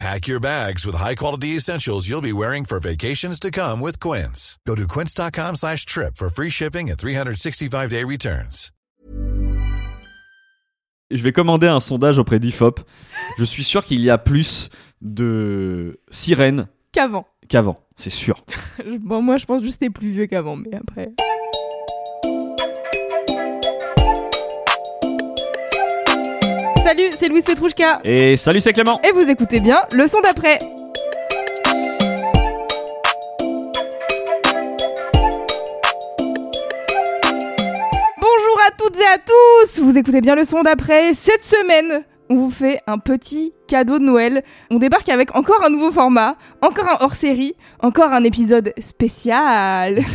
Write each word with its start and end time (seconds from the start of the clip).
Pack 0.00 0.26
your 0.26 0.40
bags 0.40 0.84
with 0.84 0.96
high-quality 0.96 1.56
essentials 1.56 2.08
you'll 2.08 2.20
be 2.20 2.32
wearing 2.32 2.64
for 2.64 2.80
vacations 2.80 3.38
to 3.40 3.50
come 3.50 3.80
with 3.80 3.98
Quince. 4.00 4.58
Go 4.66 4.74
to 4.74 4.86
quince.com 4.88 5.54
slash 5.56 5.86
trip 5.86 6.16
for 6.16 6.28
free 6.28 6.50
shipping 6.50 6.90
and 6.90 6.96
365-day 6.98 8.04
returns. 8.04 8.70
Je 11.10 11.22
vais 11.22 11.32
commander 11.32 11.68
un 11.68 11.80
sondage 11.80 12.18
auprès 12.18 12.40
d'IFOP. 12.40 12.80
Je 13.38 13.44
suis 13.44 13.62
sûr 13.62 13.84
qu'il 13.84 14.00
y 14.00 14.10
a 14.10 14.18
plus 14.18 14.68
de 15.00 16.00
sirènes 16.10 16.66
Qu'avant. 16.92 17.26
qu'avant, 17.48 17.78
c'est 17.96 18.10
sûr. 18.10 18.44
Bon, 19.00 19.22
moi, 19.22 19.36
je 19.36 19.44
pense 19.44 19.62
juste 19.62 19.78
que 19.78 19.84
c'était 19.84 19.90
plus 19.92 20.10
vieux 20.10 20.26
qu'avant, 20.26 20.56
mais 20.56 20.74
après. 20.74 21.12
Salut, 26.84 27.12
c'est 27.18 27.28
Louise 27.28 27.46
Petrouchka. 27.46 28.00
Et 28.04 28.36
salut, 28.36 28.60
c'est 28.60 28.74
Clément 28.74 29.00
Et 29.02 29.10
vous 29.10 29.26
écoutez 29.30 29.58
bien 29.58 29.86
le 29.90 30.06
son 30.06 30.20
d'après. 30.20 30.58
Bonjour 38.20 38.60
à 38.66 38.70
toutes 38.76 39.00
et 39.00 39.06
à 39.06 39.16
tous 39.16 39.80
Vous 39.80 39.96
écoutez 39.96 40.20
bien 40.20 40.34
le 40.34 40.44
son 40.44 40.60
d'après. 40.60 41.14
Cette 41.14 41.42
semaine, 41.42 42.04
on 42.28 42.34
vous 42.34 42.50
fait 42.50 42.80
un 42.86 42.98
petit 42.98 43.54
cadeau 43.74 43.98
de 43.98 44.04
Noël. 44.04 44.44
On 44.70 44.78
débarque 44.78 45.08
avec 45.08 45.34
encore 45.34 45.60
un 45.66 45.68
nouveau 45.68 45.90
format, 45.90 46.36
encore 46.62 46.86
un 46.88 47.04
hors-série, 47.04 47.54
encore 47.80 48.12
un 48.12 48.22
épisode 48.22 48.72
spécial. 48.78 49.98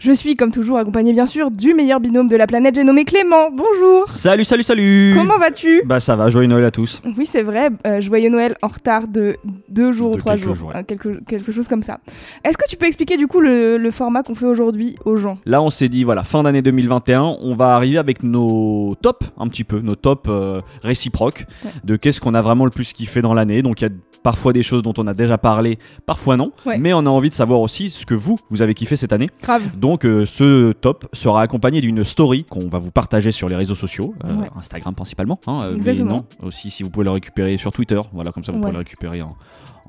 Je 0.00 0.12
suis, 0.12 0.36
comme 0.36 0.50
toujours, 0.52 0.76
accompagnée 0.76 1.12
bien 1.14 1.24
sûr 1.24 1.50
du 1.50 1.72
meilleur 1.72 2.00
binôme 2.00 2.28
de 2.28 2.36
la 2.36 2.46
planète, 2.46 2.74
j'ai 2.74 2.84
nommé 2.84 3.04
Clément. 3.06 3.48
Bonjour 3.50 4.06
Salut, 4.08 4.44
salut, 4.44 4.62
salut 4.62 5.14
Comment 5.16 5.38
vas-tu? 5.38 5.82
Bah 5.86 6.00
ça 6.00 6.16
va, 6.16 6.28
joyeux 6.28 6.48
Noël 6.48 6.64
à 6.66 6.70
tous. 6.70 7.00
Oui, 7.16 7.24
c'est 7.24 7.42
vrai, 7.42 7.70
euh, 7.86 8.00
joyeux 8.02 8.28
Noël 8.28 8.56
en 8.60 8.68
retard 8.68 9.08
de 9.08 9.36
deux 9.70 9.92
jours 9.92 10.10
De 10.10 10.16
ou 10.16 10.18
trois 10.18 10.32
quelques 10.32 10.44
jours, 10.44 10.54
jours, 10.54 10.68
ouais. 10.68 10.74
hein, 10.76 10.82
quelque, 10.82 11.24
quelque 11.26 11.50
chose 11.50 11.66
comme 11.66 11.82
ça. 11.82 12.00
Est-ce 12.44 12.58
que 12.58 12.68
tu 12.68 12.76
peux 12.76 12.84
expliquer 12.84 13.16
du 13.16 13.26
coup 13.26 13.40
le, 13.40 13.78
le 13.78 13.90
format 13.90 14.22
qu'on 14.22 14.34
fait 14.34 14.44
aujourd'hui 14.44 14.96
aux 15.06 15.16
gens? 15.16 15.38
Là, 15.46 15.62
on 15.62 15.70
s'est 15.70 15.88
dit, 15.88 16.04
voilà, 16.04 16.24
fin 16.24 16.42
d'année 16.42 16.60
2021, 16.60 17.22
on 17.40 17.54
va 17.54 17.74
arriver 17.74 17.96
avec 17.96 18.22
nos 18.22 18.94
tops, 19.00 19.26
un 19.38 19.48
petit 19.48 19.64
peu, 19.64 19.80
nos 19.80 19.94
tops 19.94 20.28
euh, 20.28 20.60
réciproques, 20.82 21.46
Ouais. 21.64 21.70
de 21.84 21.96
qu'est-ce 21.96 22.15
qu'on 22.20 22.34
a 22.34 22.42
vraiment 22.42 22.64
le 22.64 22.70
plus 22.70 22.92
kiffé 22.92 23.22
dans 23.22 23.34
l'année. 23.34 23.62
Donc, 23.62 23.80
il 23.80 23.84
y 23.84 23.88
a 23.88 23.90
parfois 24.22 24.52
des 24.52 24.62
choses 24.62 24.82
dont 24.82 24.94
on 24.98 25.06
a 25.06 25.14
déjà 25.14 25.38
parlé, 25.38 25.78
parfois 26.04 26.36
non. 26.36 26.50
Ouais. 26.64 26.78
Mais 26.78 26.92
on 26.92 26.98
a 27.00 27.08
envie 27.08 27.28
de 27.30 27.34
savoir 27.34 27.60
aussi 27.60 27.90
ce 27.90 28.04
que 28.04 28.14
vous, 28.14 28.38
vous 28.50 28.60
avez 28.62 28.74
kiffé 28.74 28.96
cette 28.96 29.12
année. 29.12 29.28
Grave. 29.42 29.62
Donc, 29.76 30.04
euh, 30.04 30.24
ce 30.24 30.72
top 30.72 31.06
sera 31.12 31.42
accompagné 31.42 31.80
d'une 31.80 32.02
story 32.02 32.44
qu'on 32.44 32.68
va 32.68 32.78
vous 32.78 32.90
partager 32.90 33.30
sur 33.30 33.48
les 33.48 33.54
réseaux 33.56 33.74
sociaux, 33.76 34.14
euh, 34.24 34.34
Ouais. 34.36 34.48
Instagram 34.56 34.94
principalement. 34.94 35.38
hein, 35.46 35.62
euh, 35.66 35.76
mais 35.84 35.94
non, 35.94 36.24
aussi 36.42 36.70
si 36.70 36.82
vous 36.82 36.90
pouvez 36.90 37.04
le 37.04 37.10
récupérer 37.12 37.56
sur 37.56 37.70
Twitter. 37.72 38.00
Voilà, 38.12 38.32
comme 38.32 38.42
ça, 38.42 38.50
vous 38.52 38.58
Ouais. 38.58 38.62
pouvez 38.62 38.72
le 38.72 38.78
récupérer 38.78 39.22
en, 39.22 39.36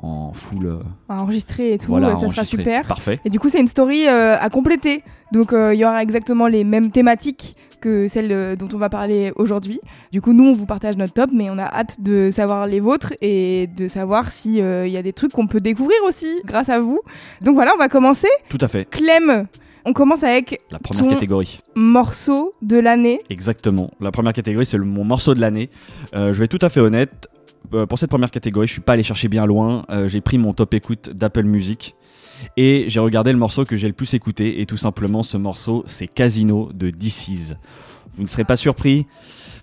en 0.04 0.32
full. 0.34 0.68
euh, 0.68 0.80
À 1.10 1.24
enregistrer 1.24 1.74
et 1.74 1.78
tout, 1.80 1.88
voilà, 1.88 2.10
ça 2.12 2.16
sera 2.16 2.26
enregistré. 2.28 2.58
super. 2.60 2.86
Parfait. 2.86 3.20
Et 3.26 3.30
du 3.32 3.40
coup, 3.40 3.50
c'est 3.50 3.60
une 3.60 3.68
story 3.68 4.08
à 4.08 4.50
compléter. 4.52 5.04
Donc, 5.32 5.52
il 5.54 5.76
y 5.78 5.84
aura 5.84 6.04
exactement 6.04 6.48
les 6.48 6.64
mêmes 6.64 6.92
thématiques 6.92 7.56
que 7.80 8.08
celles 8.08 8.32
euh, 8.32 8.56
dont 8.56 8.68
on 8.74 8.78
va 8.78 8.90
parler 8.90 9.32
aujourd'hui. 9.36 9.80
Du 10.12 10.22
coup, 10.22 10.34
nous, 10.34 10.46
on 10.46 10.54
vous 10.54 10.66
partage 10.66 10.98
notre 10.98 11.14
top, 11.14 11.30
mais 11.34 11.50
on 11.50 11.58
a 11.58 11.66
hâte 11.66 12.02
de 12.02 12.30
savoir 12.32 12.68
les 12.68 12.80
vôtres 12.80 13.14
et 13.22 13.68
de 13.68 13.88
savoir 13.88 14.32
s'il 14.32 14.56
y 14.88 14.98
a 14.98 15.02
des 15.02 15.14
trucs 15.14 15.32
qu'on 15.32 15.48
peut 15.48 15.60
découvrir 15.62 15.98
aussi 16.08 16.42
grâce 16.46 16.70
à 16.70 16.80
vous. 16.80 17.00
Donc 17.42 17.56
voilà, 17.56 17.72
on 17.76 17.78
va 17.78 17.88
commencer. 17.90 18.28
Tout 18.50 18.58
à 18.62 18.68
fait. 18.68 18.90
Clem, 18.90 19.46
on 19.86 19.94
commence 19.94 20.24
avec 20.24 20.60
La 20.72 20.80
première 20.80 21.04
Ton- 21.04 21.10
catégorie. 21.12 21.62
morceau 21.76 22.52
de 22.62 22.78
l'année. 22.78 23.22
Exactement. 23.30 23.92
La 24.02 24.12
première 24.12 24.34
catégorie, 24.34 24.66
c'est 24.66 24.78
mon 24.78 25.04
morceau 25.04 25.34
de 25.34 25.40
l'année. 25.40 25.70
Euh, 26.16 26.34
je 26.34 26.40
vais 26.40 26.46
être 26.46 26.58
tout 26.58 26.66
à 26.66 26.70
fait 26.70 26.80
honnête. 26.82 27.28
Euh, 27.74 27.86
pour 27.86 28.00
cette 28.00 28.10
première 28.10 28.32
catégorie, 28.32 28.68
je 28.68 28.74
suis 28.74 28.82
pas 28.82 28.94
allé 28.94 29.04
chercher 29.04 29.28
bien 29.28 29.46
loin. 29.46 29.86
Euh, 29.90 30.08
j'ai 30.08 30.22
pris 30.22 30.38
mon 30.38 30.54
top 30.54 30.74
écoute 30.74 31.10
d'Apple 31.14 31.44
Music 31.44 31.96
et 32.56 32.86
j'ai 32.88 33.00
regardé 33.00 33.32
le 33.32 33.38
morceau 33.38 33.66
que 33.66 33.78
j'ai 33.78 33.88
le 33.88 33.94
plus 33.94 34.14
écouté. 34.14 34.62
Et 34.62 34.66
tout 34.66 34.78
simplement, 34.78 35.24
ce 35.24 35.38
morceau, 35.38 35.84
c'est 35.86 36.08
Casino 36.08 36.70
de 36.74 36.90
DC's. 36.90 37.54
Vous 38.12 38.24
ne 38.24 38.28
serez 38.28 38.46
pas 38.46 38.56
surpris. 38.56 39.06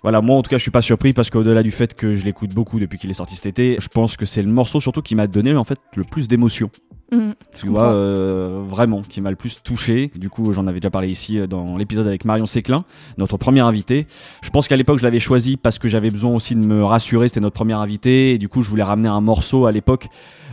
Voilà, 0.01 0.21
moi 0.21 0.37
en 0.37 0.43
tout 0.43 0.49
cas, 0.49 0.57
je 0.57 0.61
suis 0.61 0.71
pas 0.71 0.81
surpris 0.81 1.13
parce 1.13 1.29
qu'au-delà 1.29 1.63
du 1.63 1.71
fait 1.71 1.95
que 1.95 2.13
je 2.13 2.23
l'écoute 2.25 2.53
beaucoup 2.53 2.79
depuis 2.79 2.99
qu'il 2.99 3.09
est 3.09 3.15
sorti 3.15 3.35
cet 3.35 3.47
été, 3.47 3.77
je 3.79 3.87
pense 3.87 4.17
que 4.17 4.25
c'est 4.25 4.43
le 4.43 4.49
morceau 4.49 4.79
surtout 4.79 5.01
qui 5.01 5.15
m'a 5.15 5.25
donné 5.27 5.55
en 5.55 5.63
fait 5.63 5.79
le 5.95 6.03
plus 6.03 6.27
d'émotion. 6.27 6.69
Mm. 7.15 7.33
Tu 7.57 7.67
vois, 7.67 7.91
euh, 7.91 8.63
vraiment, 8.65 9.01
qui 9.01 9.21
m'a 9.21 9.29
le 9.29 9.35
plus 9.35 9.61
touché. 9.63 10.11
Du 10.15 10.29
coup, 10.29 10.53
j'en 10.53 10.67
avais 10.67 10.79
déjà 10.79 10.89
parlé 10.89 11.09
ici 11.09 11.39
euh, 11.39 11.47
dans 11.47 11.77
l'épisode 11.77 12.07
avec 12.07 12.25
Marion 12.25 12.45
Séclin, 12.45 12.85
notre 13.17 13.37
première 13.37 13.65
invitée. 13.65 14.07
Je 14.41 14.49
pense 14.49 14.67
qu'à 14.67 14.75
l'époque, 14.75 14.99
je 14.99 15.03
l'avais 15.03 15.19
choisi 15.19 15.57
parce 15.57 15.79
que 15.79 15.87
j'avais 15.87 16.09
besoin 16.09 16.33
aussi 16.33 16.55
de 16.55 16.65
me 16.65 16.83
rassurer. 16.83 17.27
C'était 17.27 17.41
notre 17.41 17.55
première 17.55 17.79
invitée. 17.79 18.31
Et 18.31 18.37
du 18.37 18.49
coup, 18.49 18.61
je 18.61 18.69
voulais 18.69 18.83
ramener 18.83 19.09
un 19.09 19.21
morceau 19.21 19.65
à 19.65 19.71
l'époque 19.71 20.07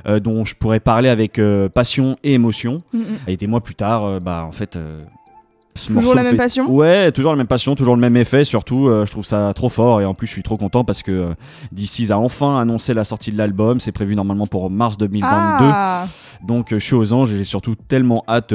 euh, 0.06 0.18
dont 0.18 0.44
je 0.44 0.56
pourrais 0.56 0.80
parler 0.80 1.08
avec 1.08 1.38
euh, 1.38 1.68
passion 1.68 2.16
et 2.24 2.32
émotion. 2.34 2.78
Mm, 2.92 2.98
mm. 2.98 3.18
Et 3.28 3.36
des 3.36 3.46
mois 3.46 3.60
plus 3.60 3.76
tard, 3.76 4.04
euh, 4.04 4.18
bah, 4.18 4.44
en 4.46 4.52
fait. 4.52 4.78
Toujours 5.74 6.14
la 6.14 6.20
me 6.22 6.26
même 6.26 6.32
fait- 6.32 6.36
passion 6.36 6.70
Ouais, 6.70 7.10
toujours 7.12 7.32
la 7.32 7.36
même 7.38 7.46
passion, 7.46 7.74
toujours 7.74 7.94
le 7.94 8.00
même 8.00 8.16
effet. 8.16 8.44
Surtout, 8.44 8.88
euh, 8.88 9.04
je 9.06 9.10
trouve 9.10 9.24
ça 9.24 9.52
trop 9.54 9.68
fort. 9.68 10.00
Et 10.00 10.04
en 10.04 10.14
plus, 10.14 10.26
je 10.26 10.32
suis 10.32 10.42
trop 10.42 10.56
content 10.56 10.84
parce 10.84 11.02
que 11.02 11.10
euh, 11.12 11.26
DC's 11.72 12.10
a 12.10 12.18
enfin 12.18 12.60
annoncé 12.60 12.94
la 12.94 13.04
sortie 13.04 13.32
de 13.32 13.38
l'album. 13.38 13.80
C'est 13.80 13.92
prévu 13.92 14.14
normalement 14.14 14.46
pour 14.46 14.70
mars 14.70 14.96
2022. 14.98 15.64
Ah, 15.72 16.06
Donc 16.46 16.72
euh, 16.72 16.78
je 16.78 16.84
suis 16.84 16.94
aux 16.94 17.12
anges 17.12 17.32
et 17.32 17.36
j'ai 17.38 17.44
surtout 17.44 17.74
tellement 17.74 18.22
hâte 18.28 18.52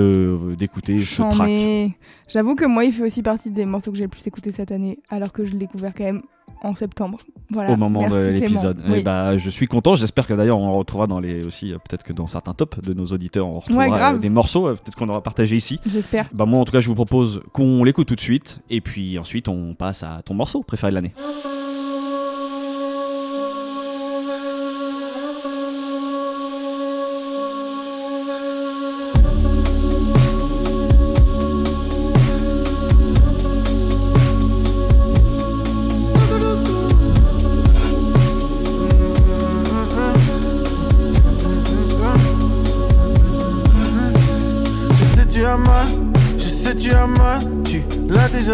d'écouter 0.58 1.00
ce 1.04 1.24
track. 1.30 1.96
J'avoue 2.30 2.56
que 2.56 2.66
moi, 2.66 2.84
il 2.86 2.92
fait 2.94 3.04
aussi 3.04 3.24
partie 3.24 3.50
des 3.52 3.66
morceaux 3.66 3.92
que 3.92 3.98
j'ai 3.98 4.04
le 4.04 4.10
plus 4.10 4.26
écouté 4.28 4.52
cette 4.52 4.72
année, 4.72 5.00
alors 5.10 5.32
que 5.32 5.46
je 5.46 5.54
l'ai 5.54 5.60
découvert 5.60 5.94
quand 5.98 6.04
même 6.04 6.22
en 6.62 6.74
septembre. 6.76 7.18
Voilà. 7.50 7.72
Au 7.72 7.78
moment 7.78 8.02
Merci, 8.02 8.16
de 8.16 8.34
l'épisode. 8.34 8.82
Oui. 8.90 9.00
Et 9.00 9.04
bah, 9.04 9.38
je 9.38 9.50
suis 9.50 9.68
content. 9.68 9.96
J'espère 9.96 10.28
que 10.28 10.34
d'ailleurs 10.34 10.60
on 10.60 10.72
retrouvera 10.72 11.08
dans 11.08 11.20
les 11.22 11.46
aussi 11.46 11.72
euh, 11.72 11.78
peut-être 11.78 12.04
que 12.04 12.12
dans 12.12 12.28
certains 12.28 12.54
tops 12.54 12.80
de 12.82 12.94
nos 12.94 13.06
auditeurs 13.06 13.48
on 13.48 13.60
retrouvera 13.60 13.88
Ouais, 13.88 14.16
euh, 14.16 14.18
des 14.20 14.30
morceaux. 14.30 14.68
euh, 14.68 14.74
peut-être 14.74 14.96
qu'on 14.96 15.08
aura 15.08 15.24
partagé 15.24 15.56
ici. 15.56 15.80
J'espère. 15.90 16.28
Bah 16.34 16.46
moi 16.46 16.60
en 16.60 16.66
tout 16.66 16.74
cas 16.74 16.82
je 16.82 16.88
vous 16.90 16.96
propose 16.96 17.40
qu'on 17.54 17.84
l'écoute 17.86 18.08
tout 18.08 18.16
de 18.16 18.20
suite 18.22 18.60
et 18.70 18.82
puis 18.82 19.18
ensuite 19.18 19.48
on 19.48 19.76
passe 19.76 20.04
à 20.04 20.22
ton 20.26 20.34
morceau 20.34 20.62
préféré 20.62 20.92
de 20.92 20.96
l'année. 20.96 21.14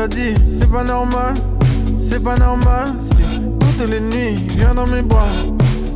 Déjà 0.08 0.34
dit, 0.34 0.34
c'est 0.60 0.72
pas 0.72 0.84
normal, 0.84 1.36
c'est 1.98 2.24
pas 2.24 2.38
normal, 2.38 2.94
si 3.16 3.40
toutes 3.60 3.90
les 3.90 4.00
nuits, 4.00 4.36
viens 4.56 4.74
dans 4.74 4.88
mes 4.88 5.02
bras, 5.02 5.28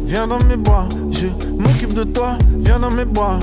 viens 0.06 0.28
dans 0.28 0.40
mes 0.44 0.57
bras, 0.57 0.88
je 1.12 1.28
m'occupe 1.62 1.94
de 1.94 2.03
toi, 2.03 2.38
viens 2.59 2.79
dans 2.79 2.91
mes 2.91 3.06
bras, 3.06 3.40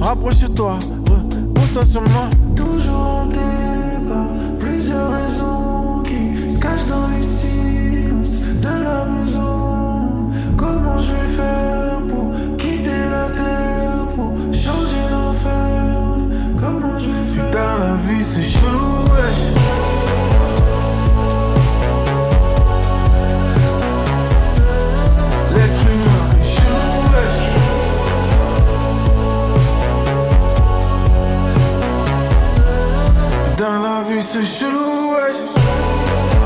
rapproche-toi, 0.00 0.78
repose-toi 1.06 1.86
sur 1.86 2.02
moi. 2.02 2.28
Toujours 2.54 3.22
en 3.22 3.26
débat, 3.26 4.28
plusieurs 4.60 5.10
raisons 5.10 6.02
qui 6.04 6.52
se 6.52 6.58
cachent 6.58 6.86
dans 6.86 7.08
les 7.16 7.26
silences 7.26 8.60
de 8.60 8.84
la 8.84 9.04
maison. 9.06 10.30
Comment 10.56 11.02
je 11.02 11.12
vais 11.12 11.32
faire 11.36 11.98
pour 12.08 12.56
quitter 12.58 13.00
la 13.10 13.28
terre, 13.36 14.06
pour 14.14 14.32
changer 14.52 15.04
l'enfer? 15.10 15.84
Comment 16.60 16.98
je 17.00 17.06
vais 17.08 17.52
faire? 17.52 17.97
C'est 34.38 34.44
chelou, 34.60 35.14
ouais. 35.14 36.38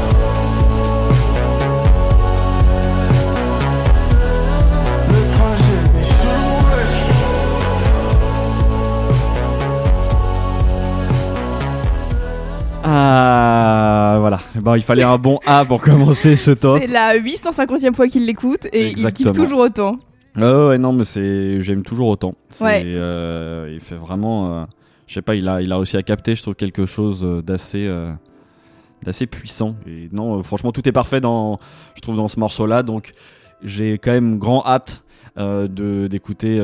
Ah, 12.85 14.17
voilà. 14.19 14.41
Bon, 14.57 14.75
il 14.75 14.83
fallait 14.83 15.03
un 15.05 15.19
bon 15.19 15.39
A 15.47 15.65
pour 15.65 15.81
commencer 15.83 16.35
ce 16.37 16.51
top. 16.51 16.79
C'est 16.81 16.89
la 16.89 17.17
850e 17.17 17.95
fois 17.95 18.09
qu'il 18.09 18.27
l'écoute 18.27 18.67
et 18.73 18.87
il 18.87 18.91
Exactement. 18.91 19.31
kiffe 19.31 19.41
toujours 19.43 19.61
autant. 19.61 19.97
Ah 20.37 20.67
ouais, 20.69 20.79
non, 20.79 20.93
mais 20.93 21.05
c'est, 21.05 21.61
j'aime 21.61 21.83
toujours 21.83 22.09
autant. 22.09 22.35
C'est, 22.51 22.65
Ouais. 22.65 22.83
euh, 22.87 23.71
il 23.73 23.81
fait 23.81 23.95
vraiment, 23.95 24.63
euh, 24.63 24.65
je 25.07 25.15
sais 25.15 25.23
pas, 25.23 25.35
il 25.35 25.49
a, 25.49 25.63
il 25.63 25.73
a 25.73 25.77
réussi 25.77 25.97
à 25.97 26.03
capter, 26.03 26.35
je 26.35 26.43
trouve 26.43 26.55
quelque 26.55 26.87
chose 26.87 27.25
euh, 27.25 27.43
d'assez, 27.43 27.87
euh, 27.87 28.13
d'assez 29.03 29.27
puissant. 29.27 29.77
Et 29.87 30.09
non, 30.13 30.39
euh, 30.39 30.43
franchement, 30.43 30.73
tout 30.73 30.89
est 30.89 30.93
parfait 30.93 31.21
dans, 31.21 31.59
je 31.95 32.01
trouve, 32.01 32.17
dans 32.17 32.29
ce 32.29 32.39
morceau-là. 32.41 32.83
Donc, 32.83 33.13
j'ai 33.63 33.99
quand 33.99 34.13
même 34.13 34.39
grand 34.39 34.65
hâte. 34.67 35.01
d'écouter 35.37 36.61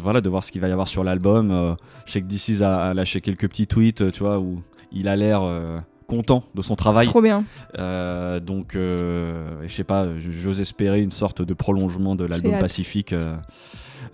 voilà 0.00 0.22
de 0.22 0.30
voir 0.30 0.42
ce 0.42 0.50
qu'il 0.50 0.62
va 0.62 0.68
y 0.68 0.72
avoir 0.72 0.88
sur 0.88 1.04
l'album 1.04 1.76
je 2.06 2.12
sais 2.12 2.22
que 2.22 2.26
DC's 2.26 2.62
a, 2.62 2.86
a 2.86 2.94
lâché 2.94 3.20
quelques 3.20 3.46
petits 3.46 3.66
tweets 3.66 4.10
tu 4.10 4.20
vois 4.20 4.40
où 4.40 4.62
il 4.90 5.06
a 5.06 5.16
l'air 5.16 5.42
content 6.06 6.44
de 6.54 6.62
son 6.62 6.76
travail 6.76 7.06
Trop 7.06 7.20
bien. 7.22 7.44
euh, 7.78 8.40
donc, 8.40 8.74
euh, 8.74 9.62
je 9.66 9.74
sais 9.74 9.84
pas, 9.84 10.06
j'ose 10.18 10.60
espérer 10.60 11.00
une 11.02 11.10
sorte 11.10 11.42
de 11.42 11.54
prolongement 11.54 12.14
de 12.14 12.24
l'album. 12.24 12.58
Pacifique. 12.58 13.12
euh. 13.12 13.36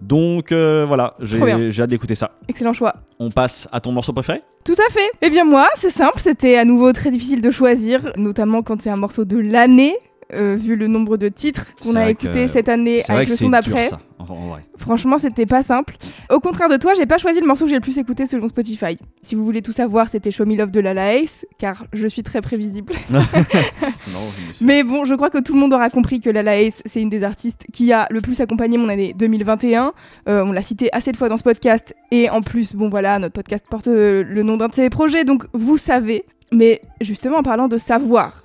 Donc 0.00 0.52
voilà, 0.52 1.14
j'ai 1.20 1.80
hâte 1.80 1.90
d'écouter 1.90 2.14
ça. 2.14 2.32
Excellent 2.48 2.72
choix. 2.72 2.94
On 3.18 3.30
passe 3.30 3.68
à 3.72 3.80
ton 3.80 3.92
morceau 3.92 4.12
préféré? 4.12 4.42
Tout 4.64 4.74
à 4.88 4.92
fait. 4.92 5.10
Eh 5.20 5.30
bien 5.30 5.44
moi, 5.44 5.66
c'est 5.76 5.90
simple, 5.90 6.18
c'était 6.18 6.56
à 6.56 6.64
nouveau 6.64 6.92
très 6.92 7.10
difficile 7.10 7.40
de 7.40 7.50
choisir, 7.50 8.12
notamment 8.16 8.62
quand 8.62 8.80
c'est 8.80 8.90
un 8.90 8.96
morceau 8.96 9.24
de 9.24 9.38
l'année, 9.38 9.94
euh, 10.34 10.56
vu 10.58 10.76
le 10.76 10.86
nombre 10.86 11.16
de 11.16 11.28
titres 11.28 11.66
qu'on 11.82 11.96
a 11.96 12.10
écoutés 12.10 12.48
cette 12.48 12.68
année 12.68 13.02
avec 13.08 13.28
le 13.28 13.36
son 13.36 13.50
d'après. 13.50 13.90
Franchement, 14.78 15.18
c'était 15.18 15.46
pas 15.46 15.62
simple. 15.62 15.96
Au 16.30 16.40
contraire 16.40 16.68
de 16.68 16.76
toi, 16.76 16.94
j'ai 16.94 17.06
pas 17.06 17.18
choisi 17.18 17.40
le 17.40 17.46
morceau 17.46 17.64
que 17.64 17.70
j'ai 17.70 17.76
le 17.76 17.82
plus 17.82 17.98
écouté 17.98 18.26
selon 18.26 18.48
Spotify. 18.48 18.98
Si 19.22 19.34
vous 19.34 19.44
voulez 19.44 19.62
tout 19.62 19.72
savoir, 19.72 20.08
c'était 20.08 20.30
Show 20.30 20.46
Me 20.46 20.56
Love 20.56 20.70
de 20.70 20.80
Lala 20.80 21.16
Ace, 21.16 21.46
car 21.58 21.84
je 21.92 22.06
suis 22.06 22.22
très 22.22 22.40
prévisible. 22.40 22.92
Non, 23.12 24.20
Mais 24.60 24.82
bon, 24.82 25.04
je 25.04 25.14
crois 25.14 25.30
que 25.30 25.38
tout 25.38 25.54
le 25.54 25.60
monde 25.60 25.72
aura 25.72 25.90
compris 25.90 26.20
que 26.20 26.28
Lala 26.30 26.60
Ace, 26.60 26.82
c'est 26.86 27.00
une 27.00 27.08
des 27.08 27.22
artistes 27.22 27.66
qui 27.72 27.92
a 27.92 28.06
le 28.10 28.20
plus 28.20 28.40
accompagné 28.40 28.76
mon 28.76 28.88
année 28.88 29.14
2021. 29.16 29.92
Euh, 30.28 30.44
on 30.44 30.52
l'a 30.52 30.62
cité 30.62 30.88
assez 30.92 31.12
de 31.12 31.16
fois 31.16 31.28
dans 31.28 31.36
ce 31.36 31.42
podcast. 31.42 31.94
Et 32.10 32.28
en 32.30 32.42
plus, 32.42 32.74
bon 32.74 32.88
voilà, 32.88 33.18
notre 33.18 33.34
podcast 33.34 33.66
porte 33.70 33.88
euh, 33.88 34.24
le 34.24 34.42
nom 34.42 34.56
d'un 34.56 34.68
de 34.68 34.74
ses 34.74 34.90
projets, 34.90 35.24
donc 35.24 35.44
vous 35.52 35.76
savez. 35.76 36.24
Mais 36.52 36.80
justement, 37.00 37.38
en 37.38 37.42
parlant 37.42 37.68
de 37.68 37.78
savoir, 37.78 38.44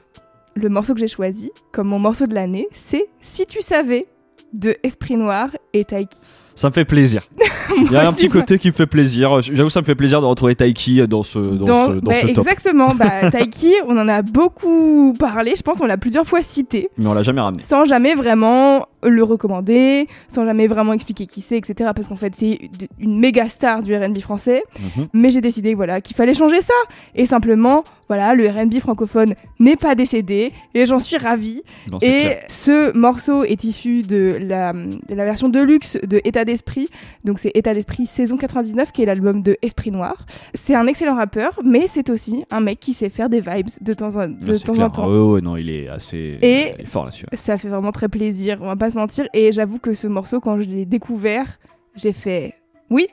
le 0.57 0.69
morceau 0.69 0.93
que 0.93 0.99
j'ai 0.99 1.07
choisi 1.07 1.51
comme 1.71 1.87
mon 1.87 1.99
morceau 1.99 2.25
de 2.25 2.33
l'année, 2.33 2.67
c'est 2.71 3.05
Si 3.21 3.45
tu 3.45 3.61
savais 3.61 4.05
de 4.53 4.75
Esprit 4.83 5.15
Noir 5.17 5.49
et 5.73 5.83
Taiki. 5.85 6.17
Ça 6.55 6.69
me 6.69 6.73
fait 6.73 6.85
plaisir. 6.85 7.21
Il 7.85 7.91
y 7.91 7.95
a 7.95 8.07
un 8.07 8.13
petit 8.13 8.29
côté 8.29 8.57
qui 8.57 8.69
me 8.69 8.73
fait 8.73 8.87
plaisir. 8.87 9.41
J'avoue, 9.41 9.69
ça 9.69 9.81
me 9.81 9.85
fait 9.85 9.93
plaisir 9.93 10.19
de 10.21 10.25
retrouver 10.25 10.55
Taiki 10.55 11.05
dans 11.07 11.21
ce, 11.21 11.37
dans 11.37 11.65
Dans- 11.65 11.85
ce, 11.87 11.91
dans 11.91 11.99
bah, 12.11 12.15
ce 12.15 12.27
top. 12.27 12.47
exactement, 12.47 12.95
bah, 12.95 13.29
Taiki, 13.31 13.71
on 13.87 13.95
en 13.99 14.07
a 14.07 14.23
beaucoup 14.23 15.13
parlé, 15.19 15.53
je 15.55 15.61
pense 15.61 15.79
on 15.81 15.85
l'a 15.85 15.97
plusieurs 15.97 16.25
fois 16.25 16.41
cité. 16.41 16.89
Mais 16.97 17.05
on 17.07 17.13
l'a 17.13 17.21
jamais 17.21 17.41
ramené. 17.41 17.61
sans 17.61 17.85
jamais 17.85 18.15
vraiment 18.15 18.87
le 19.03 19.21
recommander, 19.23 20.07
sans 20.27 20.45
jamais 20.45 20.65
vraiment 20.65 20.93
expliquer 20.93 21.27
qui 21.27 21.41
c'est, 21.41 21.57
etc. 21.57 21.91
Parce 21.95 22.07
qu'en 22.07 22.15
fait, 22.15 22.33
c'est 22.35 22.57
une 22.99 23.19
méga 23.19 23.47
star 23.49 23.83
du 23.83 23.95
RB 23.95 24.17
français. 24.19 24.63
Mhm. 24.97 25.07
Mais 25.13 25.29
j'ai 25.29 25.41
décidé 25.41 25.75
voilà, 25.75 26.01
qu'il 26.01 26.15
fallait 26.15 26.33
changer 26.33 26.61
ça. 26.63 26.73
Et 27.13 27.27
simplement, 27.27 27.83
voilà, 28.07 28.35
le 28.35 28.47
RB 28.49 28.79
francophone 28.79 29.33
n'est 29.59 29.75
pas 29.75 29.95
décédé. 29.95 30.51
Et 30.73 30.85
j'en 30.85 30.99
suis 30.99 31.17
ravie. 31.17 31.61
Non, 31.91 31.97
Et 31.99 32.21
clair. 32.21 32.43
ce 32.47 32.97
morceau 32.97 33.43
est 33.43 33.63
issu 33.63 34.01
de 34.03 34.37
la, 34.41 34.71
de 34.73 35.13
la 35.15 35.25
version 35.25 35.49
deluxe 35.49 35.97
de 36.03 36.21
État 36.23 36.45
d'Esprit. 36.45 36.89
Donc 37.23 37.39
c'est 37.39 37.51
État 37.55 37.73
d'Esprit 37.73 38.05
saison 38.05 38.37
99, 38.37 38.91
qui 38.91 39.01
est 39.03 39.05
l'album 39.05 39.41
de 39.41 39.57
Esprit 39.61 39.91
Noir. 39.91 40.25
C'est 40.53 40.75
un 40.75 40.87
excellent 40.87 41.15
rappeur, 41.15 41.59
mais 41.65 41.87
c'est 41.87 42.09
aussi 42.09 42.45
un 42.51 42.59
mec 42.61 42.79
qui 42.79 42.93
sait 42.93 43.09
faire 43.09 43.29
des 43.29 43.41
vibes 43.41 43.67
de 43.81 43.93
temps 43.93 44.15
en, 44.15 44.27
de 44.27 44.57
temps, 44.57 44.73
clair. 44.73 44.85
en 44.85 44.89
temps. 44.89 45.07
Ouais, 45.31 45.41
non, 45.41 45.57
il 45.57 45.69
est 45.69 45.87
assez. 45.89 46.37
Et- 46.41 46.73
il 46.77 46.81
est 46.81 46.85
fort 46.85 47.05
là-dessus. 47.05 47.25
Ça 47.33 47.57
fait 47.57 47.67
vraiment 47.69 47.91
très 47.91 48.07
plaisir, 48.09 48.57
on 48.61 48.67
va 48.67 48.75
pas 48.75 48.89
se 48.89 48.97
mentir. 48.97 49.27
Et 49.33 49.51
j'avoue 49.51 49.79
que 49.79 49.93
ce 49.93 50.07
morceau, 50.07 50.39
quand 50.39 50.59
je 50.61 50.67
l'ai 50.67 50.85
découvert, 50.85 51.59
j'ai 51.95 52.13
fait 52.13 52.53
oui, 52.89 53.07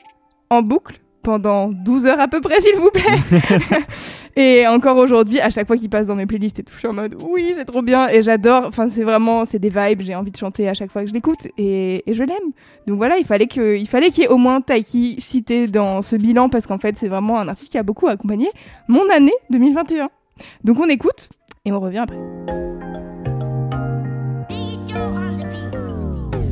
en 0.50 0.62
boucle, 0.62 0.98
pendant 1.24 1.68
12 1.72 2.06
heures 2.06 2.20
à 2.20 2.28
peu 2.28 2.40
près, 2.40 2.60
s'il 2.60 2.76
vous 2.76 2.90
plaît. 2.90 3.18
et 4.36 4.66
encore 4.68 4.96
aujourd'hui, 4.98 5.40
à 5.40 5.50
chaque 5.50 5.66
fois 5.66 5.76
qu'il 5.76 5.90
passe 5.90 6.06
dans 6.06 6.14
mes 6.14 6.26
playlists 6.26 6.58
et 6.58 6.62
tout, 6.62 6.72
je 6.74 6.78
suis 6.78 6.88
en 6.88 6.92
mode 6.92 7.16
oui, 7.28 7.54
c'est 7.56 7.64
trop 7.64 7.82
bien. 7.82 8.08
Et 8.08 8.22
j'adore, 8.22 8.64
enfin, 8.66 8.88
c'est 8.88 9.02
vraiment, 9.02 9.44
c'est 9.44 9.58
des 9.58 9.70
vibes, 9.70 10.02
j'ai 10.02 10.14
envie 10.14 10.30
de 10.30 10.36
chanter 10.36 10.68
à 10.68 10.74
chaque 10.74 10.92
fois 10.92 11.02
que 11.02 11.08
je 11.08 11.14
l'écoute. 11.14 11.48
Et, 11.58 12.08
et 12.08 12.14
je 12.14 12.22
l'aime. 12.22 12.52
Donc 12.86 12.98
voilà, 12.98 13.16
il 13.18 13.24
fallait 13.24 13.46
que- 13.46 13.76
il 13.76 13.88
fallait 13.88 14.10
qu'il 14.10 14.22
y 14.22 14.26
ait 14.26 14.30
au 14.30 14.36
moins 14.36 14.60
Taiki 14.60 15.16
cité 15.20 15.66
dans 15.66 16.02
ce 16.02 16.16
bilan, 16.16 16.48
parce 16.48 16.66
qu'en 16.66 16.78
fait, 16.78 16.96
c'est 16.96 17.08
vraiment 17.08 17.38
un 17.40 17.48
artiste 17.48 17.72
qui 17.72 17.78
a 17.78 17.82
beaucoup 17.82 18.06
accompagné 18.06 18.48
mon 18.86 19.02
année 19.10 19.32
2021. 19.50 20.06
Donc 20.62 20.78
on 20.78 20.88
écoute 20.88 21.28
et 21.64 21.72
on 21.72 21.80
revient 21.80 21.98
après. 21.98 22.63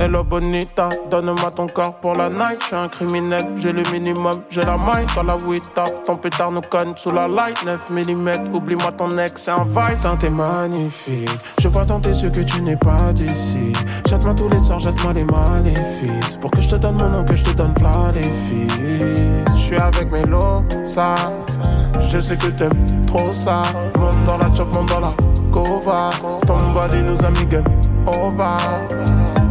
Hello 0.03 0.25
bonita, 0.25 0.89
donne-moi 1.13 1.53
ton 1.53 1.69
corps 1.69 1.95
pour 1.95 2.15
la 2.15 2.29
night. 2.29 2.59
Je 2.61 2.67
suis 2.67 2.75
un 2.75 2.89
criminel, 2.89 3.47
j'ai 3.55 3.71
le 3.71 3.85
minimum, 3.93 4.43
j'ai 4.51 4.63
la 4.63 4.77
maille. 4.77 5.07
Dans 5.15 5.23
la 5.23 5.37
top, 5.37 6.05
ton 6.05 6.17
pétard 6.17 6.51
nous 6.51 6.61
conne 6.61 6.95
sous 6.97 7.11
la 7.11 7.29
light. 7.29 7.65
9 7.65 7.91
mm, 7.91 8.53
oublie-moi 8.53 8.91
ton 8.91 9.17
ex, 9.17 9.43
c'est 9.43 9.53
un 9.53 9.63
vice. 9.63 10.03
Teint, 10.03 10.17
t'es 10.17 10.29
magnifique. 10.29 11.31
Je 11.61 11.69
vois 11.69 11.85
dans 11.85 12.01
tes 12.01 12.11
yeux 12.11 12.31
que 12.31 12.41
tu 12.41 12.63
n'es 12.63 12.75
pas 12.75 13.13
d'ici. 13.13 13.73
Jette-moi 14.09 14.35
tous 14.35 14.49
les 14.49 14.59
soirs, 14.59 14.81
jette-moi 14.81 15.13
les 15.13 15.23
maléfices. 15.23 16.35
Pour 16.41 16.51
que 16.51 16.61
je 16.61 16.71
te 16.71 16.75
donne 16.75 16.97
mon 16.97 17.09
nom, 17.09 17.25
que 17.25 17.37
je 17.37 17.45
te 17.45 17.51
donne 17.51 17.73
v'là 17.75 18.11
les 18.13 18.25
fils. 18.25 18.75
Je 19.55 19.57
suis 19.57 19.77
avec 19.77 20.11
lots, 20.27 20.65
ça. 20.85 21.15
Je 22.01 22.19
sais 22.19 22.37
que 22.37 22.49
t'aimes 22.49 23.07
trop 23.07 23.33
ça. 23.33 23.63
Monte 24.01 24.25
dans 24.27 24.39
la 24.39 24.53
chop, 24.57 24.67
monte 24.75 24.89
dans 24.89 24.99
la 24.99 25.15
cova. 25.53 26.11
Ton 26.45 26.73
body 26.73 27.03
nous 27.03 27.25
a 27.25 27.31
mis 27.31 27.47
game 27.47 27.63
over. 28.09 29.42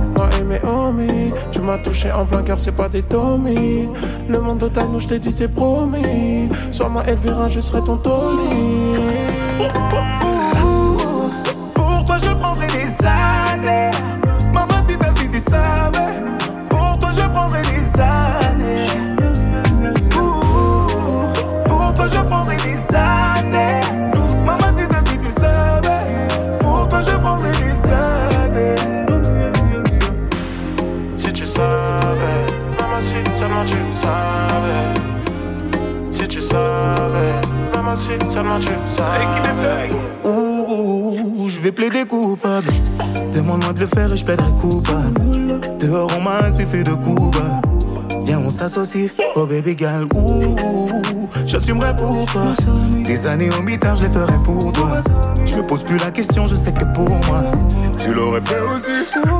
Mes 0.51 0.59
homies, 0.67 1.31
tu 1.49 1.61
m'as 1.61 1.77
touché 1.77 2.11
en 2.11 2.25
plein 2.25 2.43
cœur, 2.43 2.59
c'est 2.59 2.73
pas 2.73 2.89
des 2.89 3.03
Tommy. 3.03 3.87
Le 4.27 4.41
monde 4.41 4.59
total, 4.59 4.87
nous 4.91 4.99
je 4.99 5.07
t'ai 5.07 5.17
dit, 5.17 5.31
c'est 5.31 5.47
promis. 5.47 6.49
Sois 6.71 6.89
ma 6.89 7.03
Elvira, 7.05 7.47
je 7.47 7.61
serai 7.61 7.81
ton 7.81 7.95
Tony. 7.95 8.80
Seulement 38.31 38.59
tu 38.59 38.67
savais. 38.87 39.89
Ouh, 40.23 41.49
je 41.49 41.59
vais 41.59 41.71
plaider 41.71 42.05
coupable. 42.05 42.67
Demande-moi 43.33 43.73
de 43.73 43.79
le 43.81 43.87
faire 43.87 44.13
et 44.13 44.17
je 44.17 44.23
plaiderai 44.23 44.51
coupable. 44.61 45.59
Dehors, 45.79 46.09
on 46.17 46.21
m'a 46.21 46.37
assez 46.37 46.65
fait 46.65 46.83
de 46.83 46.93
coups. 46.93 47.37
Viens, 48.23 48.39
on 48.39 48.49
s'associe, 48.49 49.11
oh 49.35 49.45
baby 49.45 49.75
girl. 49.77 50.07
Ouh, 50.15 50.55
j'assumerai 51.45 51.95
pour 51.95 52.25
toi. 52.31 52.53
Des 53.05 53.27
années 53.27 53.49
au 53.57 53.61
mitard, 53.61 53.95
je 53.97 54.05
les 54.05 54.09
ferai 54.09 54.33
pour 54.45 54.71
toi. 54.73 55.01
Je 55.43 55.55
me 55.55 55.63
pose 55.63 55.83
plus 55.83 55.97
la 55.97 56.11
question, 56.11 56.47
je 56.47 56.55
sais 56.55 56.71
que 56.71 56.85
pour 56.93 57.09
moi, 57.27 57.41
tu 57.99 58.13
l'aurais 58.13 58.41
fait 58.41 58.61
aussi. 58.61 59.30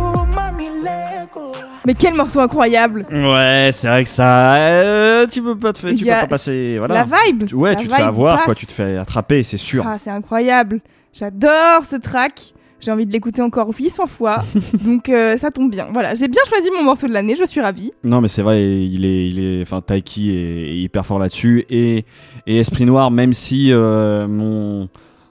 Mais 1.92 1.96
quel 2.00 2.14
morceau 2.14 2.40
incroyable 2.40 3.06
Ouais, 3.12 3.70
c'est 3.74 3.90
vrai 3.90 4.06
que 4.06 4.10
ça. 4.10 4.56
euh, 4.56 5.28
tu 5.28 5.42
peux 5.42 5.58
pas 5.58 5.74
te 5.74 5.80
faire. 5.80 5.94
Tu 5.94 6.06
peux 6.06 6.10
pas 6.10 6.26
passer. 6.28 6.76
Voilà. 6.78 6.94
La 6.94 7.04
vibe 7.04 7.48
Tu- 7.48 7.56
Ouais, 7.56 7.72
La 7.72 7.76
tu 7.76 7.88
te 7.88 7.92
fais 7.94 7.98
vibe 7.98 8.08
avoir, 8.08 8.44
quoi. 8.46 8.56
Tu 8.56 8.66
te 8.66 8.72
fais 8.72 8.96
attraper, 8.96 9.44
c'est 9.44 9.58
sûr. 9.58 9.84
Ah, 9.86 9.98
c'est 10.02 10.10
incroyable. 10.10 10.80
J'adore 11.14 11.84
ce 11.90 11.98
track. 11.98 12.54
J'ai 12.80 12.92
envie 12.92 13.06
de 13.06 13.12
l'écouter 13.12 13.42
encore 13.42 13.68
800 13.78 14.08
fois. 14.08 14.42
donc 14.86 15.10
euh, 15.10 15.36
ça 15.36 15.52
tombe 15.52 15.70
bien. 15.70 15.90
Voilà, 15.92 16.16
j'ai 16.16 16.30
bien 16.30 16.42
choisi 16.48 16.70
mon 16.76 16.84
morceau 16.84 17.08
de 17.08 17.14
l'année, 17.14 17.36
je 17.36 17.44
suis 17.44 17.60
ravie. 17.60 17.92
Non, 18.06 18.22
mais 18.22 18.30
c'est 18.30 18.42
vrai, 18.42 18.64
il 18.64 19.04
est, 19.04 19.28
il 19.28 19.40
est, 19.44 19.62
enfin, 19.64 19.82
Taiki 19.82 20.32
est, 20.32 20.70
est 20.72 20.78
hyper 20.78 21.06
fort 21.06 21.20
là-dessus 21.20 21.66
et, 21.70 22.06
et 22.48 22.58
Esprit 22.58 22.86
Noir, 22.86 23.12
même 23.12 23.34
si 23.34 23.74
euh, 23.74 24.28
mon 24.30 24.88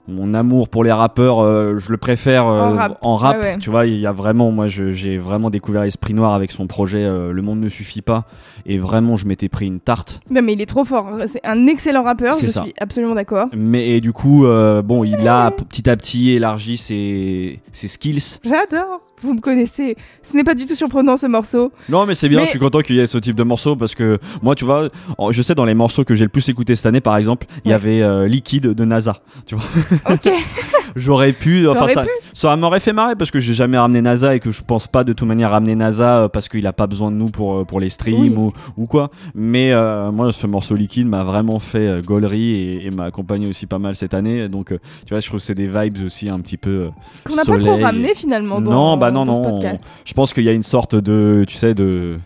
mon 0.09 0.35
amour 0.35 0.69
pour 0.69 0.83
les 0.85 0.93
rappeurs, 0.93 1.41
euh, 1.41 1.79
je 1.79 1.91
le 1.91 1.97
préfère 1.97 2.49
euh, 2.49 2.89
En 3.01 3.17
rap. 3.17 3.37
Ouais, 3.37 3.43
ouais. 3.43 3.59
Tu 3.59 3.71
vois, 3.71 3.87
il 3.87 3.99
y 3.99 4.07
a 4.07 4.13
vraiment, 4.13 4.51
moi, 4.51 4.67
j'ai 4.67 5.19
vraiment 5.19 5.51
découvert 5.51 5.83
Esprit 5.85 6.15
Noir 6.15 6.35
avec 6.35 6.51
son 6.51 6.67
projet 6.67 7.05
euh, 7.05 7.33
Le 7.33 7.43
Monde 7.43 7.61
ne 7.61 7.69
suffit 7.69 8.03
pas 8.03 8.25
et 8.67 8.79
vraiment, 8.79 9.17
je 9.17 9.27
m'étais 9.27 9.49
pris 9.49 9.67
une 9.67 9.81
tarte. 9.81 10.21
Non 10.31 10.43
mais 10.43 10.53
il 10.53 10.61
est 10.61 10.67
trop 10.67 10.85
fort. 10.85 11.11
C'est 11.27 11.45
un 11.47 11.67
excellent 11.67 12.03
rappeur, 12.03 12.35
je 12.41 12.49
ça. 12.49 12.63
suis 12.63 12.75
absolument 12.79 13.15
d'accord. 13.15 13.47
Mais 13.57 13.89
et 13.91 14.01
du 14.01 14.13
coup, 14.13 14.47
euh, 14.47 14.83
bon, 14.83 15.05
il 15.05 15.27
a 15.29 15.51
petit 15.51 15.89
à 15.89 15.97
petit 15.97 16.33
élargi 16.33 16.77
ses, 16.77 17.61
ses 17.73 17.89
skills. 17.89 18.39
J'adore. 18.45 19.01
Vous 19.23 19.35
me 19.35 19.41
connaissez. 19.41 19.97
Ce 20.23 20.37
n'est 20.37 20.45
pas 20.45 20.55
du 20.55 20.67
tout 20.67 20.75
surprenant 20.75 21.17
ce 21.17 21.27
morceau. 21.27 21.73
Non, 21.89 22.07
mais 22.07 22.15
c'est 22.15 22.29
bien, 22.29 22.39
Mais- 22.41 22.45
je 22.47 22.51
suis 22.51 22.59
content 22.59 22.81
qu'il 22.81 22.97
y 22.97 23.01
ait 23.01 23.07
ce 23.07 23.19
type 23.19 23.35
de 23.37 23.43
morceau 23.43 23.77
parce 23.77 23.95
que 23.95 24.19
moi, 24.43 24.55
tu 24.55 24.65
vois, 24.65 24.89
je 25.31 25.43
sais 25.43 25.55
dans 25.55 25.65
les 25.65 25.75
morceaux 25.75 26.05
que 26.05 26.15
j'ai 26.15 26.25
le 26.25 26.31
plus 26.31 26.49
écouté 26.49 26.75
cette 26.75 26.87
année, 26.87 27.01
par 27.01 27.17
exemple, 27.17 27.47
il 27.65 27.71
y 27.71 27.75
avait 27.75 28.03
euh, 28.03 28.27
Liquide 28.29 28.69
de 28.69 28.85
NASA. 28.85 29.21
Tu 29.47 29.55
vois, 29.55 29.65
Ok. 30.11 30.29
j'aurais 30.97 31.33
pu, 31.33 31.69
enfin, 31.69 31.89
ça, 31.89 32.03
pu 32.03 32.09
ça 32.33 32.57
m'aurait 32.57 32.81
fait 32.81 32.93
marrer 32.93 33.17
parce 33.17 33.31
que 33.31 33.41
j'ai 33.41 33.55
jamais 33.55 33.79
ramené 33.79 34.03
NASA 34.03 34.35
et 34.35 34.41
que 34.41 34.51
je 34.51 34.63
pense 34.63 34.87
pas 34.87 35.05
de 35.05 35.13
toute 35.13 35.27
manière 35.29 35.51
ramener 35.51 35.75
NASA 35.75 36.25
euh, 36.25 36.29
parce 36.29 36.49
qu'il 36.49 36.67
a 36.67 36.73
pas 36.73 36.87
besoin 36.87 37.11
de 37.11 37.17
nous 37.17 37.29
pour, 37.29 37.59
euh, 37.59 37.65
pour 37.65 37.81
les 37.81 37.91
streams 37.91 38.21
Oui. 38.21 38.53
ou, 38.77 38.83
ou 38.83 38.87
quoi. 38.87 39.11
Mais 39.35 39.73
euh, 39.73 40.11
moi, 40.11 40.33
ce 40.33 40.47
morceau 40.47 40.75
Liquide 40.75 41.09
m'a 41.09 41.25
vraiment 41.25 41.59
fait 41.59 42.05
gaulerie 42.05 42.55
et, 42.55 42.87
et 42.87 42.91
m'a 42.91 43.05
accompagné 43.05 43.49
aussi 43.49 43.67
pas 43.67 43.79
mal 43.79 43.95
cette 43.97 44.15
année. 44.15 44.49
Donc, 44.49 44.69
tu 44.69 44.79
vois, 45.11 45.21
je 45.21 45.27
trouve 45.27 45.41
que 45.41 45.47
c'est 45.47 45.55
des 45.55 45.69
vibes 45.69 46.05
aussi 46.05 46.29
un 46.29 46.41
petit 46.41 46.57
peu. 46.57 46.91
Qu'on 47.25 47.37
n'a 47.37 47.45
pas 47.45 47.59
trop 47.59 47.77
ramené 47.77 48.15
finalement 48.15 48.61
dans, 48.61 48.71
non, 48.71 48.97
bah 48.97 49.11
non, 49.11 49.25
dans 49.25 49.35
ce 49.35 49.41
non. 49.41 49.61
Je 50.05 50.13
pense 50.15 50.33
qu'il 50.33 50.45
y 50.45 50.49
a 50.49 50.53
une 50.53 50.63
sorte 50.63 50.95
de, 50.95 51.45
tu 51.47 51.57
sais, 51.57 51.75
de. 51.75 52.19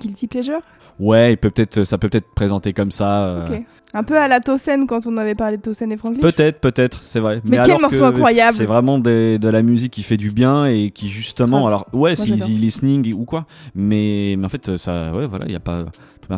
Guilty 0.00 0.26
pleasure? 0.26 0.60
Ouais, 0.98 1.32
il 1.32 1.36
peut 1.36 1.50
peut-être, 1.50 1.84
ça 1.84 1.96
peut 1.98 2.08
peut-être 2.08 2.30
présenter 2.34 2.72
comme 2.72 2.90
ça. 2.90 3.24
euh. 3.24 3.58
Un 3.94 4.02
peu 4.02 4.18
à 4.18 4.28
la 4.28 4.40
Tosen 4.40 4.86
quand 4.86 5.06
on 5.06 5.16
avait 5.16 5.34
parlé 5.34 5.56
de 5.56 5.62
Tosen 5.62 5.90
et 5.90 5.96
Franklin. 5.96 6.20
Peut-être, 6.20 6.60
peut-être, 6.60 7.02
c'est 7.06 7.20
vrai. 7.20 7.40
Mais 7.44 7.52
quel 7.56 7.60
alors 7.60 7.80
morceau 7.80 8.04
incroyable. 8.04 8.54
C'est 8.56 8.66
vraiment 8.66 8.98
des- 8.98 9.38
de 9.38 9.48
la 9.48 9.62
musique 9.62 9.92
qui 9.94 10.02
fait 10.02 10.18
du 10.18 10.30
bien 10.30 10.66
et 10.66 10.90
qui 10.90 11.08
justement, 11.08 11.66
alors 11.66 11.86
ouais, 11.94 12.14
c'est 12.14 12.28
easy 12.28 12.52
listening 12.58 13.14
ou 13.14 13.24
quoi, 13.24 13.46
mais, 13.74 14.34
mais 14.38 14.44
en 14.44 14.48
fait 14.50 14.76
ça, 14.76 15.10
ouais, 15.14 15.26
voilà, 15.26 15.46
il 15.46 15.52
y 15.52 15.56
a 15.56 15.60
pas, 15.60 15.86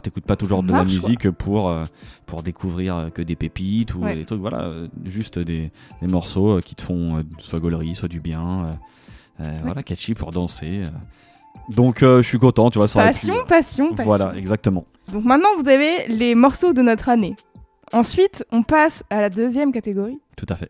t'écoutes 0.00 0.26
pas 0.26 0.36
toujours 0.36 0.62
de 0.62 0.70
marche, 0.70 0.86
la 0.86 0.94
musique 0.94 1.28
pour 1.32 1.70
euh, 1.70 1.84
pour 2.26 2.44
découvrir 2.44 2.96
euh, 2.96 3.08
que 3.10 3.22
des 3.22 3.34
pépites 3.34 3.94
ou 3.96 4.04
Ouais. 4.04 4.14
des 4.14 4.24
trucs, 4.24 4.40
voilà, 4.40 4.70
juste 5.04 5.40
des, 5.40 5.72
des 6.00 6.06
morceaux 6.06 6.60
qui 6.64 6.76
te 6.76 6.82
font 6.82 7.24
soit 7.40 7.58
gaulerie, 7.58 7.96
soit 7.96 8.08
du 8.08 8.18
bien, 8.20 8.70
euh, 9.40 9.44
voilà, 9.64 9.82
catchy 9.82 10.14
pour 10.14 10.30
danser. 10.30 10.82
euh. 10.84 10.88
Donc 11.70 12.02
euh, 12.02 12.22
je 12.22 12.28
suis 12.28 12.38
content, 12.38 12.70
tu 12.70 12.78
vois, 12.78 12.88
ça 12.88 13.00
pu- 13.00 13.06
Passion, 13.06 13.34
passion, 13.46 13.90
passion. 13.90 14.04
Voilà, 14.04 14.32
exactement. 14.36 14.84
Donc 15.12 15.24
maintenant, 15.24 15.48
vous 15.58 15.68
avez 15.68 16.06
les 16.08 16.34
morceaux 16.34 16.72
de 16.72 16.82
notre 16.82 17.08
année. 17.08 17.34
Ensuite, 17.92 18.44
on 18.52 18.62
passe 18.62 19.02
à 19.10 19.20
la 19.20 19.30
deuxième 19.30 19.72
catégorie. 19.72 20.18
Tout 20.36 20.46
à 20.48 20.56
fait. 20.56 20.68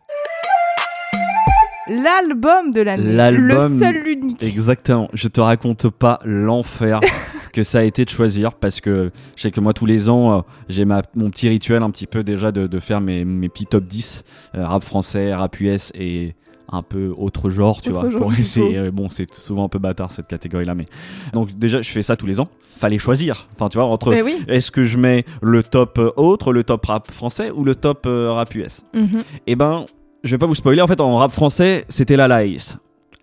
L'album 1.88 2.70
de 2.70 2.82
l'année. 2.82 3.30
Le 3.32 3.78
seul, 3.78 4.02
l'unique. 4.04 4.42
Exactement. 4.42 5.08
Je 5.12 5.28
te 5.28 5.40
raconte 5.40 5.88
pas 5.88 6.20
l'enfer 6.24 7.00
que 7.52 7.62
ça 7.64 7.80
a 7.80 7.82
été 7.82 8.04
de 8.04 8.10
choisir 8.10 8.52
parce 8.52 8.80
que 8.80 9.10
je 9.34 9.42
sais 9.42 9.50
que 9.50 9.60
moi 9.60 9.72
tous 9.72 9.86
les 9.86 10.08
ans 10.08 10.38
euh, 10.38 10.40
j'ai 10.68 10.84
ma 10.84 11.02
mon 11.16 11.30
petit 11.30 11.48
rituel 11.48 11.82
un 11.82 11.90
petit 11.90 12.06
peu 12.06 12.22
déjà 12.22 12.52
de, 12.52 12.68
de 12.68 12.78
faire 12.78 13.00
mes, 13.00 13.24
mes 13.24 13.48
petits 13.48 13.66
top 13.66 13.84
10 13.84 14.24
euh, 14.54 14.64
rap 14.66 14.84
français, 14.84 15.34
rap 15.34 15.58
US 15.58 15.90
et 15.96 16.34
un 16.72 16.82
peu 16.82 17.12
autre 17.16 17.50
genre, 17.50 17.80
tu 17.80 17.90
Autre 17.90 18.00
vois. 18.00 18.10
genre, 18.10 18.20
pour 18.20 18.32
du 18.32 18.40
essayer. 18.40 18.74
coup. 18.74 18.78
euh, 18.80 18.90
bon, 18.90 19.08
c'est 19.10 19.32
souvent 19.34 19.64
un 19.64 19.68
peu 19.68 19.78
bâtard 19.78 20.10
cette 20.10 20.26
catégorie-là, 20.28 20.74
mais 20.74 20.86
donc 21.32 21.52
déjà 21.54 21.82
je 21.82 21.90
fais 21.90 22.02
ça 22.02 22.16
tous 22.16 22.26
les 22.26 22.40
ans. 22.40 22.46
Fallait 22.76 22.98
choisir. 22.98 23.48
Enfin, 23.54 23.68
tu 23.68 23.76
vois, 23.78 23.86
entre 23.88 24.10
Mais 24.10 24.22
oui. 24.22 24.36
est-ce 24.48 24.70
que 24.70 24.84
je 24.84 24.96
mets 24.96 25.24
le 25.42 25.62
top 25.62 25.98
euh, 25.98 26.10
autre, 26.16 26.52
le 26.52 26.64
top 26.64 26.86
rap 26.86 27.10
français 27.10 27.50
ou 27.50 27.64
le 27.64 27.74
top 27.74 28.04
euh, 28.06 28.32
rap 28.32 28.54
US 28.54 28.82
Mhm. 28.94 29.22
eh 29.46 29.56
ben, 29.56 29.84
je 30.24 30.30
vais 30.30 30.38
pas 30.38 30.46
vous 30.46 30.54
spoiler. 30.54 30.80
En 30.80 30.86
fait, 30.86 31.00
en 31.00 31.16
rap 31.16 31.30
français, 31.32 31.84
c'était 31.88 32.16
la 32.16 32.28
Laïs. 32.28 32.76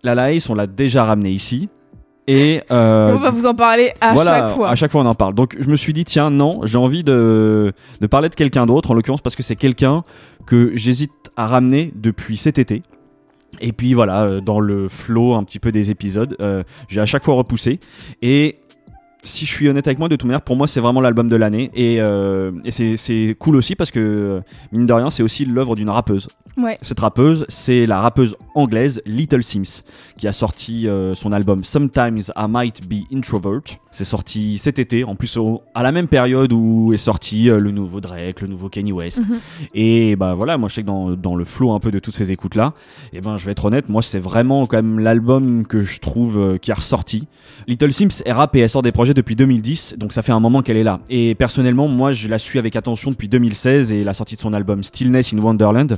La 0.03 0.13
Laïs, 0.13 0.47
on 0.49 0.53
l'a 0.55 0.67
déjà 0.67 1.05
ramené 1.05 1.31
ici. 1.31 1.69
Et 2.29 2.61
euh, 2.71 3.13
On 3.15 3.19
va 3.19 3.31
vous 3.31 3.45
en 3.45 3.55
parler 3.55 3.93
à 4.01 4.13
voilà, 4.13 4.31
chaque 4.47 4.55
fois. 4.55 4.69
à 4.69 4.75
chaque 4.75 4.91
fois 4.91 4.99
on 5.01 5.05
en 5.05 5.15
parle. 5.15 5.33
Donc 5.33 5.55
je 5.57 5.69
me 5.69 5.77
suis 5.77 5.93
dit 5.93 6.03
tiens 6.03 6.29
non, 6.29 6.59
j'ai 6.65 6.77
envie 6.77 7.05
de, 7.05 7.71
de 8.01 8.07
parler 8.07 8.27
de 8.27 8.35
quelqu'un 8.35 8.65
d'autre 8.65 8.91
en 8.91 8.93
l'occurrence 8.95 9.21
parce 9.21 9.35
que 9.37 9.43
c'est 9.43 9.55
quelqu'un 9.55 10.03
que 10.45 10.75
j'hésite 10.75 11.13
à 11.37 11.47
ramener 11.47 11.93
depuis 11.95 12.35
cet 12.35 12.57
été. 12.59 12.83
Et 13.61 13.71
puis 13.71 13.93
voilà, 13.93 14.23
euh, 14.23 14.41
dans 14.41 14.59
le 14.59 14.87
flow 14.87 15.33
un 15.33 15.43
petit 15.43 15.59
peu 15.59 15.71
des 15.71 15.89
épisodes, 15.91 16.35
euh, 16.41 16.63
j'ai 16.87 17.01
à 17.01 17.05
chaque 17.05 17.23
fois 17.23 17.35
repoussé. 17.35 17.79
Et 18.21 18.55
si 19.23 19.45
je 19.45 19.51
suis 19.51 19.67
honnête 19.67 19.87
avec 19.87 19.99
moi, 19.99 20.09
de 20.09 20.15
toute 20.15 20.27
manière, 20.27 20.41
pour 20.41 20.55
moi, 20.55 20.67
c'est 20.67 20.79
vraiment 20.79 21.01
l'album 21.01 21.27
de 21.27 21.35
l'année. 21.35 21.71
Et, 21.73 21.99
euh, 21.99 22.51
c'est- 22.69 23.35
cool 23.39 23.55
aussi 23.55 23.75
parce 23.75 23.91
que, 23.91 24.41
mine 24.71 24.85
de 24.85 24.93
rien, 24.93 25.09
c'est 25.09 25.23
aussi 25.23 25.43
l'œuvre 25.45 25.75
d'une 25.75 25.89
rappeuse. 25.89 26.27
Ouais. 26.57 26.77
Cette 26.81 26.99
rappeuse, 26.99 27.45
c'est 27.49 27.85
la 27.85 28.01
rappeuse 28.01 28.35
anglaise 28.55 28.99
Little 29.05 29.43
Sims, 29.43 29.83
qui 30.17 30.27
a 30.27 30.31
sorti 30.31 30.87
euh, 30.87 31.13
son 31.13 31.31
album 31.31 31.63
Sometimes 31.63 32.21
I 32.35 32.45
Might 32.49 32.81
Be 32.89 33.03
Introvert. 33.13 33.61
C'est 33.91 34.05
sorti 34.05 34.57
cet 34.57 34.79
été, 34.79 35.03
en 35.03 35.15
plus 35.15 35.37
au- 35.37 35.61
à 35.75 35.83
la 35.83 35.91
même 35.91 36.07
période 36.07 36.51
où 36.53 36.93
est 36.93 36.97
sorti 36.97 37.49
euh, 37.49 37.59
le 37.59 37.69
nouveau 37.71 38.01
Drake, 38.01 38.41
le 38.41 38.47
nouveau 38.47 38.69
Kanye 38.69 38.91
West. 38.91 39.19
Mhm. 39.27 39.39
Et 39.75 40.15
bah 40.15 40.33
voilà, 40.33 40.57
moi 40.57 40.67
je 40.67 40.75
sais 40.75 40.81
que 40.81 40.87
dans, 40.87 41.09
dans 41.13 41.35
le 41.35 41.45
flow 41.45 41.71
un 41.73 41.79
peu 41.79 41.91
de 41.91 41.99
toutes 41.99 42.15
ces 42.15 42.31
écoutes 42.31 42.55
là, 42.55 42.73
et 43.13 43.21
ben 43.21 43.37
je 43.37 43.45
vais 43.45 43.51
être 43.51 43.65
honnête, 43.65 43.87
moi 43.89 44.01
c'est 44.01 44.19
vraiment 44.19 44.65
quand 44.65 44.77
même 44.77 44.99
l'album 44.99 45.65
que 45.65 45.83
je 45.83 45.99
trouve 45.99 46.37
euh, 46.37 46.57
qui 46.57 46.71
est 46.71 46.75
ressorti. 46.75 47.27
Little 47.67 47.93
Sims 47.93 48.21
est 48.25 48.31
rap 48.31 48.55
et 48.55 48.59
elle 48.59 48.69
sort 48.69 48.81
des 48.81 48.91
projets 48.91 49.13
depuis 49.13 49.35
2010, 49.35 49.95
donc 49.97 50.11
ça 50.13 50.21
fait 50.23 50.31
un 50.31 50.39
moment 50.39 50.61
qu'elle 50.63 50.77
est 50.77 50.83
là. 50.83 50.99
Et 51.09 51.35
personnellement, 51.35 51.87
moi 51.87 52.13
je 52.13 52.27
la 52.27 52.39
suis 52.39 52.57
avec 52.59 52.75
attention 52.75 53.11
depuis 53.11 53.27
2016 53.27 53.93
et 53.93 54.03
la 54.03 54.13
sortie 54.13 54.35
de 54.35 54.41
son 54.41 54.53
album 54.53 54.83
Stillness 54.83 55.33
in 55.33 55.37
Wonderland. 55.39 55.97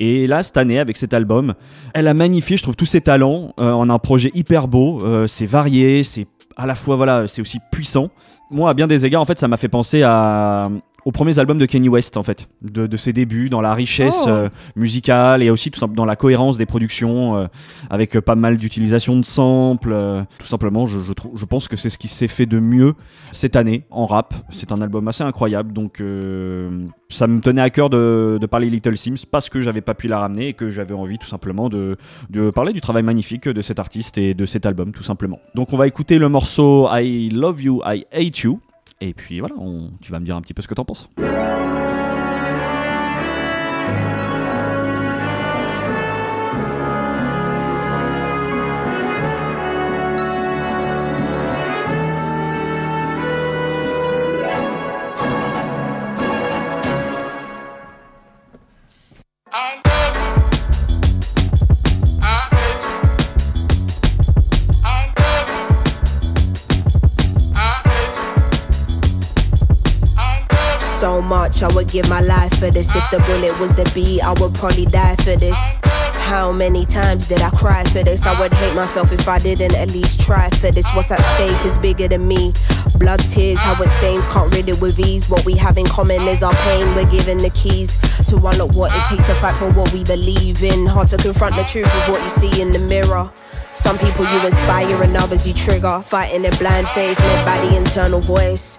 Et 0.00 0.26
là, 0.26 0.42
cette 0.42 0.56
année, 0.56 0.78
avec 0.78 0.96
cet 0.96 1.14
album, 1.14 1.54
elle 1.94 2.08
a 2.08 2.14
magnifié, 2.14 2.56
je 2.56 2.62
trouve, 2.62 2.76
tous 2.76 2.86
ses 2.86 3.00
talents 3.00 3.52
euh, 3.60 3.72
en 3.72 3.90
un 3.90 3.98
projet 3.98 4.30
hyper 4.34 4.68
beau. 4.68 5.00
Euh, 5.04 5.26
c'est 5.26 5.46
varié, 5.46 6.02
c'est 6.04 6.26
à 6.56 6.66
la 6.66 6.74
fois, 6.74 6.96
voilà, 6.96 7.26
c'est 7.28 7.40
aussi 7.40 7.58
puissant. 7.70 8.10
Moi, 8.50 8.70
à 8.70 8.74
bien 8.74 8.86
des 8.86 9.04
égards, 9.04 9.22
en 9.22 9.26
fait, 9.26 9.38
ça 9.38 9.48
m'a 9.48 9.56
fait 9.56 9.68
penser 9.68 10.02
à 10.02 10.68
aux 11.08 11.10
premiers 11.10 11.38
albums 11.38 11.56
de 11.56 11.64
Kanye 11.64 11.88
West, 11.88 12.18
en 12.18 12.22
fait, 12.22 12.48
de, 12.60 12.86
de 12.86 12.96
ses 12.98 13.14
débuts, 13.14 13.48
dans 13.48 13.62
la 13.62 13.72
richesse 13.72 14.18
Oh. 14.26 14.28
euh, 14.28 14.48
musicale 14.76 15.42
et 15.42 15.48
aussi 15.48 15.70
tout 15.70 15.80
simple 15.80 15.94
dans 15.94 16.04
la 16.04 16.16
cohérence 16.16 16.58
des 16.58 16.66
productions, 16.66 17.38
euh, 17.38 17.46
avec 17.88 18.14
euh, 18.14 18.20
pas 18.20 18.34
mal 18.34 18.58
d'utilisation 18.58 19.18
de 19.18 19.24
samples. 19.24 19.94
euh, 19.94 20.20
tout 20.38 20.46
simplement, 20.46 20.86
je, 20.86 21.00
je, 21.00 21.12
trouve, 21.14 21.32
je 21.34 21.46
pense 21.46 21.66
que 21.66 21.76
c'est 21.76 21.88
ce 21.88 21.96
qui 21.96 22.08
s'est 22.08 22.28
fait 22.28 22.44
de 22.44 22.60
mieux 22.60 22.92
cette 23.32 23.56
année 23.56 23.84
en 23.90 24.04
rap. 24.04 24.34
C'est 24.50 24.70
un 24.70 24.82
album 24.82 25.08
assez 25.08 25.24
incroyable, 25.24 25.72
donc 25.72 26.02
ça 27.08 27.26
me 27.26 27.40
tenait 27.40 27.62
à 27.62 27.70
cœur 27.70 27.88
de, 27.88 28.36
de 28.38 28.46
parler 28.46 28.68
Little 28.68 28.98
Sims 28.98 29.24
parce 29.30 29.48
que 29.48 29.62
j'avais 29.62 29.80
pas 29.80 29.94
pu 29.94 30.08
la 30.08 30.18
ramener 30.18 30.48
et 30.48 30.52
que 30.52 30.68
j'avais 30.68 30.94
envie 30.94 31.16
tout 31.16 31.26
simplement 31.26 31.70
de, 31.70 31.96
de 32.28 32.50
parler 32.50 32.74
du 32.74 32.82
travail 32.82 33.02
magnifique 33.02 33.48
de 33.48 33.62
cet 33.62 33.78
artiste 33.78 34.18
et 34.18 34.34
de 34.34 34.44
cet 34.44 34.66
album 34.66 34.92
tout 34.92 35.02
simplement. 35.02 35.38
Donc 35.54 35.72
on 35.72 35.78
va 35.78 35.86
écouter 35.86 36.18
le 36.18 36.28
morceau 36.28 36.86
I 36.92 37.30
Love 37.30 37.62
You, 37.62 37.80
I 37.86 38.04
Hate 38.12 38.40
You. 38.40 38.60
Et 39.00 39.14
puis 39.14 39.40
voilà, 39.40 39.54
tu 40.00 40.12
vas 40.12 40.20
me 40.20 40.24
dire 40.24 40.36
un 40.36 40.42
petit 40.42 40.54
peu 40.54 40.62
ce 40.62 40.68
que 40.68 40.74
t'en 40.74 40.84
penses. 40.84 41.08
Much 71.28 71.62
I 71.62 71.68
would 71.74 71.88
give 71.88 72.08
my 72.08 72.22
life 72.22 72.58
for 72.58 72.70
this. 72.70 72.96
If 72.96 73.10
the 73.10 73.18
bullet 73.18 73.60
was 73.60 73.74
the 73.74 73.84
beat, 73.94 74.22
I 74.22 74.32
would 74.40 74.54
probably 74.54 74.86
die 74.86 75.14
for 75.16 75.36
this. 75.36 75.58
How 75.82 76.50
many 76.52 76.86
times 76.86 77.28
did 77.28 77.42
I 77.42 77.50
cry 77.50 77.84
for 77.84 78.02
this? 78.02 78.24
I 78.24 78.40
would 78.40 78.50
hate 78.50 78.74
myself 78.74 79.12
if 79.12 79.28
I 79.28 79.38
didn't 79.38 79.74
at 79.74 79.90
least 79.90 80.22
try 80.22 80.48
for 80.48 80.70
this. 80.70 80.88
What's 80.94 81.10
at 81.10 81.20
stake 81.34 81.66
is 81.66 81.76
bigger 81.76 82.08
than 82.08 82.26
me. 82.26 82.54
Blood, 82.94 83.20
tears, 83.20 83.58
how 83.58 83.82
it 83.82 83.90
stains, 83.90 84.26
can't 84.28 84.50
rid 84.54 84.70
it 84.70 84.80
with 84.80 84.98
ease. 84.98 85.28
What 85.28 85.44
we 85.44 85.54
have 85.56 85.76
in 85.76 85.84
common 85.84 86.22
is 86.22 86.42
our 86.42 86.54
pain. 86.54 86.86
We're 86.94 87.10
given 87.10 87.36
the 87.36 87.50
keys 87.50 87.98
to 88.30 88.36
unlock 88.36 88.72
what 88.72 88.90
it 88.96 89.04
takes 89.14 89.26
to 89.26 89.34
fight 89.34 89.56
for 89.56 89.70
what 89.72 89.92
we 89.92 90.04
believe 90.04 90.62
in. 90.62 90.86
Hard 90.86 91.08
to 91.08 91.18
confront 91.18 91.56
the 91.56 91.64
truth 91.64 91.94
of 91.94 92.08
what 92.08 92.24
you 92.24 92.30
see 92.30 92.62
in 92.62 92.70
the 92.70 92.78
mirror. 92.78 93.30
Some 93.74 93.98
people 93.98 94.24
you 94.24 94.46
inspire 94.46 95.02
and 95.02 95.14
others 95.14 95.46
you 95.46 95.52
trigger. 95.52 96.00
Fighting 96.00 96.46
in 96.46 96.56
blind 96.56 96.88
faith 96.88 97.18
led 97.20 97.44
by 97.44 97.66
the 97.66 97.76
internal 97.76 98.20
voice. 98.20 98.78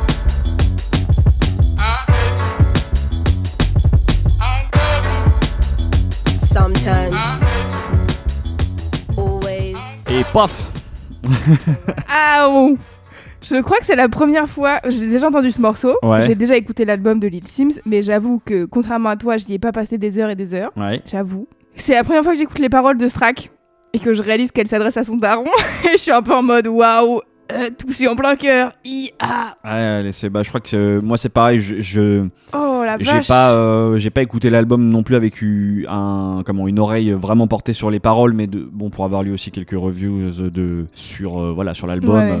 Paf 10.33 10.61
Ah 12.09 12.47
Je 13.41 13.61
crois 13.61 13.77
que 13.77 13.85
c'est 13.85 13.95
la 13.95 14.09
première 14.09 14.47
fois. 14.47 14.79
J'ai 14.87 15.07
déjà 15.07 15.27
entendu 15.27 15.51
ce 15.51 15.61
morceau. 15.61 15.97
Ouais. 16.03 16.21
J'ai 16.21 16.35
déjà 16.35 16.55
écouté 16.55 16.85
l'album 16.85 17.19
de 17.19 17.27
Lil 17.27 17.47
Sims, 17.47 17.81
mais 17.85 18.01
j'avoue 18.01 18.41
que 18.43 18.65
contrairement 18.65 19.09
à 19.09 19.17
toi, 19.17 19.37
je 19.37 19.45
n'y 19.47 19.55
ai 19.55 19.59
pas 19.59 19.71
passé 19.71 19.97
des 19.97 20.17
heures 20.17 20.29
et 20.29 20.35
des 20.35 20.53
heures. 20.53 20.71
Ouais. 20.77 21.01
J'avoue. 21.09 21.47
C'est 21.75 21.93
la 21.93 22.03
première 22.03 22.23
fois 22.23 22.33
que 22.33 22.39
j'écoute 22.39 22.59
les 22.59 22.69
paroles 22.69 22.97
de 22.97 23.07
Strack 23.07 23.51
et 23.93 23.99
que 23.99 24.13
je 24.13 24.21
réalise 24.21 24.51
qu'elle 24.51 24.67
s'adresse 24.67 24.97
à 24.97 25.03
son 25.03 25.17
daron. 25.17 25.45
et 25.85 25.93
je 25.93 25.97
suis 25.97 26.11
un 26.11 26.21
peu 26.21 26.33
en 26.33 26.43
mode 26.43 26.67
waouh, 26.67 27.21
euh, 27.51 27.69
touché 27.77 28.07
en 28.07 28.15
plein 28.15 28.35
cœur. 28.35 28.73
IA. 28.85 29.57
Ouais, 29.65 30.09
c'est- 30.11 30.29
bah, 30.29 30.41
je 30.43 30.49
crois 30.49 30.61
que 30.61 30.69
c'est- 30.69 30.99
moi 31.03 31.17
c'est 31.17 31.29
pareil. 31.29 31.59
Je, 31.59 31.79
je- 31.79 32.27
Oh 32.53 32.81
la 32.83 32.97
j'ai 32.99 33.19
pas, 33.27 33.51
euh, 33.53 33.97
j'ai 33.97 34.09
pas 34.09 34.21
écouté 34.21 34.49
l'album 34.49 34.85
non 34.89 35.03
plus 35.03 35.15
avec 35.15 35.35
un, 35.87 36.41
comment, 36.45 36.67
une 36.67 36.79
oreille 36.79 37.11
vraiment 37.11 37.47
portée 37.47 37.73
sur 37.73 37.89
les 37.91 37.99
paroles, 37.99 38.33
mais 38.33 38.47
de, 38.47 38.59
bon 38.59 38.89
pour 38.89 39.05
avoir 39.05 39.23
lu 39.23 39.31
aussi 39.33 39.51
quelques 39.51 39.71
reviews 39.79 40.29
de 40.49 40.85
sur, 40.93 41.43
euh, 41.43 41.51
voilà, 41.53 41.73
sur 41.73 41.87
l'album. 41.87 42.15
Ouais. 42.17 42.39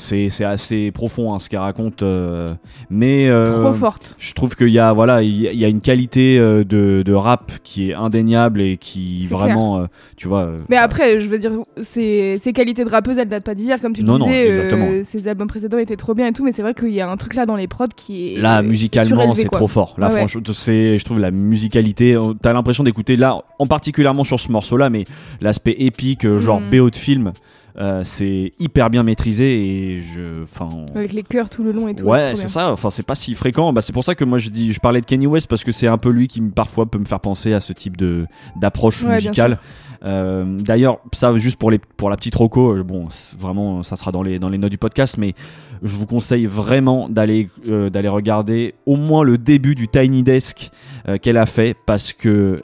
C'est 0.00 0.30
c'est 0.30 0.44
assez 0.44 0.90
profond 0.92 1.34
hein, 1.34 1.38
ce 1.38 1.48
qu'elle 1.48 1.60
raconte, 1.60 2.02
euh, 2.02 2.48
mais 2.88 3.28
euh, 3.28 3.44
Trop 3.62 3.72
forte. 3.74 4.16
Je 4.18 4.32
trouve 4.32 4.56
qu'il 4.56 4.68
y 4.70 4.78
a 4.78 4.92
voilà, 4.92 5.22
il 5.22 5.40
y 5.42 5.46
a- 5.48 5.52
il 5.52 5.58
y 5.58 5.64
a 5.64 5.68
une 5.68 5.80
qualité 5.82 6.38
euh, 6.38 6.64
de, 6.64 7.02
de 7.04 7.12
rap 7.12 7.52
qui 7.62 7.90
est 7.90 7.94
indéniable 7.94 8.60
et 8.62 8.76
qui 8.78 9.26
vraiment, 9.26 9.86
tu 10.16 10.26
vois. 10.26 10.52
Mais 10.68 10.76
après, 10.76 11.20
je 11.20 11.28
veux 11.28 11.38
dire, 11.38 11.52
ses, 11.82 12.38
ses 12.40 12.52
qualités 12.52 12.84
de 12.84 12.88
rappeuse, 12.88 13.18
elles 13.18 13.28
datent 13.28 13.44
pas 13.44 13.54
d'hier, 13.54 13.80
comme 13.80 13.92
tu 13.92 14.02
Non, 14.02 14.18
non, 14.18 14.26
disais. 14.26 14.48
exactement. 14.48 14.86
euh, 14.86 15.02
ses 15.04 15.28
albums 15.28 15.48
précédents 15.48 15.78
étaient 15.78 15.96
trop 15.96 16.14
bien 16.14 16.28
et 16.28 16.32
tout, 16.32 16.44
mais 16.44 16.52
c'est 16.52 16.62
vrai 16.62 16.72
qu'il 16.74 16.88
y 16.90 17.00
a 17.00 17.08
un 17.10 17.16
truc 17.16 17.34
là 17.34 17.44
dans 17.46 17.56
les 17.56 17.68
prods 17.68 17.86
qui 17.94 18.34
est. 18.34 18.38
Là, 18.40 18.62
musicalement, 18.62 19.34
c'est 19.34 19.48
trop 19.50 19.68
fort. 19.68 19.94
Là, 19.98 20.08
ouais. 20.08 20.16
franchement, 20.16 20.40
c'est, 20.54 20.96
je 20.98 21.04
trouve 21.04 21.18
la 21.18 21.30
musicalité. 21.30 22.18
T'as 22.40 22.52
l'impression 22.52 22.84
d'écouter 22.84 23.16
là, 23.16 23.38
en 23.58 23.66
particulièrement 23.66 24.24
sur 24.24 24.40
ce 24.40 24.50
morceau-là, 24.50 24.88
mais 24.88 25.04
l'aspect 25.40 25.74
épique, 25.78 26.26
genre 26.38 26.60
Mm. 26.60 26.70
BO 26.70 26.90
de 26.90 26.96
film, 26.96 27.32
euh, 27.78 28.02
c'est 28.04 28.52
hyper 28.58 28.90
bien 28.90 29.02
maîtrisé 29.02 29.62
et 29.94 30.00
je, 30.00 30.42
enfin. 30.42 30.68
Avec 30.94 31.12
les 31.12 31.22
chœurs 31.22 31.48
tout 31.50 31.62
le 31.62 31.72
long 31.72 31.88
et 31.88 31.94
tout. 31.94 32.04
Ouais, 32.04 32.32
c'est 32.34 32.48
ça. 32.48 32.70
Enfin, 32.72 32.90
c'est 32.90 33.06
pas 33.06 33.14
si 33.14 33.34
fréquent. 33.34 33.72
Bah, 33.72 33.82
c'est 33.82 33.92
pour 33.92 34.04
ça 34.04 34.14
que 34.14 34.24
moi 34.24 34.38
je 34.38 34.50
dis, 34.50 34.72
je 34.72 34.80
parlais 34.80 35.00
de 35.00 35.06
Kanye 35.06 35.26
West 35.26 35.46
parce 35.48 35.64
que 35.64 35.72
c'est 35.72 35.86
un 35.86 35.98
peu 35.98 36.10
lui 36.10 36.28
qui 36.28 36.40
parfois 36.40 36.86
peut 36.86 36.98
me 36.98 37.04
faire 37.04 37.20
penser 37.20 37.52
à 37.54 37.60
ce 37.60 37.72
type 37.72 37.96
de 37.96 38.26
d'approche 38.60 39.02
Ouais, 39.04 39.16
musicale. 39.16 39.58
Euh, 40.02 40.56
D'ailleurs, 40.58 40.98
ça 41.12 41.36
juste 41.36 41.56
pour 41.58 41.70
les 41.70 41.78
pour 41.78 42.10
la 42.10 42.16
petite 42.16 42.34
roco. 42.34 42.74
euh, 42.74 42.82
Bon, 42.82 43.04
vraiment, 43.38 43.82
ça 43.82 43.96
sera 43.96 44.10
dans 44.10 44.22
les 44.22 44.38
dans 44.38 44.48
les 44.48 44.58
notes 44.58 44.70
du 44.70 44.78
podcast, 44.78 45.16
mais 45.18 45.34
je 45.82 45.94
vous 45.96 46.06
conseille 46.06 46.46
vraiment 46.46 47.08
d'aller 47.08 47.48
euh, 47.68 47.90
d'aller 47.90 48.08
regarder 48.08 48.72
au 48.86 48.96
moins 48.96 49.22
le 49.22 49.36
début 49.38 49.74
du 49.74 49.88
Tiny 49.88 50.22
Desk 50.22 50.70
euh, 51.08 51.18
qu'elle 51.18 51.36
a 51.36 51.46
fait 51.46 51.76
parce 51.86 52.12
que 52.12 52.56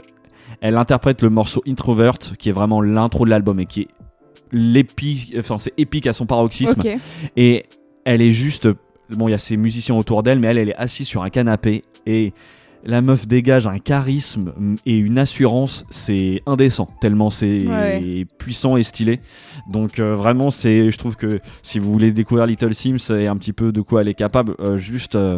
elle 0.63 0.77
interprète 0.79 1.21
le 1.23 1.29
morceau 1.31 1.63
Introvert 1.69 2.15
qui 2.39 2.49
est 2.49 2.53
vraiment 2.53 2.81
l'intro 2.81 3.25
de 3.27 3.31
l'album 3.31 3.61
et 3.61 3.67
qui 3.67 3.83
est 3.83 3.89
l'épique, 4.53 5.35
enfin 5.39 5.59
c'est 5.59 5.73
épique 5.79 6.07
à 6.07 6.13
son 6.13 6.27
paroxysme. 6.27 6.81
Et 7.37 7.65
elle 8.05 8.23
est 8.23 8.33
juste. 8.33 8.69
Bon, 9.11 9.29
il 9.29 9.31
y 9.31 9.35
a 9.35 9.39
ses 9.39 9.57
musiciens 9.57 9.95
autour 9.95 10.23
d'elle, 10.23 10.41
mais 10.41 10.49
elle, 10.49 10.59
elle 10.59 10.69
est 10.71 10.77
assise 10.77 11.07
sur 11.07 11.23
un 11.23 11.31
canapé. 11.31 11.83
Et 12.07 12.33
la 12.85 13.01
meuf 13.03 13.27
dégage 13.29 13.67
un 13.67 13.79
charisme 13.79 14.53
et 14.85 14.97
une 14.97 15.19
assurance, 15.19 15.85
c'est 15.91 16.41
indécent, 16.47 16.87
tellement 17.01 17.31
c'est 17.31 17.67
Ouais. 17.67 18.27
puissant 18.39 18.77
et 18.77 18.83
stylé. 18.83 19.19
Donc, 19.71 19.99
euh, 20.01 20.15
vraiment, 20.15 20.51
c'est, 20.51 20.91
je 20.91 20.99
trouve 20.99 21.17
que 21.17 21.41
si 21.63 21.79
vous 21.79 21.91
voulez 21.93 22.13
découvrir 22.13 22.47
Little 22.47 22.75
Sims 22.75 23.13
et 23.17 23.27
un 23.29 23.37
petit 23.37 23.53
peu 23.53 23.71
de 23.73 23.81
quoi 23.81 24.03
elle 24.03 24.09
est 24.09 24.15
capable, 24.15 24.55
euh, 24.61 24.77
juste. 24.77 25.15
euh, 25.17 25.37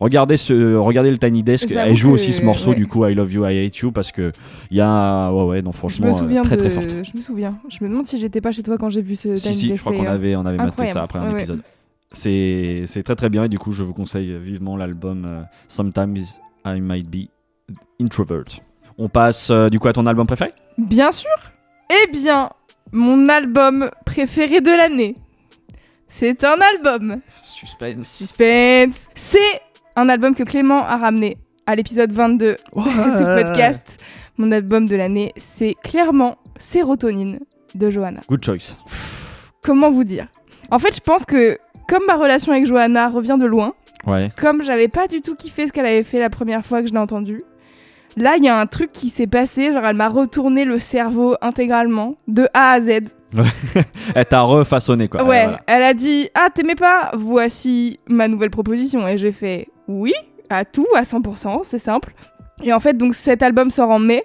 Regardez, 0.00 0.36
ce, 0.38 0.74
regardez 0.76 1.10
le 1.10 1.18
Tiny 1.18 1.42
Desk. 1.42 1.70
Elle 1.76 1.94
joue 1.94 2.08
que- 2.08 2.14
aussi 2.14 2.32
ce 2.32 2.42
morceau, 2.42 2.70
ouais. 2.70 2.76
du 2.76 2.86
coup, 2.86 3.06
I 3.06 3.14
Love 3.14 3.32
You, 3.32 3.46
I 3.46 3.66
Hate 3.66 3.76
You, 3.76 3.92
parce 3.92 4.10
que 4.12 4.32
il 4.70 4.78
y 4.78 4.80
a. 4.80 5.30
Ouais, 5.30 5.42
ouais, 5.44 5.62
non, 5.62 5.72
Je 5.72 5.76
franchement, 5.76 6.06
me 6.08 6.12
euh, 6.12 6.18
souviens 6.18 6.42
très 6.42 6.56
de... 6.56 6.62
très 6.62 6.70
forte. 6.70 6.88
Je 7.04 7.16
me 7.16 7.22
souviens. 7.22 7.50
Je 7.70 7.78
me 7.84 7.88
demande 7.88 8.06
si 8.06 8.18
j'étais 8.18 8.40
pas 8.40 8.50
chez 8.50 8.62
toi 8.62 8.78
quand 8.78 8.88
j'ai 8.90 9.02
vu 9.02 9.14
ce 9.16 9.36
Si, 9.36 9.42
Tiny 9.42 9.54
si, 9.54 9.68
Desk 9.68 9.76
je 9.76 9.80
crois 9.82 9.92
qu'on 9.92 9.98
d'ailleurs. 9.98 10.14
avait, 10.14 10.36
on 10.36 10.46
avait 10.46 10.56
maté 10.56 10.86
ça 10.86 11.02
après 11.02 11.18
un 11.18 11.26
Ouais, 11.26 11.32
ouais. 11.34 11.38
épisode. 11.40 11.60
C'est 12.12 12.80
c'est 12.86 13.02
très 13.04 13.14
très 13.14 13.28
bien 13.28 13.44
et 13.44 13.48
du 13.48 13.58
coup 13.58 13.70
je 13.72 13.84
vous 13.84 13.92
conseille 13.94 14.36
vivement 14.42 14.76
l'album 14.76 15.26
euh, 15.30 15.42
Sometimes 15.68 16.16
I 16.66 16.80
Might 16.80 17.08
Be 17.08 17.28
Introvert. 18.00 18.42
On 18.98 19.08
passe 19.08 19.50
euh, 19.50 19.68
du 19.68 19.78
coup 19.78 19.86
à 19.86 19.92
ton 19.92 20.06
album 20.06 20.26
préféré? 20.26 20.50
Bien 20.76 21.12
sûr. 21.12 21.30
Eh 21.88 22.10
bien, 22.10 22.50
mon 22.92 23.28
album 23.28 23.90
préféré 24.04 24.60
de 24.60 24.70
l'année. 24.76 25.14
C'est 26.08 26.42
un 26.42 26.56
album. 26.74 27.20
Suspense. 27.44 28.08
Suspense. 28.08 29.06
C'est 29.14 29.38
un 30.00 30.08
album 30.08 30.34
que 30.34 30.42
Clément 30.42 30.84
a 30.84 30.96
ramené 30.96 31.36
à 31.66 31.76
l'épisode 31.76 32.10
22 32.12 32.42
de 32.46 32.56
ce 32.76 33.42
podcast. 33.42 33.98
Mon 34.38 34.50
album 34.52 34.86
de 34.86 34.96
l'année, 34.96 35.32
c'est 35.36 35.74
clairement 35.82 36.36
Sérotonine 36.58 37.40
de 37.74 37.90
Johanna. 37.90 38.20
Good 38.28 38.44
choice. 38.44 38.76
Comment 39.62 39.90
vous 39.90 40.04
dire? 40.04 40.26
En 40.70 40.78
fait, 40.78 40.94
je 40.94 41.00
pense 41.00 41.24
que 41.26 41.58
comme 41.88 42.02
ma 42.06 42.14
relation 42.16 42.52
avec 42.52 42.64
Johanna 42.66 43.08
revient 43.08 43.36
de 43.38 43.46
loin, 43.46 43.74
Ouais. 44.06 44.30
comme 44.40 44.62
j'avais 44.62 44.88
pas 44.88 45.06
du 45.08 45.20
tout 45.20 45.34
kiffé 45.34 45.66
ce 45.66 45.72
qu'elle 45.72 45.84
avait 45.84 46.02
fait 46.04 46.18
la 46.20 46.30
première 46.30 46.64
fois 46.64 46.80
que 46.80 46.88
je 46.88 46.92
l'ai 46.92 46.98
entendue, 46.98 47.40
là 48.16 48.36
il 48.36 48.44
y 48.44 48.48
a 48.48 48.58
un 48.58 48.66
truc 48.66 48.92
qui 48.92 49.08
s'est 49.10 49.26
passé, 49.26 49.72
genre 49.72 49.84
elle 49.86 49.96
m'a 49.96 50.08
retourné 50.08 50.64
le 50.64 50.78
cerveau 50.78 51.36
intégralement, 51.40 52.16
de 52.28 52.46
A 52.54 52.72
à 52.72 52.80
Z. 52.80 53.00
Elle 54.16 54.26
t'a 54.26 54.40
refaçonné 54.40 55.06
quoi. 55.06 55.22
ouais, 55.22 55.44
Voilà. 55.44 55.60
elle 55.68 55.82
a 55.84 55.94
dit 55.94 56.28
Ah, 56.34 56.48
t'aimais 56.52 56.74
pas? 56.74 57.12
Voici 57.14 57.96
ma 58.08 58.26
nouvelle 58.26 58.50
proposition. 58.50 59.06
Et 59.06 59.16
j'ai 59.18 59.30
fait 59.30 59.68
Oui, 59.86 60.12
à 60.48 60.64
tout, 60.64 60.86
à 60.96 61.02
100%, 61.02 61.60
c'est 61.62 61.78
simple. 61.78 62.12
Et 62.64 62.72
en 62.72 62.80
fait, 62.80 62.96
donc 62.96 63.14
cet 63.14 63.42
album 63.44 63.70
sort 63.70 63.90
en 63.90 64.00
mai. 64.00 64.24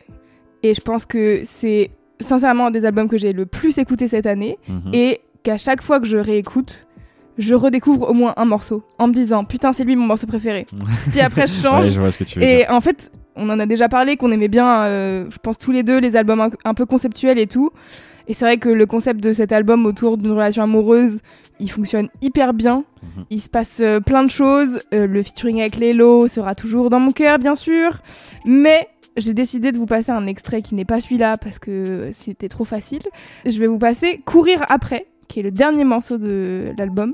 Et 0.63 0.73
je 0.73 0.81
pense 0.81 1.05
que 1.05 1.41
c'est 1.43 1.91
sincèrement 2.19 2.67
un 2.67 2.71
des 2.71 2.83
albums 2.85 3.07
que 3.07 3.17
j'ai 3.17 3.31
le 3.31 3.45
plus 3.45 3.77
écouté 3.77 4.07
cette 4.07 4.25
année. 4.25 4.57
Mhm. 4.67 4.89
Et 4.93 5.21
qu'à 5.43 5.57
chaque 5.59 5.83
fois 5.83 5.99
que 5.99 6.07
je 6.07 6.17
réécoute, 6.17 6.87
je 7.37 7.53
redécouvre 7.53 8.09
au 8.09 8.13
moins 8.13 8.33
un 8.37 8.45
morceau 8.45 8.83
en 8.97 9.07
me 9.07 9.13
disant 9.13 9.43
Putain, 9.45 9.71
c'est 9.71 9.83
lui 9.83 9.95
mon 9.95 10.07
morceau 10.07 10.25
préféré. 10.25 10.65
Puis 11.11 11.21
après, 11.21 11.45
je 11.45 11.53
change. 11.53 11.85
Ouais, 11.85 11.91
je 11.91 11.99
vois 12.01 12.11
ce 12.11 12.17
que 12.17 12.23
tu 12.23 12.39
veux 12.39 12.45
dire. 12.45 12.55
Et 12.61 12.69
en 12.69 12.81
fait, 12.81 13.11
on 13.35 13.49
en 13.49 13.59
a 13.59 13.65
déjà 13.65 13.89
parlé, 13.89 14.17
qu'on 14.17 14.31
aimait 14.31 14.47
bien, 14.47 14.83
euh, 14.83 15.25
je 15.29 15.37
pense 15.37 15.57
tous 15.57 15.71
les 15.71 15.83
deux, 15.83 15.99
les 15.99 16.15
albums 16.15 16.41
un, 16.41 16.49
un 16.63 16.73
peu 16.73 16.85
conceptuels 16.85 17.39
et 17.39 17.47
tout. 17.47 17.71
Et 18.27 18.33
c'est 18.33 18.45
vrai 18.45 18.57
que 18.57 18.69
le 18.69 18.85
concept 18.85 19.21
de 19.21 19.33
cet 19.33 19.51
album 19.51 19.85
autour 19.85 20.17
d'une 20.17 20.31
relation 20.31 20.63
amoureuse, 20.63 21.21
il 21.59 21.69
fonctionne 21.69 22.09
hyper 22.21 22.53
bien. 22.53 22.83
Mhm. 23.03 23.25
Il 23.29 23.41
se 23.41 23.49
passe 23.49 23.79
euh, 23.81 23.99
plein 23.99 24.23
de 24.23 24.29
choses. 24.29 24.81
Euh, 24.93 25.07
le 25.07 25.21
featuring 25.23 25.61
avec 25.61 25.77
Lélo 25.77 26.27
sera 26.27 26.55
toujours 26.55 26.89
dans 26.89 26.99
mon 26.99 27.11
cœur, 27.11 27.37
bien 27.39 27.55
sûr. 27.55 27.99
Mais 28.45 28.87
j'ai 29.17 29.33
décidé 29.33 29.71
de 29.71 29.77
vous 29.77 29.85
passer 29.85 30.11
un 30.11 30.27
extrait 30.27 30.61
qui 30.61 30.75
n'est 30.75 30.85
pas 30.85 30.99
celui-là 30.99 31.37
parce 31.37 31.59
que 31.59 32.09
c'était 32.11 32.49
trop 32.49 32.65
facile. 32.65 33.03
Je 33.45 33.59
vais 33.59 33.67
vous 33.67 33.77
passer 33.77 34.21
Courir 34.25 34.63
après, 34.69 35.07
qui 35.27 35.39
est 35.39 35.43
le 35.43 35.51
dernier 35.51 35.83
morceau 35.83 36.17
de 36.17 36.73
l'album. 36.77 37.13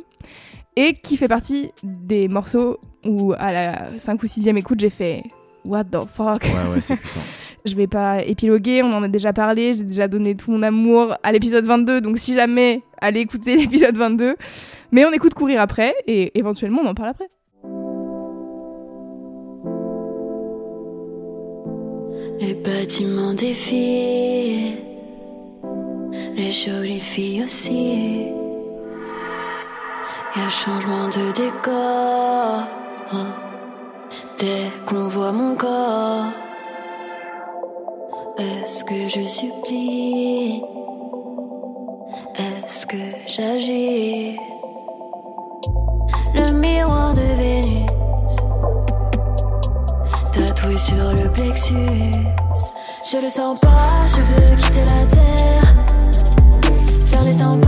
Et 0.77 0.93
qui 0.93 1.17
fait 1.17 1.27
partie 1.27 1.71
des 1.83 2.29
morceaux 2.29 2.77
où, 3.05 3.33
à 3.37 3.51
la 3.51 3.97
5 3.97 4.23
ou 4.23 4.25
6ème 4.25 4.55
écoute, 4.55 4.79
j'ai 4.79 4.89
fait 4.89 5.21
What 5.65 5.85
the 5.85 6.05
fuck? 6.07 6.43
Ouais, 6.43 6.73
ouais, 6.73 6.81
c'est 6.81 6.97
puissant. 6.97 7.19
Je 7.65 7.75
vais 7.75 7.87
pas 7.87 8.23
épiloguer, 8.23 8.81
on 8.83 8.91
en 8.91 9.03
a 9.03 9.07
déjà 9.07 9.33
parlé, 9.33 9.73
j'ai 9.73 9.83
déjà 9.83 10.07
donné 10.07 10.35
tout 10.35 10.51
mon 10.51 10.63
amour 10.63 11.15
à 11.21 11.31
l'épisode 11.31 11.63
22, 11.63 12.01
donc 12.01 12.17
si 12.17 12.33
jamais, 12.33 12.81
allez 12.99 13.19
écouter 13.19 13.55
l'épisode 13.57 13.95
22. 13.95 14.35
Mais 14.91 15.05
on 15.05 15.11
écoute 15.11 15.35
courir 15.35 15.61
après, 15.61 15.93
et 16.07 16.37
éventuellement 16.39 16.81
on 16.83 16.87
en 16.87 16.95
parle 16.95 17.09
après. 17.09 17.29
Les 22.39 22.55
bâtiments 22.55 23.35
les 26.35 26.51
jolies 26.51 26.99
filles 26.99 27.43
aussi. 27.43 28.25
Y 30.35 30.39
a 30.39 30.49
changement 30.49 31.07
de 31.09 31.31
décor 31.33 32.67
dès 34.41 34.71
qu'on 34.87 35.07
voit 35.07 35.31
mon 35.31 35.55
corps. 35.55 36.25
Est-ce 38.39 38.83
que 38.83 39.07
je 39.07 39.21
supplie? 39.27 40.63
Est-ce 42.45 42.87
que 42.87 43.03
j'agis? 43.27 44.35
Le 46.33 46.51
miroir 46.53 47.13
de 47.13 47.27
Vénus 47.39 47.91
tatoué 50.31 50.77
sur 50.77 51.13
le 51.19 51.29
plexus. 51.29 51.75
Je 53.11 53.17
le 53.17 53.29
sens 53.29 53.59
pas, 53.59 53.89
je 54.07 54.21
veux 54.29 54.55
quitter 54.55 54.85
la 54.93 55.05
terre. 55.17 55.67
Faire 57.05 57.23
les 57.23 57.33
100 57.33 57.60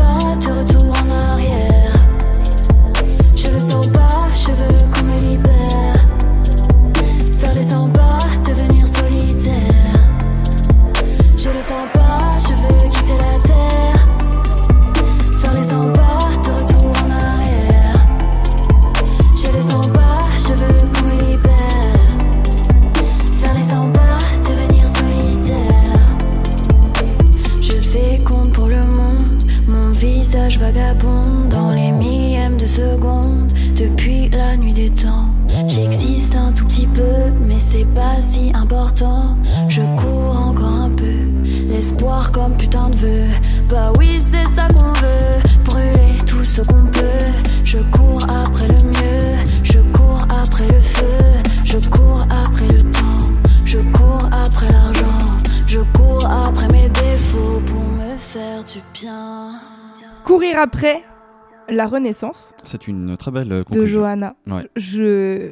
Renaissance 61.93 62.53
C'est 62.63 62.87
une 62.87 63.15
très 63.17 63.31
belle 63.31 63.51
euh, 63.51 63.59
de 63.59 63.63
conclusion. 63.63 63.99
Johanna. 64.01 64.35
Ouais. 64.47 64.67
Je... 64.75 65.49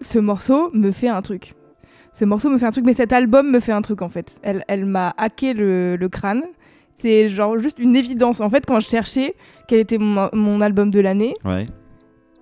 Ce 0.00 0.18
morceau 0.18 0.70
me 0.74 0.90
fait 0.90 1.08
un 1.08 1.22
truc. 1.22 1.54
Ce 2.12 2.24
morceau 2.24 2.50
me 2.50 2.58
fait 2.58 2.66
un 2.66 2.70
truc, 2.70 2.84
mais 2.84 2.92
cet 2.92 3.12
album 3.12 3.50
me 3.50 3.60
fait 3.60 3.72
un 3.72 3.82
truc 3.82 4.02
en 4.02 4.08
fait. 4.08 4.38
Elle, 4.42 4.64
elle 4.68 4.84
m'a 4.86 5.14
hacké 5.16 5.54
le, 5.54 5.96
le 5.96 6.08
crâne. 6.08 6.42
C'est 7.00 7.28
genre 7.28 7.58
juste 7.58 7.78
une 7.78 7.96
évidence. 7.96 8.40
En 8.40 8.48
fait, 8.50 8.64
quand 8.66 8.78
je 8.80 8.86
cherchais 8.88 9.34
quel 9.68 9.80
était 9.80 9.98
mon, 9.98 10.28
mon 10.32 10.60
album 10.60 10.90
de 10.90 11.00
l'année, 11.00 11.34
Ouais. 11.44 11.64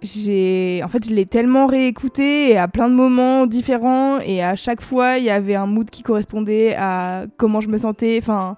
j'ai 0.02 0.82
en 0.84 0.88
fait 0.88 1.08
je 1.08 1.14
l'ai 1.14 1.26
tellement 1.26 1.66
réécouté 1.66 2.50
et 2.50 2.58
à 2.58 2.68
plein 2.68 2.88
de 2.88 2.94
moments 2.94 3.46
différents 3.46 4.18
et 4.20 4.42
à 4.42 4.56
chaque 4.56 4.80
fois 4.80 5.18
il 5.18 5.24
y 5.24 5.30
avait 5.30 5.54
un 5.54 5.66
mood 5.66 5.88
qui 5.88 6.02
correspondait 6.02 6.74
à 6.76 7.26
comment 7.38 7.60
je 7.60 7.68
me 7.68 7.78
sentais 7.78 8.18
enfin 8.20 8.56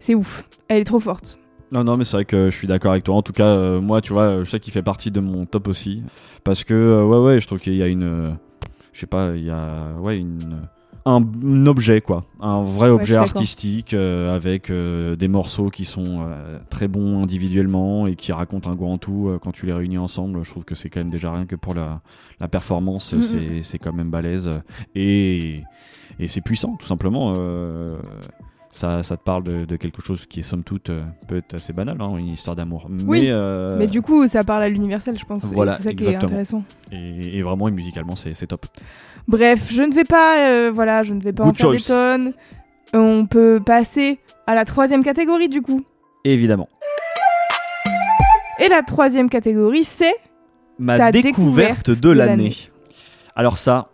c'est 0.00 0.14
ouf 0.14 0.48
elle 0.68 0.80
est 0.80 0.84
trop 0.84 0.98
forte 1.00 1.38
Non, 1.72 1.84
non, 1.84 1.96
mais 1.96 2.04
c'est 2.04 2.18
vrai 2.18 2.24
que 2.26 2.50
je 2.50 2.56
suis 2.56 2.68
d'accord 2.68 2.92
avec 2.92 3.04
toi. 3.04 3.14
En 3.16 3.22
tout 3.22 3.32
cas, 3.32 3.46
euh, 3.46 3.80
moi, 3.80 4.00
tu 4.02 4.12
vois, 4.12 4.44
je 4.44 4.50
sais 4.50 4.60
qu'il 4.60 4.72
fait 4.72 4.82
partie 4.82 5.10
de 5.10 5.20
mon 5.20 5.46
top 5.46 5.68
aussi. 5.68 6.02
Parce 6.44 6.64
que, 6.64 6.74
euh, 6.74 7.04
ouais, 7.04 7.18
ouais, 7.18 7.40
je 7.40 7.46
trouve 7.46 7.60
qu'il 7.60 7.74
y 7.74 7.82
a 7.82 7.86
une. 7.86 8.02
euh, 8.02 8.30
je 8.92 9.00
sais 9.00 9.06
pas, 9.06 9.32
il 9.34 9.44
y 9.44 9.50
a. 9.50 9.68
Ouais, 10.04 10.18
une. 10.18 10.60
Un, 11.04 11.16
un 11.44 11.66
objet, 11.66 12.00
quoi. 12.00 12.24
Un 12.40 12.62
vrai 12.62 12.86
je 12.88 12.92
objet 12.92 13.14
artistique 13.34 13.92
euh, 13.94 14.28
avec 14.32 14.70
des 14.70 15.26
morceaux 15.28 15.66
qui 15.68 15.84
sont 15.84 16.28
très 16.70 16.86
bons 16.86 17.22
individuellement 17.24 18.06
et 18.06 18.14
qui 18.14 18.30
racontent 18.32 18.70
un 18.70 18.76
grand 18.76 18.98
tout 18.98 19.36
quand 19.42 19.50
tu 19.50 19.66
les 19.66 19.72
réunis 19.72 19.98
ensemble. 19.98 20.44
Je 20.44 20.50
trouve 20.50 20.64
que 20.64 20.76
c'est 20.76 20.90
quand 20.90 21.00
même 21.00 21.10
déjà 21.10 21.32
rien 21.32 21.46
que 21.46 21.56
pour 21.56 21.74
la, 21.74 22.02
la 22.40 22.46
performance, 22.48 23.14
c'est- 23.20 23.62
c'est 23.62 23.78
quand 23.78 23.92
même 23.92 24.10
balèze. 24.10 24.48
Et, 24.94 25.56
et 26.20 26.28
c'est 26.28 26.40
puissant, 26.42 26.76
tout 26.78 26.86
simplement. 26.86 27.32
Ça, 28.74 29.02
ça 29.02 29.16
te 29.18 29.22
parle 29.22 29.44
de, 29.44 29.64
de 29.66 29.76
quelque 29.76 30.02
chose 30.02 30.24
qui 30.26 30.40
est 30.40 30.42
somme 30.42 30.64
toute 30.64 30.88
euh, 30.90 31.04
peut 31.28 31.36
être 31.36 31.54
assez 31.54 31.72
banal, 31.74 31.94
hein, 32.00 32.16
une 32.16 32.30
histoire 32.30 32.56
d'amour. 32.56 32.88
Oui, 33.06 33.20
mais, 33.22 33.30
euh, 33.30 33.76
mais 33.78 33.86
du 33.86 34.00
coup 34.02 34.26
ça 34.26 34.42
parle 34.44 34.62
à 34.62 34.68
l'universel 34.70 35.16
je 35.18 35.24
pense 35.26 35.44
voilà, 35.52 35.76
c'est 35.76 35.82
ça 35.84 35.90
qui 35.90 36.02
exactement. 36.04 36.20
est 36.22 36.24
intéressant 36.24 36.64
et, 36.90 37.36
et 37.38 37.42
vraiment, 37.42 37.68
et 37.68 37.70
musicalement, 37.70 38.16
c'est 38.16 38.46
top. 38.46 38.66
bref 39.28 39.68
je 39.70 39.82
ne 39.82 39.92
vais 39.92 40.04
pas 40.04 40.40
euh, 40.48 40.70
voilà 40.74 41.02
je 41.02 41.12
ne 41.12 41.20
vais 41.20 41.32
pas 41.34 41.44
en 41.44 41.52
faire 41.52 41.70
des 41.70 41.78
tonnes 41.78 42.32
on 42.94 43.26
peut 43.26 43.60
passer 43.64 44.18
à 44.46 44.54
la 44.54 44.64
troisième 44.64 45.04
catégorie 45.04 45.48
du 45.48 45.60
coup 45.62 45.84
Évidemment. 46.24 46.68
et 48.58 48.68
la 48.68 48.82
troisième 48.82 49.28
catégorie 49.28 49.84
c'est 49.84 50.14
Ma 50.78 50.96
Ta 50.96 51.12
découverte, 51.12 51.86
découverte 51.86 51.90
de 51.90 51.94
de 51.94 52.10
l'année. 52.10 52.30
l'année. 52.44 52.56
Alors 53.36 53.58
ça, 53.58 53.90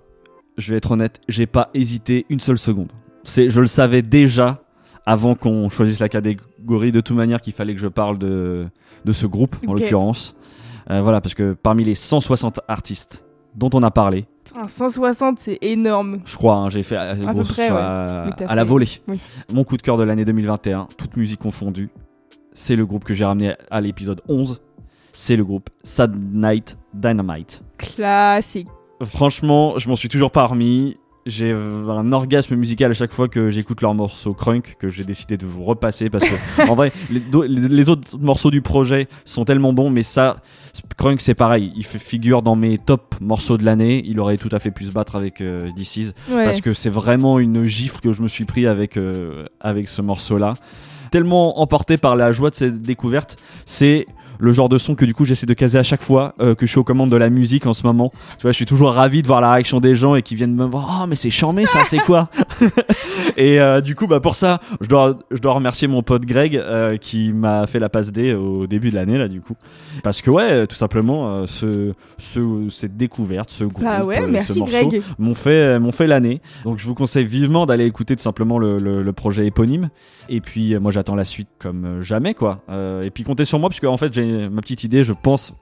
je 0.56 0.70
vais 0.70 0.78
être 0.78 0.92
honnête, 0.92 1.20
j'ai 1.28 1.46
pas 1.46 1.70
hésité 1.74 2.24
une 2.30 2.40
seule 2.40 2.56
seconde. 2.56 2.92
C'est, 3.24 3.50
je 3.50 3.60
le 3.60 3.66
savais 3.66 4.00
déjà 4.00 4.62
avant 5.08 5.34
qu'on 5.34 5.70
choisisse 5.70 6.00
la 6.00 6.08
catégorie 6.10 6.92
de 6.92 7.00
toute 7.00 7.16
manière 7.16 7.40
qu'il 7.40 7.54
fallait 7.54 7.74
que 7.74 7.80
je 7.80 7.88
parle 7.88 8.18
de, 8.18 8.66
de 9.04 9.12
ce 9.12 9.26
groupe 9.26 9.56
en 9.66 9.72
l'occurrence. 9.72 10.34
Euh, 10.90 11.00
voilà, 11.00 11.20
parce 11.22 11.34
que 11.34 11.54
parmi 11.62 11.82
les 11.82 11.94
160 11.94 12.60
artistes 12.68 13.24
dont 13.54 13.70
on 13.72 13.82
a 13.82 13.90
parlé, 13.90 14.26
Putain, 14.44 14.68
160 14.68 15.38
c'est 15.40 15.58
énorme 15.62 16.20
je 16.24 16.36
crois, 16.36 16.56
hein, 16.56 16.70
j'ai 16.70 16.82
fait 16.82 16.96
à, 16.96 17.14
grosse- 17.16 17.52
près, 17.52 17.68
à, 17.68 18.30
t'as 18.36 18.46
à 18.46 18.54
la 18.54 18.64
volée. 18.64 18.88
oui. 19.08 19.18
Mon 19.52 19.64
coup 19.64 19.76
de 19.78 19.82
cœur 19.82 19.96
de 19.96 20.02
l'année 20.04 20.24
2021, 20.26 20.88
toute 20.98 21.16
musique 21.16 21.40
confondue, 21.40 21.88
c'est 22.52 22.76
le 22.76 22.84
groupe 22.86 23.04
que 23.04 23.14
j'ai 23.14 23.24
ramené 23.24 23.54
à 23.70 23.80
l'épisode 23.80 24.20
11. 24.28 24.60
C'est 25.12 25.36
le 25.36 25.44
groupe 25.44 25.68
Sad 25.84 26.14
Night 26.34 26.78
Dynamite. 26.94 27.62
classique 27.78 28.68
Franchement, 29.04 29.78
je 29.78 29.88
m'en 29.88 29.96
suis 29.96 30.08
toujours 30.08 30.30
pas 30.30 30.46
remis. 30.46 30.94
J'ai 31.28 31.52
un 31.52 32.12
orgasme 32.12 32.56
musical 32.56 32.90
à 32.90 32.94
chaque 32.94 33.12
fois 33.12 33.28
que 33.28 33.50
j'écoute 33.50 33.82
leur 33.82 33.92
morceau 33.92 34.32
Crunk 34.32 34.76
que 34.78 34.88
j'ai 34.88 35.04
décidé 35.04 35.36
de 35.36 35.44
vous 35.44 35.62
repasser 35.62 36.08
parce 36.08 36.24
que 36.24 36.62
en 36.68 36.74
vrai 36.74 36.90
les, 37.10 37.90
autres 37.90 38.18
morceaux 38.18 38.50
du 38.50 38.62
projet 38.62 39.08
sont 39.26 39.44
tellement 39.44 39.74
bons 39.74 39.90
mais 39.90 40.02
ça 40.02 40.38
Crunk 40.96 41.20
c'est 41.20 41.34
pareil 41.34 41.70
il 41.76 41.84
fait 41.84 41.98
figure 41.98 42.40
dans 42.40 42.56
mes 42.56 42.78
top 42.78 43.14
morceaux 43.20 43.58
de 43.58 43.64
l'année 43.64 44.02
il 44.06 44.18
aurait 44.20 44.38
tout 44.38 44.48
à 44.52 44.58
fait 44.58 44.70
pu 44.70 44.84
se 44.84 44.90
battre 44.90 45.16
avec 45.16 45.42
euh, 45.42 45.70
This 45.76 45.96
Is 45.98 46.12
ouais. 46.30 46.44
parce 46.44 46.62
que 46.62 46.72
c'est 46.72 46.88
vraiment 46.88 47.38
une 47.38 47.66
gifle 47.66 48.00
que 48.00 48.12
je 48.12 48.22
me 48.22 48.28
suis 48.28 48.46
pris 48.46 48.66
avec, 48.66 48.96
euh, 48.96 49.44
avec 49.60 49.88
ce 49.88 50.02
morceau-là. 50.02 50.54
Tellement 51.10 51.60
emporté 51.60 51.96
par 51.96 52.16
la 52.16 52.32
joie 52.32 52.50
de 52.50 52.54
cette 52.54 52.82
découverte, 52.82 53.36
c'est 53.64 54.04
le 54.38 54.52
genre 54.52 54.68
de 54.68 54.78
son 54.78 54.94
que 54.94 55.04
du 55.04 55.14
coup 55.14 55.24
j'essaie 55.24 55.46
de 55.46 55.54
caser 55.54 55.78
à 55.78 55.82
chaque 55.82 56.02
fois 56.02 56.34
euh, 56.40 56.54
que 56.54 56.66
je 56.66 56.70
suis 56.70 56.78
aux 56.78 56.84
commandes 56.84 57.10
de 57.10 57.16
la 57.16 57.30
musique 57.30 57.66
en 57.66 57.72
ce 57.72 57.84
moment. 57.86 58.12
Tu 58.38 58.42
vois, 58.42 58.52
je 58.52 58.56
suis 58.56 58.66
toujours 58.66 58.92
ravi 58.92 59.22
de 59.22 59.26
voir 59.26 59.40
la 59.40 59.52
réaction 59.52 59.80
des 59.80 59.94
gens 59.94 60.14
et 60.14 60.22
qui 60.22 60.34
viennent 60.34 60.54
me 60.54 60.64
voir. 60.64 61.00
Oh, 61.02 61.06
mais 61.06 61.16
c'est 61.16 61.30
charmé 61.30 61.66
ça, 61.66 61.80
c'est 61.84 61.98
quoi 61.98 62.28
Et 63.36 63.60
euh, 63.60 63.80
du 63.80 63.94
coup, 63.94 64.06
bah 64.06 64.20
pour 64.20 64.34
ça, 64.34 64.60
je 64.80 64.88
dois, 64.88 65.16
je 65.30 65.38
dois 65.38 65.52
remercier 65.52 65.88
mon 65.88 66.02
pote 66.02 66.24
Greg 66.24 66.56
euh, 66.56 66.96
qui 66.96 67.32
m'a 67.32 67.66
fait 67.66 67.78
la 67.78 67.88
passe 67.88 68.12
D 68.12 68.34
au 68.34 68.66
début 68.66 68.90
de 68.90 68.94
l'année 68.94 69.18
là 69.18 69.28
du 69.28 69.40
coup, 69.40 69.54
parce 70.02 70.22
que 70.22 70.30
ouais, 70.30 70.66
tout 70.66 70.76
simplement, 70.76 71.46
ce, 71.46 71.92
ce, 72.18 72.40
cette 72.70 72.96
découverte, 72.96 73.50
ce 73.50 73.64
groupe, 73.64 73.84
bah 73.84 74.04
ouais 74.04 74.20
euh, 74.20 74.26
ce 74.26 74.30
merci 74.30 74.58
morceau, 74.58 74.88
Greg 74.88 75.02
m'ont 75.18 75.34
fait, 75.34 75.78
m'ont 75.78 75.92
fait 75.92 76.06
l'année. 76.06 76.40
Donc 76.64 76.78
je 76.78 76.86
vous 76.86 76.94
conseille 76.94 77.24
vivement 77.26 77.66
d'aller 77.66 77.86
écouter 77.86 78.16
tout 78.16 78.22
simplement 78.22 78.58
le, 78.58 78.78
le- 78.78 79.02
le 79.02 79.12
projet 79.12 79.46
éponyme. 79.46 79.90
Et 80.28 80.40
puis 80.40 80.76
moi 80.78 80.90
j'attends 80.92 81.14
la 81.14 81.24
suite 81.24 81.48
comme 81.58 82.02
jamais 82.02 82.34
quoi. 82.34 82.60
Et 83.02 83.10
puis 83.10 83.24
comptez 83.24 83.44
sur 83.44 83.58
moi 83.58 83.68
parce 83.70 83.80
que 83.80 83.86
en 83.86 83.96
fait 83.96 84.12
j'ai 84.12 84.27
ma 84.50 84.60
petite 84.60 84.84
idée, 84.84 85.04
je 85.04 85.12
pense, 85.12 85.54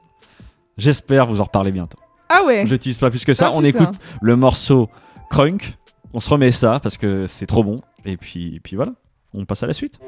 j'espère 0.76 1.26
vous 1.26 1.40
en 1.40 1.44
reparler 1.44 1.72
bientôt. 1.72 1.98
ah 2.28 2.44
ouais 2.44 2.64
Je 2.66 2.74
tease 2.76 2.98
pas 2.98 3.10
plus 3.10 3.24
que 3.24 3.34
ça. 3.34 3.46
Ah, 3.48 3.52
on 3.54 3.62
putain. 3.62 3.84
écoute 3.84 3.96
le 4.22 4.36
morceau 4.36 4.88
Crunk. 5.30 5.76
On 6.12 6.20
se 6.20 6.30
remet 6.30 6.52
ça 6.52 6.80
parce 6.82 6.96
que 6.96 7.26
c'est 7.26 7.46
trop 7.46 7.62
bon. 7.64 7.80
Et 8.04 8.16
puis, 8.16 8.56
et 8.56 8.60
puis 8.60 8.76
voilà, 8.76 8.92
on 9.34 9.44
passe 9.44 9.62
à 9.62 9.66
la 9.66 9.72
suite. 9.72 9.98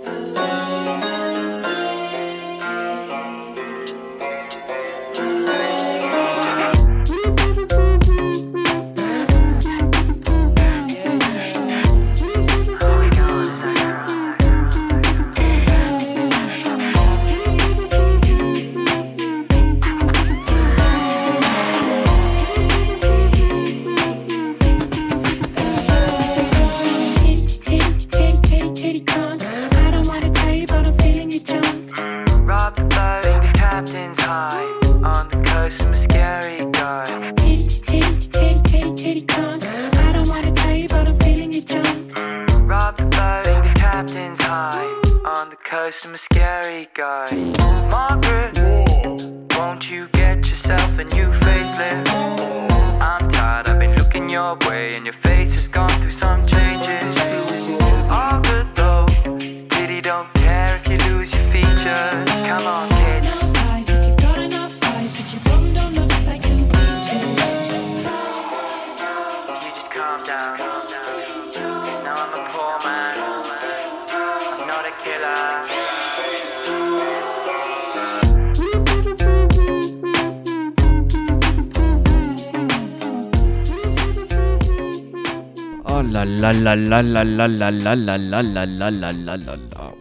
Là 86.76 87.02
là 87.02 87.24
là 87.24 87.46
là 87.48 87.70
là 87.70 87.70
là 87.70 87.96
là 87.96 88.16
là 88.16 88.16
là 88.16 88.42
là 88.42 88.66
là 88.66 88.90
là 88.90 88.90
là 88.90 89.12
là 89.12 89.36
là 89.36 89.56
là. 89.56 89.92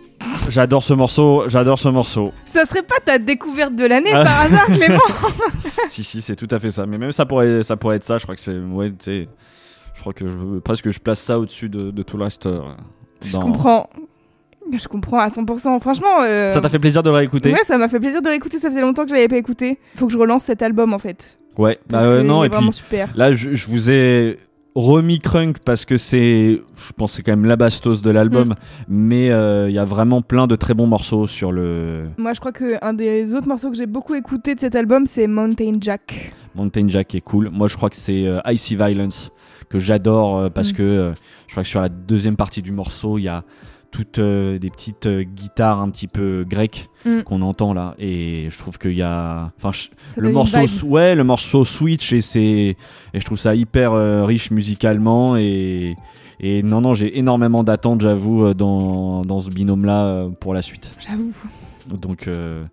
J'adore 0.49 0.83
ce 0.83 0.93
morceau, 0.93 1.43
j'adore 1.47 1.79
ce 1.79 1.89
morceau. 1.89 2.33
ça 2.45 2.65
serait 2.65 2.83
pas 2.83 2.99
ta 3.03 3.17
découverte 3.17 3.75
de 3.75 3.85
l'année 3.85 4.11
Ah. 4.13 4.23
par 4.23 4.41
hasard 4.41 4.65
Clément 4.67 4.99
si 5.89 6.03
si, 6.03 6.21
c'est 6.21 6.35
tout 6.35 6.47
à 6.51 6.59
fait 6.59 6.71
ça. 6.71 6.85
Mais 6.85 6.97
même 6.97 7.11
ça 7.11 7.25
pourrait, 7.25 7.63
ça 7.63 7.75
pourrait 7.77 7.95
être 7.97 8.03
ça. 8.03 8.17
Je 8.17 8.23
crois 8.23 8.35
que 8.35 8.41
c'est, 8.41 8.57
ouais, 8.57 8.89
tu 8.89 8.95
sais, 8.99 9.27
Je 9.95 10.01
crois 10.01 10.13
que 10.13 10.27
je, 10.27 10.59
presque 10.59 10.89
je 10.91 10.99
place 10.99 11.19
ça 11.19 11.39
au-dessus 11.39 11.69
de, 11.69 11.91
de 11.91 12.03
tout 12.03 12.17
le 12.17 12.23
reste. 12.25 12.45
euh, 12.45 12.59
Je 13.23 13.31
dans- 13.33 13.41
comprends. 13.41 13.89
Je 14.71 14.87
comprends 14.89 15.19
à 15.19 15.29
100%. 15.29 15.79
Franchement. 15.79 16.21
euh, 16.23 16.49
Ça 16.49 16.59
t'a 16.59 16.67
fait 16.67 16.79
plaisir 16.79 17.01
de 17.01 17.09
le 17.09 17.15
réécouter 17.15 17.53
Ouais, 17.53 17.63
ça 17.65 17.77
m'a 17.77 17.87
fait 17.87 17.99
plaisir 18.01 18.21
de 18.21 18.27
réécouter. 18.27 18.59
Ça 18.59 18.69
faisait 18.69 18.81
longtemps 18.81 19.03
que 19.03 19.09
je 19.09 19.15
l'avais 19.15 19.29
pas 19.29 19.37
écouté. 19.37 19.79
Faut 19.95 20.07
que 20.07 20.13
je 20.13 20.17
relance 20.17 20.43
cet 20.43 20.61
album 20.61 20.93
en 20.93 20.99
fait. 20.99 21.37
Ouais, 21.57 21.79
bah 21.89 22.01
euh, 22.01 22.21
non, 22.21 22.41
il 22.41 22.43
est 22.43 22.47
et 22.47 22.49
puis 22.49 22.57
vraiment 22.57 22.71
super. 22.73 23.09
là, 23.15 23.31
je, 23.33 23.55
je 23.55 23.67
vous 23.69 23.89
ai 23.89 24.37
remis 24.77 25.17
Crunk 25.19 25.57
parce 25.65 25.85
que 25.85 25.97
c'est, 25.97 26.61
je 26.77 26.93
pense, 26.95 27.13
c'est 27.13 27.23
quand 27.23 27.35
même 27.35 27.45
la 27.45 27.55
bastos 27.55 28.01
de 28.03 28.11
l'album, 28.11 28.49
Mm. 28.49 28.53
mais 28.87 29.31
euh, 29.31 29.69
il 29.69 29.73
y 29.75 29.79
a 29.79 29.85
vraiment 29.85 30.21
plein 30.21 30.45
de 30.47 30.55
très 30.55 30.73
bons 30.75 30.85
morceaux 30.87 31.25
sur 31.27 31.51
le 31.51 32.05
Moi, 32.17 32.33
je 32.33 32.39
crois 32.39 32.51
que 32.51 32.77
un 32.85 32.93
des 32.93 33.33
autres 33.33 33.47
morceaux 33.47 33.71
que 33.71 33.75
j'ai 33.77 33.87
beaucoup 33.87 34.13
écouté 34.13 34.53
de 34.55 34.59
cet 34.59 34.75
album, 34.75 35.05
c'est 35.07 35.25
Mountain 35.27 35.73
Jack. 35.81 36.31
Mountain 36.55 36.87
Jack 36.87 37.15
est 37.15 37.21
cool. 37.21 37.49
Moi, 37.51 37.67
je 37.67 37.75
crois 37.75 37.89
que 37.89 37.95
c'est 37.95 38.25
euh, 38.27 38.39
Icy 38.45 38.75
Violence 38.75 39.31
que 39.69 39.79
j'adore 39.79 40.37
euh, 40.37 40.49
parce 40.49 40.71
Mm. 40.71 40.75
que 40.75 41.13
je 41.47 41.51
crois 41.53 41.63
que 41.63 41.69
sur 41.69 41.81
la 41.81 41.89
deuxième 41.89 42.35
partie 42.35 42.61
du 42.61 42.71
morceau, 42.71 43.17
il 43.17 43.23
y 43.23 43.27
a 43.27 43.43
toutes 43.91 44.19
euh, 44.19 44.59
des 44.59 44.69
petites 44.69 45.05
euh, 45.05 45.23
guitares 45.23 45.79
un 45.79 45.89
petit 45.89 46.07
peu 46.07 46.45
grecques 46.47 46.89
Mm. 47.05 47.21
qu'on 47.21 47.41
entend 47.43 47.73
là, 47.73 47.95
et 47.99 48.47
je 48.49 48.57
trouve 48.57 48.77
qu'il 48.79 48.93
y 48.93 49.01
a, 49.03 49.51
enfin, 49.57 49.71
je- 49.71 50.19
le 50.19 50.31
morceau, 50.31 50.57
ouais, 50.87 51.15
le 51.15 51.23
morceau 51.23 51.63
switch 51.63 52.11
et 52.11 52.21
c'est, 52.21 52.41
et 52.41 52.75
je 53.13 53.23
trouve 53.23 53.37
ça 53.37 53.53
hyper 53.55 53.93
euh, 53.93 54.25
riche 54.25 54.51
musicalement 54.51 55.37
et 55.37 55.95
et 56.39 56.63
non 56.63 56.81
non, 56.81 56.93
j'ai 56.93 57.17
énormément 57.17 57.63
d'attentes, 57.63 58.01
j'avoue, 58.01 58.53
dans 58.53 59.21
dans 59.23 59.39
ce 59.39 59.49
binôme 59.49 59.85
là 59.85 60.21
pour 60.39 60.53
la 60.53 60.61
suite. 60.61 60.91
J'avoue. 61.07 61.31
Donc 62.01 62.27
euh, 62.27 62.65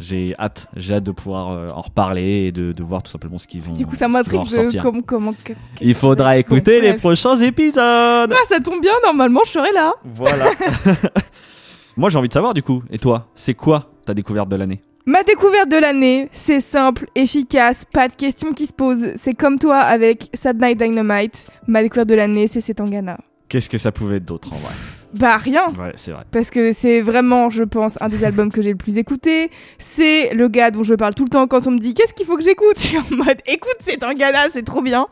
j'ai 0.00 0.34
hâte, 0.38 0.66
j'ai 0.76 0.94
hâte 0.94 1.04
de 1.04 1.12
pouvoir 1.12 1.50
euh, 1.50 1.68
en 1.68 1.82
reparler 1.82 2.46
et 2.46 2.52
de, 2.52 2.72
de 2.72 2.82
voir 2.82 3.02
tout 3.02 3.10
simplement 3.12 3.38
ce 3.38 3.46
qu'ils 3.46 3.60
vont. 3.62 3.72
Du 3.74 3.86
coup, 3.86 3.94
ça 3.94 4.08
m'intrigue 4.08 4.40
de 4.40 4.44
ressortir. 4.46 4.82
comment. 5.06 5.34
Il 5.80 5.94
faudra 5.94 6.32
Bon, 6.34 6.40
écouter 6.40 6.80
les 6.80 6.94
prochains 6.94 7.36
épisodes. 7.36 8.32
Ah, 8.32 8.44
ça 8.46 8.58
tombe 8.60 8.80
bien, 8.80 8.94
normalement, 9.04 9.40
je 9.44 9.50
serai 9.50 9.72
là. 9.72 9.92
Voilà. 10.04 10.46
Moi, 11.96 12.08
j'ai 12.08 12.18
envie 12.18 12.28
de 12.28 12.32
savoir 12.34 12.54
du 12.54 12.62
coup. 12.62 12.82
Et 12.90 12.98
toi, 12.98 13.28
c'est 13.34 13.54
quoi 13.54 13.90
ta 14.06 14.14
découverte 14.14 14.48
de 14.48 14.56
l'année? 14.56 14.80
Ma 15.06 15.22
découverte 15.22 15.68
de 15.70 15.76
l'année, 15.76 16.28
c'est 16.30 16.60
simple, 16.60 17.06
efficace, 17.14 17.84
pas 17.92 18.08
de 18.08 18.14
questions 18.14 18.52
qui 18.52 18.66
se 18.66 18.72
posent. 18.72 19.08
C'est 19.16 19.34
comme 19.34 19.58
toi 19.58 19.76
avec 19.78 20.28
Sad 20.34 20.60
Night 20.60 20.78
Dynamite. 20.78 21.46
Ma 21.66 21.82
découverte 21.82 22.08
de 22.08 22.14
l'année, 22.14 22.46
c'est 22.46 22.60
Setangana. 22.60 23.18
Qu'est-ce 23.50 23.68
que 23.68 23.78
ça 23.78 23.92
pouvait 23.92 24.16
être 24.16 24.24
d'autre 24.24 24.52
en 24.52 24.56
vrai? 24.56 24.72
Bah 25.12 25.36
rien 25.38 25.66
Ouais, 25.70 25.92
c'est 25.96 26.12
vrai. 26.12 26.22
Parce 26.30 26.50
que 26.50 26.72
c'est 26.72 27.00
vraiment, 27.00 27.50
je 27.50 27.64
pense, 27.64 28.00
un 28.00 28.08
des 28.08 28.22
albums 28.22 28.52
que 28.52 28.62
j'ai 28.62 28.70
le 28.70 28.76
plus 28.76 28.96
écouté. 28.96 29.50
C'est 29.78 30.32
le 30.34 30.46
gars 30.46 30.70
dont 30.70 30.84
je 30.84 30.94
parle 30.94 31.14
tout 31.14 31.24
le 31.24 31.30
temps 31.30 31.48
quand 31.48 31.66
on 31.66 31.72
me 31.72 31.78
dit 31.78 31.92
qu'est-ce 31.92 32.14
qu'il 32.14 32.26
faut 32.26 32.36
que 32.36 32.44
j'écoute? 32.44 32.76
Je 32.78 32.86
suis 32.86 32.98
en 32.98 33.16
mode 33.16 33.38
écoute, 33.46 33.74
c'est 33.80 34.02
un 34.04 34.14
gars 34.14 34.30
c'est 34.52 34.62
trop 34.64 34.82
bien. 34.82 35.08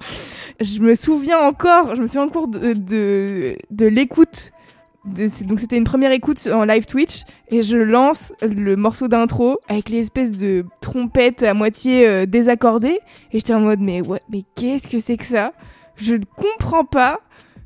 Je 0.61 0.81
me 0.81 0.95
souviens 0.95 1.41
encore, 1.41 1.97
je 1.97 2.01
me 2.03 2.07
souviens 2.07 2.23
encore 2.23 2.47
de, 2.47 2.75
de, 2.75 3.57
de 3.71 3.87
l'écoute. 3.87 4.53
De- 5.05 5.45
donc 5.45 5.59
c'était 5.59 5.77
une 5.77 5.85
première 5.85 6.13
écoute 6.13 6.47
en 6.53 6.65
live 6.65 6.87
Twitch 6.87 7.23
et 7.51 7.63
je 7.63 7.77
lance 7.77 8.33
le 8.43 8.77
morceau 8.77 9.09
d'intro 9.09 9.59
avec 9.69 9.89
les 9.89 10.01
espèces 10.01 10.33
de 10.33 10.65
trompettes 10.81 11.43
à 11.43 11.55
moitié 11.55 12.07
euh, 12.07 12.27
désaccordées 12.27 13.01
et 13.33 13.39
j'étais 13.39 13.55
en 13.55 13.61
mode 13.61 13.81
mais 13.81 14.01
ouais 14.07 14.19
mais 14.31 14.43
qu'est-ce 14.55 14.87
que 14.87 14.99
c'est 15.01 15.17
que 15.17 15.25
ça? 15.25 15.53
Je 15.97 16.15
ne 16.15 16.25
comprends 16.37 16.85
pas 16.85 17.21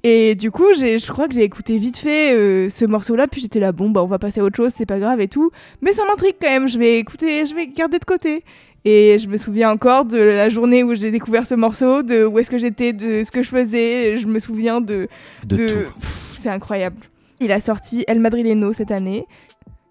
et 0.05 0.35
du 0.35 0.51
coup, 0.51 0.67
j'ai, 0.77 0.99
je 0.99 1.11
crois 1.13 1.29
que 1.29 1.35
j'ai 1.35 1.45
écouté 1.45 1.79
vite 1.79 1.97
fait 1.97 2.35
euh, 2.35 2.69
ce 2.69 2.85
morceau-là, 2.85 3.27
puis 3.29 3.41
j'étais 3.41 3.61
là, 3.61 3.71
bon, 3.71 3.91
bah 3.91 4.03
on 4.03 4.07
va 4.07 4.19
passer 4.19 4.41
à 4.41 4.45
autre 4.45 4.57
chose, 4.57 4.73
c'est 4.75 4.87
pas 4.87 4.99
grave 4.99 5.21
et 5.21 5.29
tout. 5.29 5.51
Mais 5.81 5.93
ça 5.93 6.03
m'intrigue 6.05 6.35
quand 6.41 6.49
même, 6.49 6.67
je 6.67 6.79
vais 6.79 6.99
écouter, 6.99 7.47
je 7.47 7.55
vais 7.55 7.69
garder 7.69 7.99
de 7.99 8.05
côté. 8.05 8.45
Et 8.85 9.17
je 9.21 9.29
me 9.29 9.37
souviens 9.37 9.71
encore 9.71 10.05
de 10.05 10.19
la 10.19 10.49
journée 10.49 10.83
où 10.83 10.93
j'ai 10.97 11.13
découvert 11.13 11.47
ce 11.47 11.55
morceau, 11.55 12.03
de 12.03 12.25
où 12.25 12.37
est-ce 12.41 12.51
que 12.51 12.59
j'étais, 12.59 12.93
de 12.93 13.23
ce 13.23 13.31
que 13.31 13.43
je 13.43 13.49
faisais. 13.49 14.17
Je 14.17 14.27
me 14.27 14.41
souviens 14.41 14.81
de. 14.81 15.07
De, 15.47 15.69
tout. 15.69 15.75
Pff, 16.01 16.33
c'est 16.37 16.49
incroyable. 16.49 16.97
Il 17.41 17.53
a 17.53 17.61
sorti 17.61 18.05
El 18.09 18.19
Madrileno 18.19 18.73
cette 18.73 18.91
année. 18.91 19.27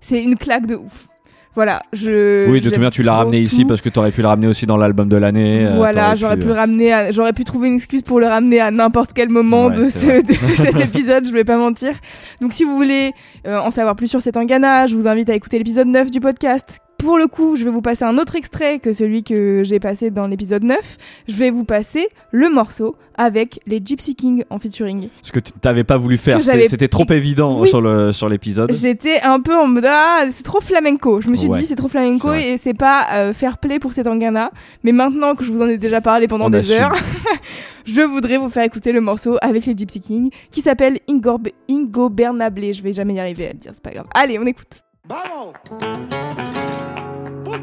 C'est 0.01 0.21
une 0.21 0.35
claque 0.35 0.65
de 0.65 0.75
ouf. 0.75 1.07
Voilà, 1.53 1.81
je. 1.91 2.49
oui, 2.49 2.61
de 2.61 2.69
toute 2.69 2.77
manière, 2.77 2.91
tu 2.91 3.03
l'as 3.03 3.13
ramené 3.15 3.39
ici 3.39 3.65
parce 3.65 3.81
que 3.81 3.89
t'aurais 3.89 4.11
pu 4.11 4.21
le 4.21 4.27
ramener 4.27 4.47
aussi 4.47 4.65
dans 4.65 4.77
l'album 4.77 5.09
de 5.09 5.17
l'année. 5.17 5.65
euh, 5.65 5.73
Voilà, 5.75 6.15
j'aurais 6.15 6.37
pu, 6.37 6.43
euh, 6.45 6.47
le 6.47 6.53
ramener, 6.53 6.93
à- 6.93 7.11
j'aurais 7.11 7.33
pu 7.33 7.43
trouver 7.43 7.67
une 7.67 7.75
excuse 7.75 8.03
pour 8.03 8.21
le 8.21 8.27
ramener 8.27 8.61
à 8.61 8.71
n'importe 8.71 9.11
quel 9.13 9.27
moment 9.29 9.65
Ouais, 9.67 9.75
de, 9.75 9.89
ce, 9.89 10.21
de 10.25 10.33
cet 10.55 10.79
épisode, 10.79 11.27
je 11.27 11.33
vais 11.33 11.43
pas 11.43 11.57
mentir. 11.57 11.93
Donc 12.41 12.53
si 12.53 12.63
vous 12.63 12.75
voulez 12.77 13.11
euh, 13.47 13.59
en 13.59 13.69
savoir 13.69 13.95
plus 13.97 14.07
sur 14.07 14.21
cet 14.21 14.37
engana, 14.37 14.87
je 14.87 14.95
vous 14.95 15.07
invite 15.09 15.29
à 15.29 15.35
écouter 15.35 15.57
l'épisode 15.57 15.87
9 15.87 16.09
du 16.09 16.21
podcast. 16.21 16.79
Pour 17.03 17.17
le 17.17 17.25
coup, 17.27 17.55
je 17.55 17.63
vais 17.63 17.71
vous 17.71 17.81
passer 17.81 18.03
un 18.05 18.17
autre 18.19 18.35
extrait 18.35 18.77
que 18.79 18.93
celui 18.93 19.23
que 19.23 19.63
j'ai 19.63 19.79
passé 19.79 20.11
dans 20.11 20.27
l'épisode 20.27 20.63
9. 20.63 20.77
Je 21.27 21.33
vais 21.35 21.49
vous 21.49 21.63
passer 21.63 22.07
le 22.31 22.47
morceau 22.49 22.95
avec 23.15 23.59
les 23.65 23.81
Gypsy 23.83 24.13
Kings 24.15 24.43
en 24.51 24.59
featuring. 24.59 25.09
Ce 25.23 25.31
que 25.31 25.39
tu 25.39 25.51
t'avais 25.53 25.83
pas 25.83 25.97
voulu 25.97 26.17
faire. 26.17 26.39
C'était 26.41 26.87
trop 26.87 27.05
évident 27.11 27.59
Oui. 27.59 27.69
sur 27.69 27.81
le 27.81 28.11
sur 28.13 28.29
l'épisode. 28.29 28.71
J'étais 28.71 29.19
un 29.21 29.39
peu 29.39 29.55
en 29.57 29.65
mode 29.67 29.85
ah 29.87 30.25
c'est 30.31 30.43
trop 30.43 30.61
flamenco. 30.61 31.21
Je 31.21 31.29
me 31.29 31.35
suis 31.35 31.47
Ouais. 31.47 31.59
dit 31.59 31.65
c'est 31.65 31.75
trop 31.75 31.87
flamenco 31.87 32.33
et 32.33 32.57
c'est 32.61 32.75
pas 32.75 33.07
euh, 33.13 33.33
fair 33.33 33.57
play 33.57 33.79
pour 33.79 33.93
cet 33.93 34.05
Angana. 34.05 34.51
Mais 34.83 34.91
maintenant 34.91 35.33
que 35.35 35.43
je 35.43 35.51
vous 35.51 35.61
en 35.61 35.67
ai 35.67 35.77
déjà 35.79 36.01
parlé 36.01 36.27
pendant 36.27 36.45
On 36.45 36.49
des 36.51 36.59
assume. 36.59 36.83
heures, 36.83 36.95
je 37.85 38.01
voudrais 38.01 38.37
vous 38.37 38.49
faire 38.49 38.63
écouter 38.63 38.91
le 38.91 39.01
morceau 39.01 39.37
avec 39.41 39.65
les 39.65 39.75
Gypsy 39.75 40.01
Kings 40.01 40.29
qui 40.51 40.61
s'appelle 40.61 40.99
Ingo, 41.09 41.39
Ingo 41.69 42.09
Bernable. 42.09 42.73
Je 42.73 42.83
vais 42.83 42.93
jamais 42.93 43.15
y 43.15 43.19
arriver 43.19 43.47
à 43.47 43.53
le 43.53 43.57
dire, 43.57 43.71
c'est 43.73 43.83
pas 43.83 43.91
grave. 43.91 44.05
Allez, 44.13 44.37
on 44.37 44.45
écoute. 44.45 44.83
Vamos. 45.09 45.53
No 47.51 47.57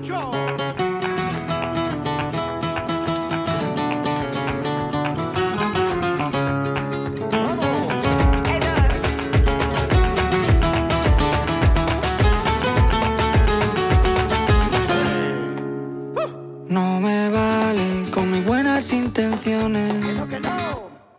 me 17.01 17.31
vale 17.31 18.11
con 18.12 18.31
mis 18.31 18.44
buenas 18.44 18.92
intenciones. 18.92 20.05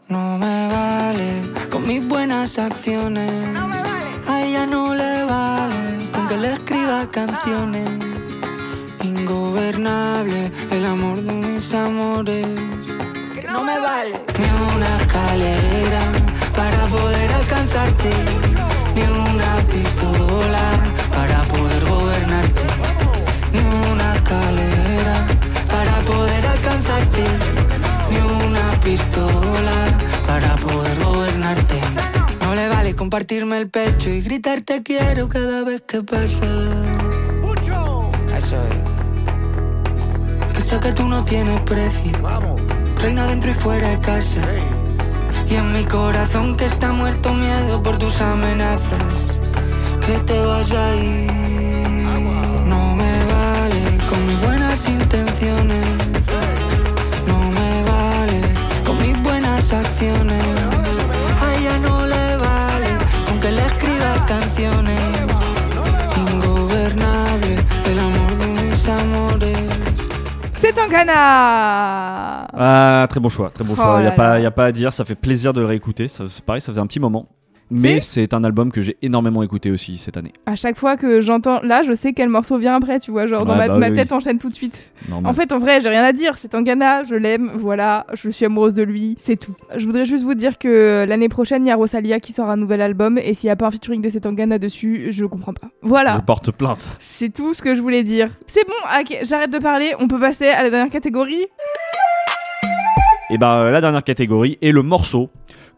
No 0.08 0.38
me 0.38 0.68
vale 0.68 1.42
con 1.72 1.88
mis 1.88 2.08
buenas 2.08 2.60
acciones. 2.60 3.32
A 4.28 4.44
ella 4.44 4.68
no 4.68 4.94
le 4.94 5.24
vale 5.24 6.12
con 6.12 6.28
que 6.28 6.38
le 6.38 6.54
escriba 6.54 7.10
canciones. 7.10 8.09
Ingobernable 9.30 10.52
el 10.72 10.86
amor 10.86 11.22
de 11.22 11.34
mis 11.34 11.72
amores. 11.76 12.48
No 13.48 13.63
me 13.63 13.80
vale 13.80 14.13
ni 14.39 14.76
una 14.76 14.89
escalera 15.02 16.02
para 16.56 16.88
poder 16.88 17.32
alcanzarte. 17.34 18.10
Ni 18.96 19.04
una 19.04 19.52
pistola 19.70 20.65
para 21.13 21.44
poder 21.44 21.86
gobernarte. 21.86 22.62
Ni 23.54 23.60
una 23.92 24.15
escalera 24.15 25.28
para 25.70 25.96
poder 26.10 26.46
alcanzarte. 26.48 27.24
Ni 28.10 28.48
una 28.48 28.82
pistola 28.84 29.78
para 30.26 30.56
poder 30.56 31.04
gobernarte. 31.04 31.80
No 32.42 32.56
le 32.56 32.68
vale 32.68 32.96
compartirme 32.96 33.60
el 33.60 33.70
pecho 33.70 34.10
y 34.10 34.22
gritar 34.22 34.62
te 34.62 34.82
quiero 34.82 35.30
cada 35.30 35.63
vez 35.63 35.84
que 35.84 36.02
pasa. 36.02 36.48
Eso 38.36 38.56
es. 38.56 38.88
Que 40.78 40.94
tú 40.94 41.10
no 41.10 41.26
tienes 41.26 41.60
precio. 41.62 42.12
Reina 43.02 43.26
dentro 43.28 43.52
y 43.52 43.54
fuera 43.54 43.90
de 43.90 44.00
casa. 44.00 44.40
Y 45.50 45.56
en 45.56 45.74
mi 45.74 45.84
corazón 45.84 46.56
que 46.56 46.66
está 46.66 46.94
muerto 46.94 47.34
miedo 47.34 47.82
por 47.82 47.98
tus 47.98 48.22
amenazas. 48.22 49.04
Que 50.06 50.20
te 50.20 50.40
vas 50.40 50.72
a 50.72 50.96
ir. 50.96 51.38
Ah, 72.54 73.08
très 73.10 73.20
bon 73.20 73.30
choix, 73.30 73.50
très 73.50 73.63
bon 73.63 73.74
Oh 73.74 73.82
choix. 73.82 73.98
Il 74.02 74.06
y 74.06 74.08
a 74.08 74.12
pas 74.12 74.30
là. 74.36 74.39
y 74.39 74.46
a 74.46 74.52
pas 74.52 74.65
à 74.65 74.72
dire, 74.72 74.94
ça 74.94 75.06
fait 75.06 75.15
plaisir 75.15 75.54
de 75.54 75.62
le 75.62 75.68
réécouter. 75.68 76.08
Ça, 76.08 76.26
c'est 76.30 76.44
pareil, 76.44 76.62
ça 76.62 76.72
faisait 76.72 76.82
un 76.82 76.88
petit 76.88 77.00
moment. 77.00 77.28
Mais 77.72 78.00
c'est 78.00 78.34
un 78.34 78.44
album 78.44 78.72
que 78.72 78.82
j'ai 78.82 78.98
énormément 79.02 79.44
écouté 79.44 79.70
aussi 79.72 79.98
cette 79.98 80.18
année. 80.18 80.34
À 80.46 80.56
chaque 80.56 80.78
fois 80.78 80.98
que 80.98 81.22
j'entends, 81.22 81.62
là, 81.62 81.84
je 81.84 81.94
sais 81.94 82.14
quel 82.14 82.30
morceau 82.30 82.58
vient 82.58 82.76
après, 82.76 83.00
tu 83.00 83.12
vois, 83.12 83.28
genre 83.28 83.46
dans 83.46 83.54
Ouais, 83.54 83.60
ma, 83.60 83.68
bah 83.68 83.78
ma 83.78 83.90
oui, 83.90 83.94
tête 83.96 84.10
oui. 84.12 84.18
enchaîne 84.18 84.40
tout 84.40 84.50
de 84.50 84.56
suite. 84.56 84.92
Normal. 85.08 85.30
En 85.30 85.34
fait, 85.34 85.52
en 85.52 85.60
vrai, 85.60 85.80
j'ai 85.82 85.90
rien 85.90 86.04
à 86.04 86.12
dire. 86.12 86.38
C'est 86.38 86.50
Tangana, 86.50 87.04
je 87.04 87.16
l'aime, 87.16 87.52
voilà, 87.56 88.06
je 88.14 88.30
suis 88.30 88.46
amoureuse 88.46 88.74
de 88.74 88.84
lui, 88.84 89.18
c'est 89.22 89.38
tout. 89.38 89.56
Je 89.76 89.86
voudrais 89.86 90.06
juste 90.06 90.24
vous 90.24 90.34
dire 90.34 90.58
que 90.58 91.06
l'année 91.08 91.30
prochaine, 91.30 91.66
il 91.66 91.70
y 91.70 91.72
a 91.72 91.76
Rosalia 91.76 92.20
qui 92.20 92.34
sort 92.34 92.50
un 92.50 92.58
nouvel 92.58 92.82
album, 92.82 93.18
et 93.18 93.34
s'il 93.34 93.48
n'y 93.48 93.52
a 93.52 93.56
pas 93.56 93.68
un 93.68 93.72
featuring 93.72 94.02
de 94.02 94.10
cet 94.10 94.24
Tangana 94.24 94.58
dessus, 94.58 95.08
je 95.12 95.26
comprends 95.26 95.54
pas. 95.54 95.68
Voilà. 95.82 96.16
Je 96.20 96.26
porte 96.26 96.52
plainte. 96.52 96.88
C'est 97.00 97.32
tout 97.34 97.54
ce 97.54 97.62
que 97.62 97.76
je 97.76 97.82
voulais 97.82 98.04
dire. 98.04 98.30
C'est 98.48 98.66
bon, 98.68 98.74
j'arrête 99.24 99.52
de 99.52 99.60
parler, 99.60 99.94
on 100.00 100.08
peut 100.08 100.20
passer 100.20 100.48
à 100.48 100.64
la 100.64 100.70
dernière 100.70 100.92
catégorie? 100.92 101.46
Et 103.32 103.38
ben 103.38 103.70
la 103.70 103.80
dernière 103.80 104.04
catégorie 104.04 104.58
est 104.62 104.72
le 104.72 104.82
morceau 104.82 105.30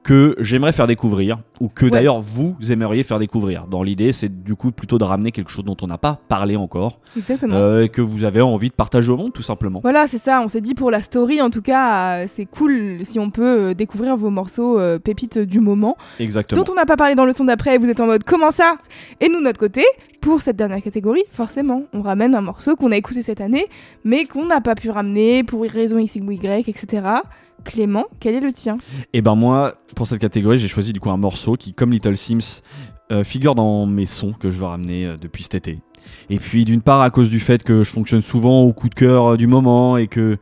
que 0.04 0.36
j'aimerais 0.40 0.72
faire 0.72 0.88
découvrir 0.88 1.38
ou 1.60 1.68
que 1.68 1.86
Ouais. 1.86 1.92
d'ailleurs 1.92 2.22
vous 2.22 2.56
aimeriez 2.72 3.04
faire 3.04 3.20
découvrir. 3.20 3.68
Dans 3.68 3.84
l'idée, 3.84 4.12
c'est 4.14 4.44
du 4.44 4.56
coup 4.56 4.72
plutôt 4.72 4.98
de 4.98 5.04
ramener 5.04 5.32
quelque 5.32 5.52
chose 5.52 5.64
dont 5.64 5.78
on 5.82 5.88
n'a 5.88 6.00
pas 6.00 6.20
parlé 6.28 6.56
encore 6.56 6.98
Exactement. 7.16 7.54
euh, 7.56 7.84
et 7.84 7.90
que 7.90 8.02
vous 8.02 8.24
avez 8.24 8.42
envie 8.42 8.70
de 8.70 8.74
partager 8.74 9.12
au 9.12 9.18
monde 9.18 9.32
tout 9.32 9.44
simplement. 9.44 9.80
Voilà, 9.84 10.08
c'est 10.08 10.18
ça. 10.18 10.42
On 10.44 10.48
s'est 10.48 10.62
dit 10.62 10.74
pour 10.74 10.90
la 10.90 11.04
story, 11.04 11.40
en 11.42 11.52
tout 11.52 11.62
cas, 11.62 12.24
euh, 12.24 12.26
c'est 12.28 12.46
cool 12.46 12.96
si 13.04 13.20
on 13.20 13.30
peut 13.30 13.44
euh, 13.70 13.74
découvrir 13.76 14.18
vos 14.18 14.32
morceaux 14.32 14.80
euh, 14.80 14.98
pépites 14.98 15.38
du 15.38 15.60
moment, 15.60 15.96
Exactement. 16.20 16.64
dont 16.64 16.72
on 16.72 16.76
n'a 16.76 16.86
pas 16.88 16.98
parlé 16.98 17.14
dans 17.14 17.26
le 17.26 17.32
son 17.32 17.46
d'après. 17.46 17.76
et 17.76 17.78
Vous 17.78 17.88
êtes 17.90 18.00
en 18.00 18.08
mode 18.08 18.24
comment 18.24 18.50
ça? 18.52 18.78
Et 19.20 19.30
nous, 19.30 19.38
de 19.38 19.44
notre 19.44 19.60
côté, 19.60 19.84
pour 20.22 20.42
cette 20.42 20.56
dernière 20.56 20.82
catégorie, 20.82 21.24
forcément, 21.30 21.84
on 21.94 22.02
ramène 22.02 22.34
un 22.34 22.42
morceau 22.42 22.76
qu'on 22.76 22.92
a 22.92 22.98
écouté 22.98 23.22
cette 23.22 23.42
année, 23.42 23.68
mais 24.04 24.26
qu'on 24.26 24.46
n'a 24.48 24.62
pas 24.62 24.74
pu 24.76 24.90
ramener 24.90 25.44
pour 25.44 25.62
raison 25.64 26.00
X 26.00 26.16
ou 26.16 26.32
Y, 26.32 26.68
etc. 26.68 27.02
Clément, 27.64 28.06
quel 28.20 28.36
est 28.36 28.40
le 28.40 28.52
tien? 28.52 28.78
Et 29.14 29.22
ben 29.22 29.36
moi, 29.36 29.76
pour 29.96 30.08
cette 30.08 30.20
catégorie, 30.20 30.58
j'ai 30.58 30.68
choisi 30.68 30.94
du 30.94 31.00
coup 31.00 31.12
un 31.12 31.18
morceau 31.18 31.54
qui, 31.54 31.74
comme 31.74 31.92
Little 31.92 32.18
Sims, 32.18 32.62
euh, 33.12 33.24
figure 33.24 33.56
dans 33.56 33.86
mes 33.86 34.06
sons 34.06 34.32
que 34.32 34.50
je 34.50 34.58
veux 34.58 34.66
ramener 34.66 35.06
euh, 35.06 35.16
depuis 35.22 35.44
cet 35.44 35.56
été. 35.56 35.80
Et 36.30 36.40
puis 36.40 36.66
d'une 36.66 36.82
part 36.82 37.02
à 37.02 37.10
cause 37.10 37.30
du 37.30 37.40
fait 37.40 37.64
que 37.64 37.84
je 37.84 37.92
fonctionne 37.92 38.22
souvent 38.22 38.62
au 38.62 38.74
coup 38.74 38.90
de 38.90 38.96
cœur 38.96 39.34
euh, 39.34 39.38
du 39.38 39.48
moment 39.48 39.98
et 39.98 40.08
que 40.08 40.38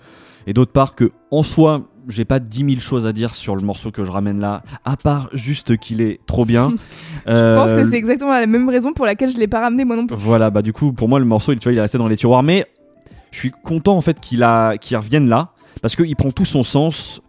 et 0.47 0.53
d'autre 0.53 0.71
part 0.71 0.95
que 0.95 1.11
en 1.31 1.43
soi 1.43 1.89
j'ai 2.07 2.25
pas 2.25 2.39
10 2.39 2.65
000 2.65 2.79
choses 2.79 3.05
à 3.05 3.13
dire 3.13 3.35
sur 3.35 3.55
le 3.55 3.61
morceau 3.61 3.91
que 3.91 4.03
je 4.03 4.11
ramène 4.11 4.39
là, 4.39 4.63
à 4.85 4.97
part 4.97 5.29
juste 5.33 5.77
qu'il 5.77 6.01
est 6.01 6.19
trop 6.25 6.45
bien. 6.45 6.73
Je 7.27 7.55
pense 7.55 7.73
que 7.73 7.85
c'est 7.89 7.97
exactement 7.97 8.31
la 8.31 8.47
même 8.47 8.67
raison 8.69 8.93
pour 8.93 9.05
laquelle 9.05 9.29
je 9.29 9.37
l'ai 9.37 9.47
pas 9.47 9.59
ramené 9.59 9.85
moi 9.85 9.95
non 9.95 10.07
plus. 10.07 10.15
Voilà, 10.17 10.49
bah 10.49 10.63
du 10.63 10.73
coup, 10.73 10.93
pour 10.93 11.07
moi, 11.07 11.19
le 11.19 11.25
morceau, 11.25 11.51
il, 11.51 11.59
tu 11.59 11.65
vois, 11.65 11.73
il 11.73 11.77
est 11.77 11.81
resté 11.81 11.99
dans 11.99 12.07
les 12.07 12.17
tiroirs. 12.17 12.41
Mais 12.41 12.65
je 13.29 13.37
suis 13.37 13.51
content 13.51 13.95
en 13.95 14.01
fait 14.01 14.19
qu'il 14.19 14.41
a, 14.41 14.77
qu'il 14.77 14.97
revienne 14.97 15.29
là, 15.29 15.51
parce 15.81 15.95
qu'il 15.95 16.15
prend 16.15 16.31
tout 16.31 16.45
son 16.45 16.63
sens. 16.63 17.21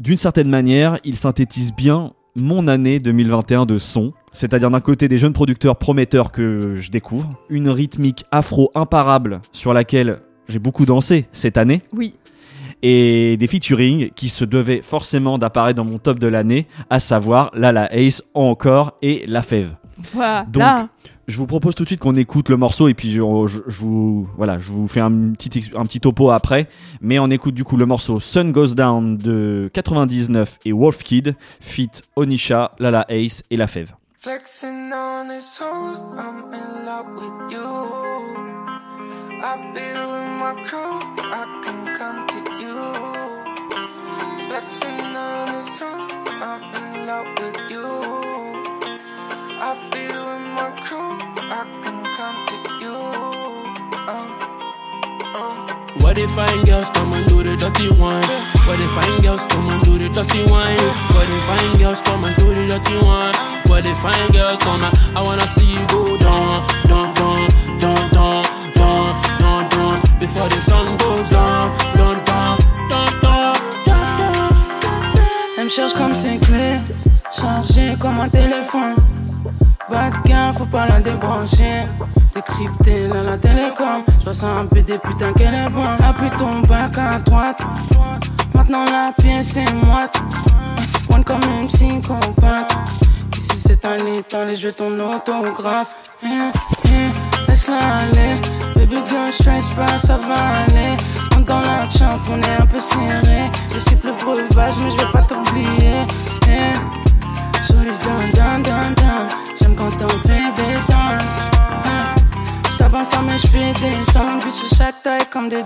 D'une 0.00 0.16
certaine 0.16 0.48
manière, 0.48 0.98
il 1.04 1.16
synthétise 1.16 1.72
bien 1.74 2.12
mon 2.36 2.66
année 2.66 2.98
2021 2.98 3.64
de 3.64 3.78
son, 3.78 4.10
c'est-à-dire 4.32 4.70
d'un 4.70 4.80
côté 4.80 5.06
des 5.06 5.18
jeunes 5.18 5.32
producteurs 5.32 5.76
prometteurs 5.76 6.32
que 6.32 6.74
je 6.74 6.90
découvre, 6.90 7.30
une 7.48 7.68
rythmique 7.68 8.24
afro 8.32 8.70
imparable 8.74 9.40
sur 9.52 9.72
laquelle 9.72 10.16
j'ai 10.48 10.58
beaucoup 10.58 10.84
dansé 10.84 11.26
cette 11.32 11.56
année, 11.56 11.80
Oui. 11.92 12.14
et 12.82 13.36
des 13.36 13.46
featuring 13.46 14.10
qui 14.10 14.28
se 14.28 14.44
devaient 14.44 14.82
forcément 14.82 15.38
d'apparaître 15.38 15.76
dans 15.76 15.84
mon 15.84 15.98
top 15.98 16.18
de 16.18 16.26
l'année, 16.26 16.66
à 16.90 16.98
savoir 16.98 17.50
Lala 17.54 17.88
Ace 17.94 18.20
encore 18.34 18.94
et 19.00 19.24
La 19.28 19.42
Fève. 19.42 19.76
Voilà. 20.12 20.44
Donc, 20.50 20.88
je 21.26 21.36
vous 21.36 21.46
propose 21.46 21.74
tout 21.74 21.84
de 21.84 21.88
suite 21.88 22.00
qu'on 22.00 22.16
écoute 22.16 22.48
le 22.48 22.56
morceau 22.56 22.88
et 22.88 22.94
puis 22.94 23.12
je, 23.12 23.20
vous 23.20 24.28
voilà, 24.36 24.58
je 24.58 24.70
vous 24.70 24.88
fais 24.88 25.00
un 25.00 25.32
petit 25.32 25.70
un 25.74 25.84
petit 25.84 26.00
topo 26.00 26.30
après, 26.30 26.68
mais 27.00 27.18
on 27.18 27.30
écoute 27.30 27.54
du 27.54 27.64
coup 27.64 27.76
le 27.76 27.86
morceau 27.86 28.20
Sun 28.20 28.52
Goes 28.52 28.74
Down 28.74 29.16
de 29.16 29.70
99 29.72 30.58
et 30.64 30.72
Wolf 30.72 31.02
Kid 31.02 31.34
feat 31.60 32.02
Onisha, 32.16 32.70
Lala 32.78 33.06
Ace 33.08 33.42
et 33.50 33.56
La 33.56 33.66
Fève. 33.66 33.94
Flexing 34.16 34.90
on 34.92 35.28
hoe, 35.28 36.16
I'm 36.16 36.54
in 36.54 36.86
love 36.86 37.14
with 37.14 37.52
you. 37.52 38.54
I 41.36 41.60
can 41.62 41.94
come 41.94 42.26
to 42.26 42.38
you. 42.60 43.43
Uh. 56.16 56.24
What 56.24 56.30
if 56.30 56.30
fine 56.30 56.64
girls 56.64 56.90
come 56.90 57.12
and 57.12 57.26
do 57.28 57.42
the 57.42 57.56
dirty 57.56 57.90
wine? 57.90 58.22
What 58.66 58.78
if 58.78 58.90
fine 58.94 59.20
girls 59.20 59.42
come 59.48 59.66
and 59.68 59.82
do 59.82 59.98
the 59.98 60.08
dirty 60.08 60.44
wine? 60.44 60.78
What 61.10 61.28
if 61.28 61.42
fine 61.42 61.78
girls 61.78 62.00
come 62.02 62.22
and 62.24 62.36
do 62.36 62.54
the 62.54 62.68
dirty 62.68 62.98
wine? 63.04 63.34
What 63.66 63.84
if 63.84 63.98
fine 63.98 64.30
girls 64.30 64.62
come 64.62 64.80
and 64.80 65.16
I 65.16 65.22
wanna 65.22 65.46
see 65.54 65.74
you 65.74 65.84
go 65.88 66.16
down, 66.16 66.66
down, 66.86 67.14
down, 67.14 67.48
down, 67.80 68.10
down, 68.12 68.44
down, 68.78 69.22
down, 69.40 69.68
down 69.70 70.18
before 70.20 70.48
the 70.48 70.60
sun 70.62 70.96
goes 70.98 71.30
down, 71.30 71.76
down, 71.96 72.24
down, 72.24 72.58
down, 72.88 73.10
down, 73.20 73.56
down. 73.84 74.52
Elle 75.58 75.64
me 75.64 75.68
cherche 75.68 75.94
comme 75.94 76.14
c'est 76.14 76.38
clé, 76.38 76.78
chargé 77.32 77.96
comme 77.98 78.20
un 78.20 78.28
téléphone. 78.28 78.94
De 79.90 80.28
gain, 80.28 80.52
faut 80.52 80.66
pas 80.66 80.86
la 80.86 81.00
débrancher. 81.00 81.88
Décrypter 82.58 83.08
là 83.08 83.22
la 83.22 83.38
télécom. 83.38 84.04
Je 84.20 84.28
ressens 84.28 84.58
un 84.58 84.66
peu 84.66 84.82
des 84.82 84.98
putains 84.98 85.32
qu'elle 85.32 85.54
est 85.54 85.68
bonne. 85.70 85.98
Appuie 86.02 86.30
ton 86.38 86.60
bac 86.60 86.96
à 86.98 87.18
droite. 87.18 87.58
Maintenant 88.54 88.84
la 88.84 89.12
pièce 89.20 89.56
est 89.56 89.72
moite. 89.72 90.16
One 91.12 91.24
comme 91.24 91.40
une 91.60 91.66
psychopathe. 91.66 92.76
Ici 93.36 93.58
c'est 93.66 93.84
un 93.84 93.96
lit, 93.96 94.22
allez, 94.32 94.54
je 94.54 94.68
veux 94.68 94.72
ton 94.72 94.92
autographe. 95.00 95.94
Eh, 96.22 96.26
eh, 96.86 97.48
Laisse-la 97.48 97.76
aller. 97.76 98.40
Baby 98.76 99.02
girl, 99.08 99.32
stress 99.32 99.68
pas, 99.70 99.98
ça 99.98 100.16
va 100.16 100.50
aller. 100.64 100.96
On 101.36 101.40
dans 101.40 101.60
la 101.60 101.90
champ, 101.90 102.20
on 102.30 102.40
est 102.40 102.62
un 102.62 102.66
peu 102.66 102.78
serré. 102.78 103.50
Je 103.72 103.96
plus 103.96 104.10
le 104.10 104.14
breuvage, 104.24 104.74
mais 104.82 104.90
je 104.92 104.96
vais 104.98 105.12
pas 105.12 105.22
t'oublier. 105.22 106.06
Eh. 106.48 106.94
Shorty's 107.66 107.98
down, 108.04 108.30
down, 108.34 108.62
down, 108.62 108.94
down. 108.94 109.28
J'aime 109.60 109.74
quand 109.74 109.90
on 110.02 110.28
fait 110.28 110.52
des. 110.56 110.73
Des 113.04 114.74
chaque 114.76 115.02
taille 115.02 115.20
comme 115.30 115.50
des. 115.50 115.62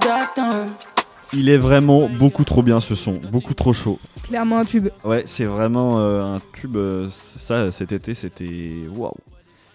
Il 1.32 1.48
est 1.48 1.56
vraiment 1.56 2.08
beaucoup 2.08 2.42
trop 2.42 2.62
bien 2.64 2.80
ce 2.80 2.96
son, 2.96 3.20
beaucoup 3.30 3.54
trop 3.54 3.72
chaud. 3.72 4.00
Clairement 4.24 4.58
un 4.58 4.64
tube. 4.64 4.88
Ouais, 5.04 5.22
c'est 5.24 5.44
vraiment 5.44 6.00
euh, 6.00 6.34
un 6.34 6.40
tube. 6.52 6.74
euh, 6.76 7.06
ça, 7.10 7.70
cet 7.70 7.92
été, 7.92 8.14
c'était 8.14 8.72
waouh. 8.92 9.12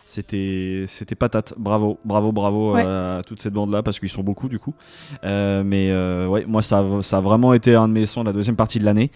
C'était, 0.06 0.84
c'était 0.88 1.16
patate. 1.16 1.54
Bravo, 1.58 2.00
bravo, 2.04 2.34
bravo 2.34 2.74
Ouais. 2.74 2.84
euh, 2.86 3.20
à 3.20 3.24
toute 3.24 3.42
cette 3.42 3.54
bande-là 3.54 3.82
parce 3.82 3.98
qu'ils 3.98 4.10
sont 4.10 4.24
beaucoup 4.24 4.50
du 4.50 4.60
coup. 4.60 4.74
Euh, 5.24 5.64
mais 5.66 5.90
euh, 5.90 6.28
ouais, 6.28 6.44
moi 6.46 6.62
ça, 6.62 6.80
a- 6.80 7.02
ça 7.02 7.18
a 7.20 7.22
vraiment 7.22 7.54
été 7.54 7.76
un 7.76 7.88
de 7.88 7.94
mes 7.94 8.06
sons 8.06 8.24
de 8.24 8.28
la 8.28 8.34
deuxième 8.34 8.58
partie 8.58 8.78
de 8.80 8.84
l'année. 8.84 9.10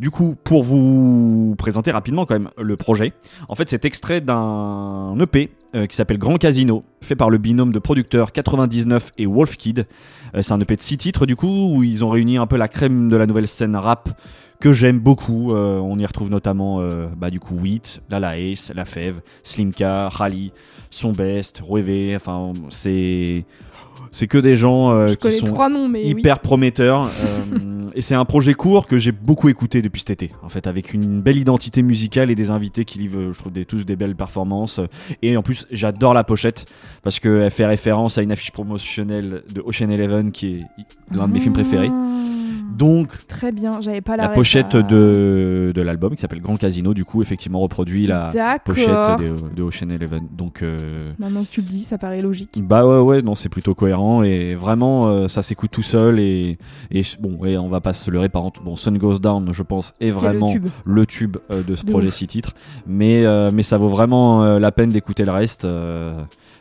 Du 0.00 0.10
coup, 0.10 0.34
pour 0.42 0.64
vous 0.64 1.54
présenter 1.56 1.92
rapidement 1.92 2.26
quand 2.26 2.34
même 2.34 2.50
le 2.60 2.74
projet, 2.74 3.12
en 3.48 3.54
fait, 3.54 3.70
c'est 3.70 3.84
extrait 3.84 4.20
d'un 4.20 5.14
EP 5.20 5.50
euh, 5.74 5.86
qui 5.86 5.96
s'appelle 5.96 6.18
Grand 6.18 6.36
Casino, 6.36 6.84
fait 7.00 7.16
par 7.16 7.30
le 7.30 7.38
binôme 7.38 7.72
de 7.72 7.78
producteurs 7.78 8.32
99 8.32 9.10
et 9.18 9.26
Wolf 9.26 9.56
Kid. 9.56 9.84
Euh, 10.34 10.42
c'est 10.42 10.52
un 10.52 10.60
EP 10.60 10.76
de 10.76 10.80
6 10.80 10.96
titres 10.98 11.26
du 11.26 11.36
coup 11.36 11.74
où 11.74 11.82
ils 11.82 12.04
ont 12.04 12.10
réuni 12.10 12.36
un 12.36 12.46
peu 12.46 12.56
la 12.56 12.68
crème 12.68 13.08
de 13.08 13.16
la 13.16 13.26
nouvelle 13.26 13.48
scène 13.48 13.76
rap 13.76 14.10
que 14.62 14.72
j'aime 14.72 15.00
beaucoup. 15.00 15.52
Euh, 15.52 15.78
on 15.78 15.98
y 15.98 16.06
retrouve 16.06 16.30
notamment 16.30 16.80
euh, 16.80 17.08
bah, 17.16 17.30
du 17.30 17.40
coup 17.40 17.56
Wheat, 17.56 18.00
Lala 18.08 18.38
Ace, 18.38 18.70
La 18.74 18.84
Fève, 18.84 19.20
Slimka, 19.42 20.08
Rally, 20.08 20.52
Son 20.88 21.10
Best, 21.10 21.62
Rêvé. 21.68 22.14
Enfin, 22.14 22.52
c'est 22.70 23.44
c'est 24.12 24.26
que 24.28 24.38
des 24.38 24.56
gens 24.56 24.92
euh, 24.92 25.14
qui 25.14 25.32
sont 25.32 25.46
trois 25.46 25.68
noms, 25.68 25.88
mais 25.88 26.04
oui. 26.04 26.10
hyper 26.10 26.38
prometteurs. 26.38 27.04
euh, 27.06 27.82
et 27.94 28.02
c'est 28.02 28.14
un 28.14 28.26
projet 28.26 28.52
court 28.54 28.86
que 28.86 28.98
j'ai 28.98 29.10
beaucoup 29.10 29.48
écouté 29.48 29.80
depuis 29.82 30.00
cet 30.00 30.10
été, 30.10 30.30
en 30.42 30.50
fait, 30.50 30.66
avec 30.66 30.92
une 30.92 31.20
belle 31.22 31.38
identité 31.38 31.82
musicale 31.82 32.30
et 32.30 32.34
des 32.34 32.50
invités 32.50 32.84
qui 32.84 32.98
livrent, 32.98 33.32
je 33.32 33.38
trouve, 33.38 33.52
des, 33.52 33.64
tous 33.64 33.84
des 33.84 33.96
belles 33.96 34.14
performances. 34.14 34.80
Et 35.22 35.36
en 35.36 35.42
plus, 35.42 35.66
j'adore 35.70 36.12
la 36.12 36.24
pochette 36.24 36.66
parce 37.02 37.18
qu'elle 37.18 37.50
fait 37.50 37.66
référence 37.66 38.18
à 38.18 38.22
une 38.22 38.32
affiche 38.32 38.52
promotionnelle 38.52 39.42
de 39.52 39.62
Ocean 39.64 39.88
Eleven 39.88 40.30
qui 40.30 40.52
est 40.52 40.64
l'un 41.10 41.26
de 41.26 41.32
mes 41.32 41.40
films 41.40 41.54
préférés. 41.54 41.90
Ah. 41.90 42.31
Donc, 42.76 43.26
Très 43.28 43.52
bien, 43.52 43.80
j'avais 43.80 44.00
pas 44.00 44.16
la 44.16 44.28
pochette 44.28 44.74
euh, 44.74 44.82
de, 44.82 45.72
de 45.72 45.80
l'album 45.82 46.14
qui 46.14 46.20
s'appelle 46.20 46.40
Grand 46.40 46.56
Casino, 46.56 46.94
du 46.94 47.04
coup, 47.04 47.22
effectivement, 47.22 47.58
reproduit 47.60 48.06
la 48.06 48.30
pochette 48.64 48.88
de, 48.88 49.54
de 49.54 49.62
Ocean 49.62 49.88
Eleven. 49.90 50.28
Donc, 50.36 50.62
euh, 50.62 51.12
Maintenant 51.18 51.42
que 51.44 51.48
tu 51.50 51.60
le 51.60 51.66
dis, 51.66 51.82
ça 51.82 51.98
paraît 51.98 52.20
logique. 52.20 52.60
bah 52.62 52.86
ouais, 52.86 52.98
ouais, 53.00 53.22
non, 53.22 53.34
c'est 53.34 53.48
plutôt 53.48 53.74
cohérent 53.74 54.22
et 54.22 54.54
vraiment, 54.54 55.06
euh, 55.08 55.28
ça 55.28 55.42
s'écoute 55.42 55.70
tout 55.70 55.82
seul 55.82 56.18
et, 56.18 56.58
et 56.90 57.02
bon, 57.20 57.38
on 57.42 57.68
va 57.68 57.80
pas 57.80 57.92
se 57.92 58.10
leurrer 58.10 58.28
par 58.28 58.42
contre. 58.42 58.62
Bon, 58.62 58.76
Sun 58.76 58.98
Goes 58.98 59.18
Down, 59.18 59.48
je 59.52 59.62
pense, 59.62 59.92
est 60.00 60.10
vraiment 60.10 60.46
le 60.52 60.52
tube. 60.60 60.68
le 60.86 61.06
tube 61.06 61.36
euh, 61.50 61.62
de 61.62 61.76
ce 61.76 61.84
De 61.84 61.90
projet 61.90 62.08
ouf. 62.08 62.14
six 62.14 62.26
titres, 62.26 62.54
mais 62.86 63.22
mais 63.52 63.62
ça 63.62 63.76
vaut 63.78 63.88
vraiment 63.88 64.58
la 64.58 64.72
peine 64.72 64.90
d'écouter 64.90 65.24
le 65.24 65.32
reste 65.32 65.66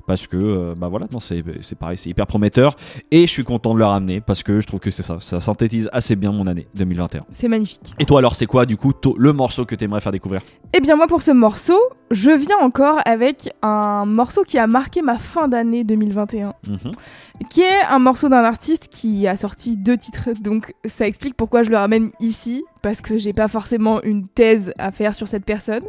parce 0.06 0.28
que 0.28 0.38
euh, 0.38 0.74
bah 0.80 0.88
voilà, 0.88 1.08
non, 1.12 1.20
c'est 1.20 1.44
c'est 1.62 1.78
pareil, 1.78 1.98
c'est 1.98 2.10
hyper 2.10 2.28
prometteur 2.28 2.76
et 3.12 3.22
je 3.28 3.32
suis 3.32 3.44
content 3.44 3.74
de 3.74 3.80
le 3.80 3.86
ramener 3.86 4.22
parce 4.22 4.44
que 4.44 4.60
je 4.62 4.68
trouve 4.68 4.80
que 4.80 4.92
c'est 4.92 5.04
ça, 5.04 5.18
ça 5.20 5.40
synthétise 5.40 5.90
assez 5.94 6.16
bien 6.16 6.32
mon 6.32 6.48
année 6.48 6.68
2021. 6.76 7.26
C'est 7.32 7.48
magnifique. 7.48 7.94
Et 8.00 8.06
toi 8.06 8.20
alors, 8.20 8.36
c'est 8.36 8.46
quoi 8.46 8.66
du 8.66 8.78
coup 8.78 8.94
le 9.18 9.34
morceau 9.34 9.66
que 9.66 9.76
t'aimerais 9.76 10.02
faire 10.02 10.12
découvrir? 10.12 10.42
Eh 10.74 10.80
bien 10.80 10.96
moi 10.96 11.08
pour 11.08 11.22
ce 11.22 11.32
morceau, 11.32 11.80
je 12.12 12.32
viens 12.32 12.58
encore 12.62 13.00
avec 13.06 13.54
un 13.62 14.06
morceau 14.06 14.44
qui 14.44 14.58
a 14.58 14.68
marqué 14.68 15.02
ma 15.02 15.18
fin 15.18 15.48
d'année 15.48 15.84
2021, 15.84 16.54
Mhm. 16.68 16.92
qui 17.50 17.62
est 17.62 17.82
un 17.90 18.00
morceau 18.00 18.30
d'un 18.30 18.44
artiste 18.44 18.88
qui 18.90 19.28
a 19.28 19.36
sorti 19.38 19.78
deux 19.78 19.98
titres, 19.98 20.30
donc 20.42 20.74
ça 20.86 21.08
explique 21.08 21.36
pourquoi 21.36 21.64
je 21.64 21.70
le 21.70 21.78
ramène 21.78 22.12
ici, 22.20 22.64
parce 22.82 23.02
que 23.02 23.18
j'ai 23.18 23.34
pas 23.34 23.48
forcément 23.48 24.02
une 24.04 24.28
thèse 24.28 24.72
à 24.78 24.92
faire 24.92 25.14
sur 25.16 25.28
cette 25.28 25.46
personne. 25.46 25.84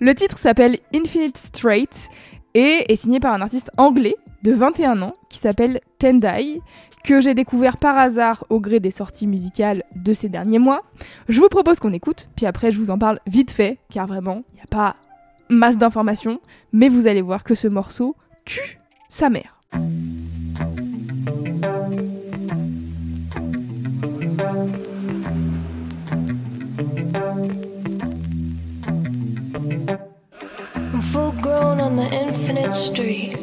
Le 0.00 0.14
titre 0.14 0.38
s'appelle 0.38 0.78
Infinite 0.94 1.36
Straight 1.38 2.08
et 2.54 2.92
est 2.92 2.96
signé 2.96 3.20
par 3.20 3.34
un 3.34 3.40
artiste 3.40 3.70
anglais 3.76 4.16
de 4.42 4.52
21 4.52 5.02
ans 5.02 5.12
qui 5.28 5.38
s'appelle 5.38 5.80
Tendai, 5.98 6.60
que 7.04 7.20
j'ai 7.20 7.34
découvert 7.34 7.76
par 7.76 7.98
hasard 7.98 8.44
au 8.48 8.60
gré 8.60 8.80
des 8.80 8.90
sorties 8.90 9.26
musicales 9.26 9.84
de 9.94 10.14
ces 10.14 10.28
derniers 10.28 10.58
mois. 10.58 10.78
Je 11.28 11.40
vous 11.40 11.48
propose 11.48 11.78
qu'on 11.78 11.92
écoute, 11.92 12.28
puis 12.36 12.46
après 12.46 12.70
je 12.70 12.78
vous 12.78 12.90
en 12.90 12.98
parle 12.98 13.20
vite 13.26 13.50
fait, 13.50 13.78
car 13.90 14.06
vraiment, 14.06 14.42
il 14.52 14.56
n'y 14.56 14.62
a 14.62 14.66
pas 14.70 14.96
masse 15.50 15.76
d'informations, 15.76 16.40
mais 16.72 16.88
vous 16.88 17.06
allez 17.06 17.22
voir 17.22 17.44
que 17.44 17.54
ce 17.54 17.68
morceau 17.68 18.16
tue 18.44 18.78
sa 19.08 19.28
mère. 19.28 19.60
Full 31.14 31.30
grown 31.30 31.80
on 31.80 31.94
the 31.94 32.08
infinite 32.12 32.74
street. 32.74 33.36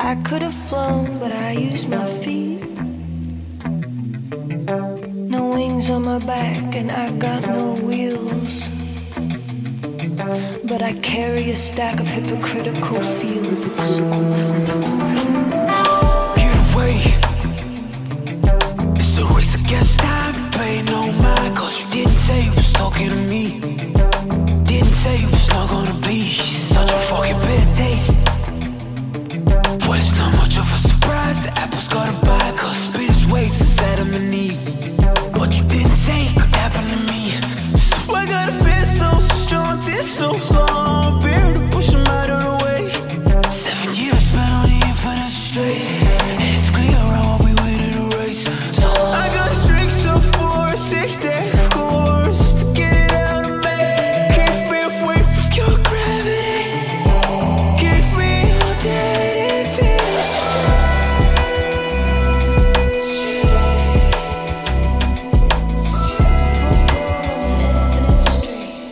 I 0.00 0.16
could 0.26 0.42
have 0.42 0.58
flown, 0.68 1.20
but 1.20 1.30
I 1.30 1.52
used 1.52 1.88
my 1.88 2.06
feet. 2.06 2.58
No 5.36 5.42
wings 5.54 5.90
on 5.90 6.02
my 6.02 6.18
back, 6.18 6.74
and 6.74 6.90
I 6.90 7.06
got 7.18 7.46
no 7.46 7.74
wheels. 7.86 8.68
But 10.70 10.82
I 10.82 10.92
carry 11.10 11.50
a 11.50 11.56
stack 11.56 12.00
of 12.00 12.08
hypocritical 12.08 13.00
feelings. 13.18 14.38
Get 16.40 16.54
away. 16.66 16.96
It's 18.98 19.18
a 19.22 19.24
race 19.36 19.54
against 19.54 20.00
time. 20.00 20.34
Pay 20.50 20.82
no 20.82 21.00
mind, 21.22 21.56
cause 21.56 21.76
you 21.80 21.90
didn't 21.96 22.20
say 22.26 22.44
you 22.46 22.52
was 22.56 22.72
talking 22.72 23.08
to 23.08 23.20
me. 23.34 23.70
Didn't 24.70 24.88
say 24.90 25.16
you 25.22 25.26
was 25.26 25.48
not 25.48 25.68
gonna 25.68 26.06
be 26.06 26.69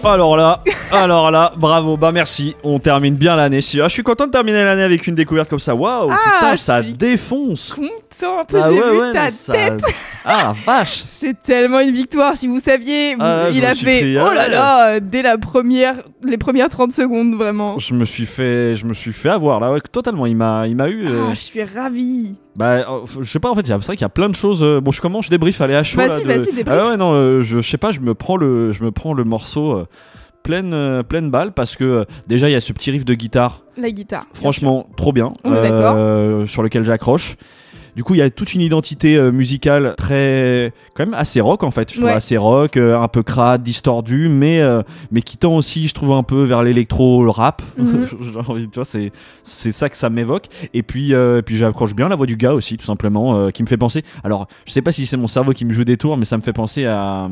Alors 0.09 0.36
là, 0.36 0.62
alors 0.90 1.30
là, 1.30 1.52
bravo, 1.56 1.96
bah 1.96 2.12
merci. 2.12 2.56
On 2.64 2.78
termine 2.78 3.14
bien 3.14 3.36
l'année. 3.36 3.61
Je 3.61 3.82
je 3.82 3.88
suis 3.88 4.02
content 4.02 4.26
de 4.26 4.32
terminer 4.32 4.64
l'année 4.64 4.82
avec 4.82 5.06
une 5.06 5.14
découverte 5.14 5.48
comme 5.50 5.59
ça. 5.59 5.74
Waouh, 5.74 6.11
Ah, 6.11 6.16
putain, 6.40 6.52
je 6.52 6.61
ça 6.61 6.82
suis 6.82 6.92
défonce. 6.94 7.74
Contente, 7.74 8.54
Ah 8.54 8.68
j'ai 8.70 8.80
ouais, 8.80 8.90
vu 8.90 9.00
ouais, 9.00 9.12
ta 9.12 9.30
ça- 9.30 9.52
tête. 9.52 9.82
Ah 10.24 10.52
vache. 10.66 11.04
C'est 11.08 11.40
tellement 11.42 11.80
une 11.80 11.92
victoire, 11.92 12.36
si 12.36 12.46
vous 12.48 12.58
saviez. 12.58 13.14
vous- 13.14 13.20
Ah 13.22 13.48
il 13.52 13.64
a 13.64 13.74
fait, 13.74 14.00
pris, 14.00 14.18
oh 14.18 14.30
là 14.32 14.42
ah. 14.44 14.48
là, 14.48 14.88
euh, 14.88 15.00
dès 15.02 15.22
la 15.22 15.38
première, 15.38 15.96
les 16.24 16.36
premières 16.38 16.68
30 16.68 16.92
secondes, 16.92 17.34
vraiment. 17.34 17.78
Je 17.78 17.94
me 17.94 18.04
suis 18.04 18.26
fait, 18.26 18.74
je 18.76 18.84
me 18.84 18.94
suis 18.94 19.12
fait 19.12 19.28
avoir 19.30 19.60
là, 19.60 19.72
ouais, 19.72 19.80
totalement. 19.80 20.26
Il 20.26 20.36
m'a, 20.36 20.66
il 20.66 20.76
m'a 20.76 20.88
eu. 20.88 21.06
euh, 21.06 21.26
Ah, 21.30 21.34
je 21.34 21.40
suis 21.40 21.62
ravie. 21.64 22.34
Bah, 22.56 22.72
euh, 22.72 22.84
je 23.20 23.30
sais 23.30 23.38
pas 23.38 23.50
en 23.50 23.54
fait, 23.54 23.66
c'est 23.66 23.72
vrai 23.74 23.96
qu'il 23.96 24.02
y 24.02 24.04
a 24.04 24.08
plein 24.08 24.28
de 24.28 24.34
choses. 24.34 24.62
euh, 24.62 24.80
bon, 24.80 24.90
je 24.92 25.00
commence, 25.00 25.26
je 25.26 25.30
débrief, 25.30 25.60
allez 25.60 25.74
à 25.76 25.84
chaud. 25.84 25.98
Vas-y, 25.98 26.22
de- 26.22 26.26
vas-y, 26.26 26.52
débrief. 26.52 26.66
Ah 26.68 26.90
ouais, 26.90 26.96
non, 26.96 27.12
euh, 27.14 27.40
je, 27.40 27.60
je 27.60 27.68
sais 27.70 27.78
pas, 27.78 27.92
je 27.92 28.00
me 28.00 28.14
prends 28.14 28.36
le, 28.36 28.72
je 28.72 28.82
me 28.84 28.90
prends 28.90 29.14
le 29.14 29.24
morceau 29.24 29.72
euh, 29.72 29.86
pleine, 30.42 30.72
euh, 30.74 31.02
pleine 31.02 31.30
balle 31.30 31.52
parce 31.52 31.76
que 31.76 31.84
euh, 31.84 32.04
déjà 32.26 32.48
il 32.48 32.52
y 32.52 32.56
a 32.56 32.60
ce 32.60 32.72
petit 32.72 32.90
riff 32.90 33.04
de 33.04 33.14
guitare, 33.14 33.62
La 33.76 33.90
guitare. 33.90 34.22
bien 34.32 34.40
franchement 34.40 34.86
trop 34.96 35.12
bien, 35.12 35.32
On 35.44 35.54
est 35.54 35.62
d'accord. 35.62 35.94
euh, 35.96 36.46
sur 36.46 36.62
lequel 36.62 36.84
j'accroche. 36.84 37.36
Du 37.99 38.05
coup, 38.05 38.14
il 38.14 38.18
y 38.18 38.22
a 38.22 38.30
toute 38.30 38.55
une 38.55 38.61
identité 38.61 39.16
euh, 39.16 39.32
musicale 39.32 39.94
très, 39.99 40.72
quand 40.94 41.05
même 41.05 41.14
assez 41.14 41.40
rock 41.40 41.64
en 41.64 41.72
fait. 41.72 41.90
Je 41.90 41.96
trouve 41.96 42.05
Ouais. 42.11 42.12
assez 42.14 42.36
rock, 42.36 42.76
euh, 42.76 42.96
un 42.96 43.09
peu 43.09 43.24
crade, 43.24 43.64
distordu, 43.64 44.28
mais 44.28 44.61
euh, 44.61 44.82
mais 45.11 45.20
qui 45.20 45.36
tend 45.36 45.57
aussi, 45.57 45.88
je 45.88 45.94
trouve 45.94 46.12
un 46.12 46.22
peu 46.22 46.44
vers 46.44 46.62
l'électro, 46.62 47.24
le 47.24 47.30
rap. 47.30 47.61
J'ai 47.76 48.38
envie, 48.38 48.66
tu 48.66 48.76
vois, 48.76 48.84
c'est 48.84 49.11
c'est 49.42 49.72
ça 49.72 49.88
que 49.88 49.96
ça 49.96 50.11
m'évoque. 50.11 50.44
Et 50.74 50.84
puis 50.84 51.12
puis 51.44 51.57
j'accroche 51.57 51.96
bien 51.96 52.09
la 52.09 52.14
voix 52.14 52.26
du 52.26 52.36
gars 52.36 52.53
aussi, 52.53 52.76
tout 52.76 52.86
simplement, 52.86 53.51
qui 53.51 53.64
me 53.64 53.68
fait 53.68 53.76
penser. 53.76 54.05
Alors, 54.22 54.46
je 54.64 54.70
sais 54.70 54.80
pas 54.82 54.92
si 54.92 55.05
c'est 55.05 55.16
mon 55.16 55.26
cerveau 55.26 55.51
qui 55.53 55.64
me 55.64 55.72
joue 55.72 55.82
des 55.82 55.96
tours, 55.96 56.16
mais 56.16 56.24
ça 56.24 56.36
me 56.36 56.42
fait 56.42 56.53
penser 56.53 56.84
à 56.86 57.28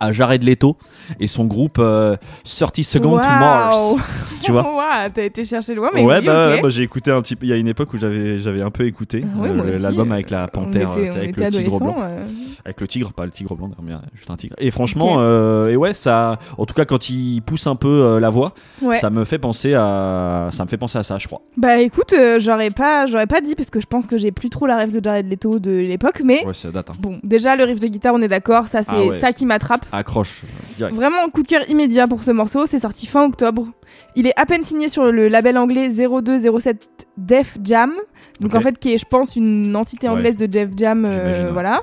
à 0.00 0.12
Jared 0.12 0.44
Leto 0.44 0.76
et 1.20 1.26
son 1.26 1.44
groupe 1.46 1.78
euh, 1.78 2.16
30 2.44 2.82
Seconds 2.82 3.18
to 3.20 3.28
Waouh. 3.28 3.38
Mars. 3.40 3.94
Tu 4.42 4.52
vois 4.52 4.62
Waouh, 4.62 5.10
t'as 5.12 5.22
été 5.24 5.44
chercher 5.44 5.74
loin, 5.74 5.90
mais 5.92 6.04
ouais, 6.04 6.18
oui, 6.20 6.26
bah, 6.26 6.54
ok. 6.56 6.62
bah, 6.62 6.68
j'ai 6.68 6.82
écouté 6.84 7.10
un 7.10 7.20
petit 7.22 7.34
peu. 7.34 7.44
Il 7.46 7.48
y 7.48 7.52
a 7.52 7.56
une 7.56 7.66
époque 7.66 7.92
où 7.92 7.98
j'avais 7.98 8.38
j'avais 8.38 8.62
un 8.62 8.70
peu 8.70 8.86
écouté 8.86 9.24
euh, 9.42 9.78
l'album 9.80 10.10
euh, 10.10 10.14
avec 10.14 10.30
la 10.30 10.46
panthère, 10.46 10.96
était- 10.96 11.10
avec 11.18 11.36
le 11.36 11.48
tigre 11.48 11.78
blanc, 11.80 11.96
euh. 11.98 12.24
avec 12.64 12.80
le 12.80 12.86
tigre, 12.86 13.12
pas 13.12 13.24
le 13.24 13.32
tigre 13.32 13.56
blanc, 13.56 13.70
mais 13.84 13.94
juste 14.14 14.30
un 14.30 14.36
tigre. 14.36 14.54
Et 14.58 14.70
franchement, 14.70 15.16
euh, 15.18 15.68
et 15.68 15.76
ouais, 15.76 15.92
ça, 15.92 16.38
en 16.56 16.66
tout 16.66 16.74
cas 16.74 16.84
quand 16.84 17.10
il 17.10 17.40
pousse 17.42 17.66
un 17.66 17.74
peu 17.74 17.88
euh, 17.88 18.20
la 18.20 18.30
voix, 18.30 18.52
Ouais. 18.80 18.96
ça 18.98 19.10
me 19.10 19.24
fait 19.24 19.38
penser 19.38 19.74
à, 19.74 20.48
ça 20.52 20.64
me 20.64 20.68
fait 20.68 20.76
penser 20.76 20.98
à 20.98 21.02
ça, 21.02 21.18
je 21.18 21.26
crois. 21.26 21.40
Bah 21.56 21.78
écoute, 21.78 22.12
euh, 22.12 22.38
j'aurais 22.38 22.70
pas, 22.70 23.06
j'aurais 23.06 23.26
pas 23.26 23.40
dit 23.40 23.56
parce 23.56 23.70
que 23.70 23.80
je 23.80 23.86
pense 23.86 24.06
que 24.06 24.16
j'ai 24.18 24.30
plus 24.30 24.50
trop 24.50 24.66
la 24.66 24.76
rêve 24.76 24.92
de 24.92 25.02
Jared 25.02 25.28
Leto 25.28 25.58
de 25.58 25.70
l'époque, 25.72 26.20
mais 26.24 26.44
Ouais, 26.46 26.54
ça 26.54 26.70
date. 26.70 26.90
hein. 26.90 26.94
bon, 27.00 27.18
déjà 27.24 27.56
le 27.56 27.64
riff 27.64 27.80
de 27.80 27.88
guitare, 27.88 28.14
on 28.14 28.22
est 28.22 28.28
d'accord, 28.28 28.68
ça 28.68 28.82
c'est 28.84 28.92
Ah 28.94 29.04
ouais. 29.04 29.18
ça 29.18 29.32
qui 29.32 29.46
m'attrape. 29.46 29.84
Accroche. 29.90 30.42
euh, 30.44 30.48
direct. 30.76 30.96
Vraiment 30.98 31.28
coup 31.32 31.44
de 31.44 31.46
cœur 31.46 31.62
immédiat 31.70 32.08
pour 32.08 32.24
ce 32.24 32.32
morceau, 32.32 32.66
c'est 32.66 32.80
sorti 32.80 33.06
fin 33.06 33.24
octobre. 33.24 33.68
Il 34.16 34.26
est 34.26 34.32
à 34.36 34.46
peine 34.46 34.64
signé 34.64 34.88
sur 34.88 35.12
le 35.12 35.28
label 35.28 35.56
anglais 35.56 35.90
0207 35.90 37.06
Def 37.16 37.56
Jam, 37.62 37.92
donc 38.40 38.50
Ok. 38.52 38.56
en 38.58 38.60
fait 38.62 38.78
qui 38.80 38.92
est 38.94 38.98
je 38.98 39.04
pense 39.08 39.36
une 39.36 39.76
entité 39.76 40.08
Ouais. 40.08 40.14
anglaise 40.14 40.36
de 40.36 40.46
Def 40.46 40.70
Jam, 40.76 41.04
euh, 41.08 41.50
voilà, 41.52 41.82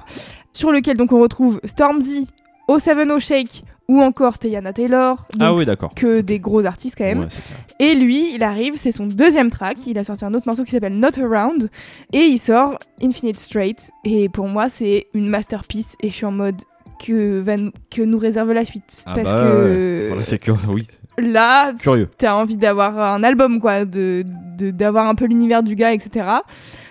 sur 0.51 0.74
lequel 0.74 0.97
donc 0.97 1.13
on 1.13 1.22
retrouve 1.22 1.61
Stormzy, 1.63 2.28
O7O 2.68 3.18
Shake 3.20 3.61
ou 3.88 4.01
encore 4.01 4.38
Teyana 4.38 4.74
Taylor. 4.74 5.26
Ah 5.39 5.53
oui, 5.53 5.63
d'accord. 5.66 5.91
Que 5.95 6.20
des 6.20 6.39
gros 6.39 6.66
artistes 6.66 6.95
quand 6.97 7.05
même. 7.05 7.20
Ouais. 7.22 7.28
Et 7.80 7.95
lui, 7.95 8.34
il 8.34 8.43
arrive, 8.43 8.74
c'est 8.76 8.91
son 8.91 9.05
deuxième 9.05 9.49
track. 9.51 9.78
Il 9.88 9.97
a 9.97 10.03
sorti 10.03 10.26
un 10.26 10.34
autre 10.34 10.47
morceau 10.47 10.63
qui 10.66 10.72
s'appelle 10.72 10.97
Not 10.99 11.18
Around. 11.24 11.70
Et 12.11 12.24
il 12.26 12.39
sort 12.39 12.80
Infinite 13.01 13.38
Straight. 13.39 13.91
Et 14.03 14.28
pour 14.28 14.47
moi, 14.47 14.68
c'est 14.70 15.05
une 15.13 15.30
masterpiece. 15.30 15.93
Et 16.01 16.09
je 16.09 16.16
suis 16.16 16.26
en 16.26 16.32
mode 16.32 16.55
que, 17.04 17.39
va 17.41 17.58
nous- 17.58 17.72
que 17.93 18.02
nous 18.02 18.18
réserve 18.18 18.52
la 18.54 18.64
suite. 18.66 19.04
Ah 19.06 19.14
Parce 19.16 19.32
bah, 19.32 19.41
que 19.41 20.12
ouais. 20.16 20.22
C'est 20.22 20.38
que 20.38 20.52
oui. 20.70 20.88
là, 21.18 21.74
Curieux. 21.80 22.10
t'as 22.18 22.34
envie 22.36 22.58
d'avoir 22.58 22.98
un 23.00 23.24
album, 23.24 23.60
quoi, 23.60 23.86
de 23.86 24.24
de- 24.58 24.72
d'avoir 24.72 25.06
un 25.08 25.16
peu 25.16 25.26
l'univers 25.26 25.64
du 25.64 25.76
gars, 25.76 25.91
etc. 25.93 26.26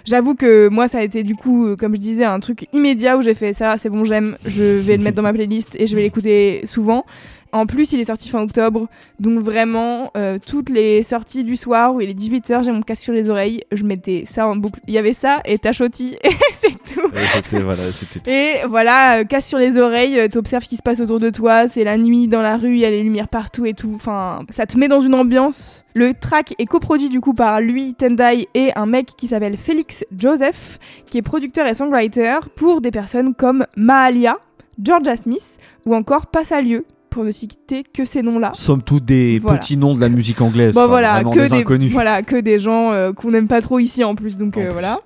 J'avoue 0.04 0.34
que 0.34 0.68
moi, 0.68 0.86
ça 0.86 0.98
a 0.98 1.02
été 1.02 1.22
du 1.22 1.34
coup, 1.34 1.66
euh, 1.68 1.76
comme 1.76 1.94
je 1.94 2.00
disais, 2.00 2.24
un 2.24 2.38
truc 2.38 2.66
immédiat 2.74 3.16
où 3.16 3.22
j'ai 3.22 3.32
fait 3.32 3.54
ça, 3.54 3.78
c'est 3.78 3.88
bon, 3.88 4.04
j'aime, 4.04 4.36
je 4.44 4.62
vais 4.62 4.98
le 4.98 5.02
mettre 5.02 5.16
dans 5.16 5.22
ma 5.22 5.32
playlist 5.32 5.74
et 5.78 5.86
je 5.86 5.96
vais 5.96 6.02
l'écouter 6.02 6.60
souvent. 6.66 7.06
En 7.54 7.66
plus, 7.66 7.92
il 7.92 8.00
est 8.00 8.04
sorti 8.04 8.28
fin 8.30 8.42
octobre, 8.42 8.88
donc 9.20 9.38
vraiment, 9.38 10.10
euh, 10.16 10.38
toutes 10.44 10.70
les 10.70 11.04
sorties 11.04 11.44
du 11.44 11.56
soir 11.56 11.94
où 11.94 12.00
il 12.00 12.10
est 12.10 12.18
18h, 12.18 12.64
j'ai 12.64 12.72
mon 12.72 12.82
casque 12.82 13.04
sur 13.04 13.12
les 13.12 13.30
oreilles, 13.30 13.62
je 13.70 13.84
mettais 13.84 14.24
ça 14.26 14.48
en 14.48 14.56
boucle. 14.56 14.80
Il 14.88 14.92
y 14.92 14.98
avait 14.98 15.12
ça 15.12 15.40
et 15.44 15.56
Tachoti, 15.58 16.16
et 16.24 16.30
c'est 16.50 16.74
tout. 16.92 17.06
Ouais, 17.14 17.62
voilà. 17.62 17.82
Et 18.26 18.54
voilà, 18.68 19.20
euh, 19.20 19.24
casse 19.24 19.46
sur 19.46 19.58
les 19.58 19.78
oreilles, 19.78 20.18
euh, 20.18 20.26
t'observes 20.26 20.64
ce 20.64 20.68
qui 20.68 20.76
se 20.76 20.82
passe 20.82 20.98
autour 20.98 21.20
de 21.20 21.30
toi, 21.30 21.68
c'est 21.68 21.84
la 21.84 21.96
nuit 21.96 22.26
dans 22.26 22.42
la 22.42 22.56
rue, 22.56 22.74
il 22.74 22.80
y 22.80 22.84
a 22.84 22.90
les 22.90 23.04
lumières 23.04 23.28
partout 23.28 23.64
et 23.66 23.74
tout. 23.74 23.92
Enfin, 23.94 24.44
ça 24.50 24.66
te 24.66 24.76
met 24.76 24.88
dans 24.88 25.00
une 25.00 25.14
ambiance. 25.14 25.84
Le 25.94 26.12
track 26.12 26.56
est 26.58 26.66
coproduit 26.66 27.08
du 27.08 27.20
coup 27.20 27.34
par 27.34 27.60
lui, 27.60 27.94
Tendai 27.94 28.48
et 28.54 28.72
un 28.74 28.86
mec 28.86 29.10
qui 29.16 29.28
s'appelle 29.28 29.58
Félix 29.58 30.04
Joseph, 30.18 30.80
qui 31.06 31.18
est 31.18 31.22
producteur 31.22 31.68
et 31.68 31.74
songwriter 31.74 32.38
pour 32.56 32.80
des 32.80 32.90
personnes 32.90 33.32
comme 33.32 33.64
Mahalia, 33.76 34.38
Georgia 34.82 35.16
Smith 35.16 35.58
ou 35.86 35.94
encore 35.94 36.26
Passalieu, 36.26 36.84
pour 37.14 37.24
ne 37.24 37.30
citer 37.30 37.84
que 37.84 38.04
ces 38.04 38.22
noms-là. 38.22 38.50
Somme 38.54 38.82
toute 38.82 39.04
des 39.04 39.38
Voilà. 39.38 39.58
petits 39.58 39.76
noms 39.76 39.94
de 39.94 40.00
la 40.00 40.08
musique 40.08 40.40
anglaise. 40.40 40.74
Bon 40.74 40.80
quoi, 40.80 40.88
voilà, 40.88 41.22
que 41.22 41.38
des 41.38 41.48
des, 41.48 41.54
inconnus. 41.60 41.92
voilà, 41.92 42.22
que 42.22 42.34
des 42.34 42.58
gens 42.58 42.90
euh, 42.90 43.12
qu'on 43.12 43.30
n'aime 43.30 43.46
pas 43.46 43.60
trop 43.60 43.78
ici 43.78 44.02
en 44.02 44.16
plus, 44.16 44.36
donc 44.36 44.56
euh, 44.56 44.70
voilà. 44.72 44.98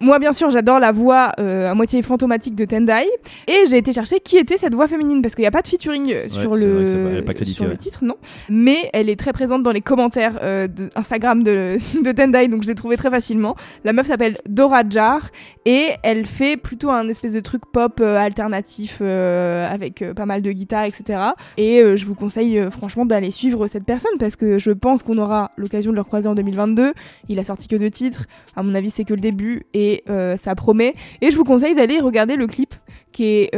Moi 0.00 0.20
bien 0.20 0.32
sûr 0.32 0.48
j'adore 0.50 0.78
la 0.78 0.92
voix 0.92 1.32
euh, 1.40 1.68
à 1.68 1.74
moitié 1.74 2.00
fantomatique 2.02 2.54
de 2.54 2.64
Tendai 2.64 3.06
et 3.48 3.66
j'ai 3.68 3.78
été 3.78 3.92
chercher 3.92 4.20
qui 4.20 4.36
était 4.36 4.58
cette 4.58 4.76
voix 4.76 4.86
féminine 4.86 5.22
parce 5.22 5.34
qu'il 5.34 5.42
n'y 5.42 5.48
a 5.48 5.50
pas 5.50 5.62
de 5.62 5.66
featuring 5.66 6.14
sur, 6.28 6.54
le, 6.54 7.22
pas 7.22 7.32
sur 7.44 7.76
titre, 7.76 8.04
non. 8.04 8.14
Mais 8.48 8.88
elle 8.92 9.10
est 9.10 9.18
très 9.18 9.32
présente 9.32 9.64
dans 9.64 9.72
les 9.72 9.80
commentaires 9.80 10.38
de 10.40 10.88
Instagram 10.94 11.42
de, 11.42 11.78
de 12.04 12.12
Tendai, 12.12 12.46
donc 12.46 12.62
je 12.62 12.68
l'ai 12.68 12.76
trouvée 12.76 12.96
très 12.96 13.10
facilement. 13.10 13.56
La 13.82 13.92
meuf 13.92 14.06
s'appelle 14.06 14.38
Dora 14.48 14.82
Jar 14.88 15.30
et 15.66 15.88
elle 16.04 16.26
fait 16.26 16.56
plutôt 16.56 16.90
un 16.90 17.08
espèce 17.08 17.32
de 17.32 17.40
truc 17.40 17.62
pop 17.72 17.98
euh, 18.00 18.16
alternatif 18.16 18.98
euh, 19.00 19.68
avec 19.68 20.00
euh, 20.00 20.14
pas 20.14 20.26
mal 20.26 20.40
de 20.42 20.52
guitare, 20.52 20.84
etc. 20.84 21.18
Et 21.56 21.80
euh, 21.80 21.96
je 21.96 22.04
vous 22.04 22.14
conseille 22.14 22.58
euh, 22.58 22.70
franchement 22.70 23.06
d'aller 23.06 23.30
suivre 23.30 23.66
cette 23.66 23.84
personne 23.84 24.18
parce 24.18 24.36
que 24.36 24.58
je 24.58 24.70
pense 24.70 25.02
qu'on 25.02 25.18
aura 25.18 25.52
l'occasion 25.56 25.90
de 25.90 25.96
le 25.96 26.02
recroiser 26.02 26.28
en 26.28 26.34
2022. 26.34 26.92
Il 27.28 27.38
a 27.38 27.44
sorti 27.44 27.68
que 27.68 27.76
deux 27.76 27.90
titres. 27.90 28.26
À 28.54 28.62
mon 28.62 28.74
avis, 28.74 28.90
c'est 28.90 29.04
que 29.04 29.14
le 29.14 29.20
début 29.20 29.62
et 29.72 30.02
euh, 30.10 30.36
ça 30.36 30.54
promet. 30.54 30.92
Et 31.22 31.30
je 31.30 31.36
vous 31.36 31.44
conseille 31.44 31.74
d'aller 31.74 31.98
regarder 32.00 32.36
le 32.36 32.46
clip 32.46 32.74
qui 33.12 33.24
est 33.24 33.56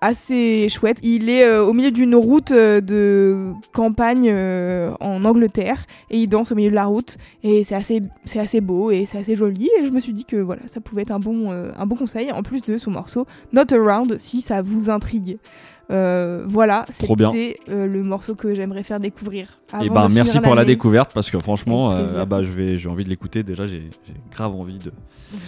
assez 0.00 0.70
chouette. 0.70 1.00
Il 1.02 1.28
est 1.28 1.58
au 1.58 1.74
milieu 1.74 1.90
d'une 1.90 2.14
route 2.14 2.50
de 2.50 3.48
campagne 3.74 4.32
en 5.00 5.24
Angleterre 5.26 5.84
et 6.10 6.18
il 6.18 6.30
danse 6.30 6.50
au 6.50 6.54
milieu 6.54 6.70
de 6.70 6.74
la 6.74 6.86
route 6.86 7.18
et 7.42 7.62
c'est 7.62 7.74
assez, 7.74 8.00
c'est 8.24 8.38
assez 8.38 8.62
beau 8.62 8.90
et 8.90 9.04
c'est 9.04 9.18
assez 9.18 9.36
joli 9.36 9.68
et 9.78 9.84
je 9.84 9.90
me 9.90 10.00
suis 10.00 10.14
dit 10.14 10.24
que 10.24 10.36
voilà, 10.36 10.62
ça 10.72 10.80
pouvait 10.80 11.02
être 11.02 11.10
un 11.10 11.18
bon, 11.18 11.50
un 11.50 11.86
bon 11.86 11.96
conseil 11.96 12.32
en 12.32 12.42
plus 12.42 12.62
de 12.62 12.78
son 12.78 12.90
morceau 12.90 13.26
Not 13.52 13.70
Around 13.70 14.16
si 14.18 14.40
ça 14.40 14.62
vous 14.62 14.88
intrigue. 14.88 15.36
Euh, 15.90 16.42
voilà, 16.48 16.84
c'est 16.90 17.56
euh, 17.68 17.86
le 17.86 18.02
morceau 18.02 18.34
que 18.34 18.52
j'aimerais 18.54 18.82
faire 18.82 18.98
découvrir. 18.98 19.60
Et 19.72 19.86
avant 19.86 19.94
ben 19.94 20.08
de 20.08 20.14
merci 20.14 20.40
pour 20.40 20.54
la 20.56 20.64
découverte 20.64 21.12
parce 21.14 21.30
que 21.30 21.38
franchement, 21.38 21.92
euh, 21.92 22.06
ah 22.18 22.24
bah, 22.24 22.40
j'ai 22.42 22.88
envie 22.88 23.04
de 23.04 23.08
l'écouter. 23.08 23.44
Déjà, 23.44 23.66
j'ai 23.66 23.88
grave 24.32 24.54
envie 24.54 24.78
de, 24.78 24.90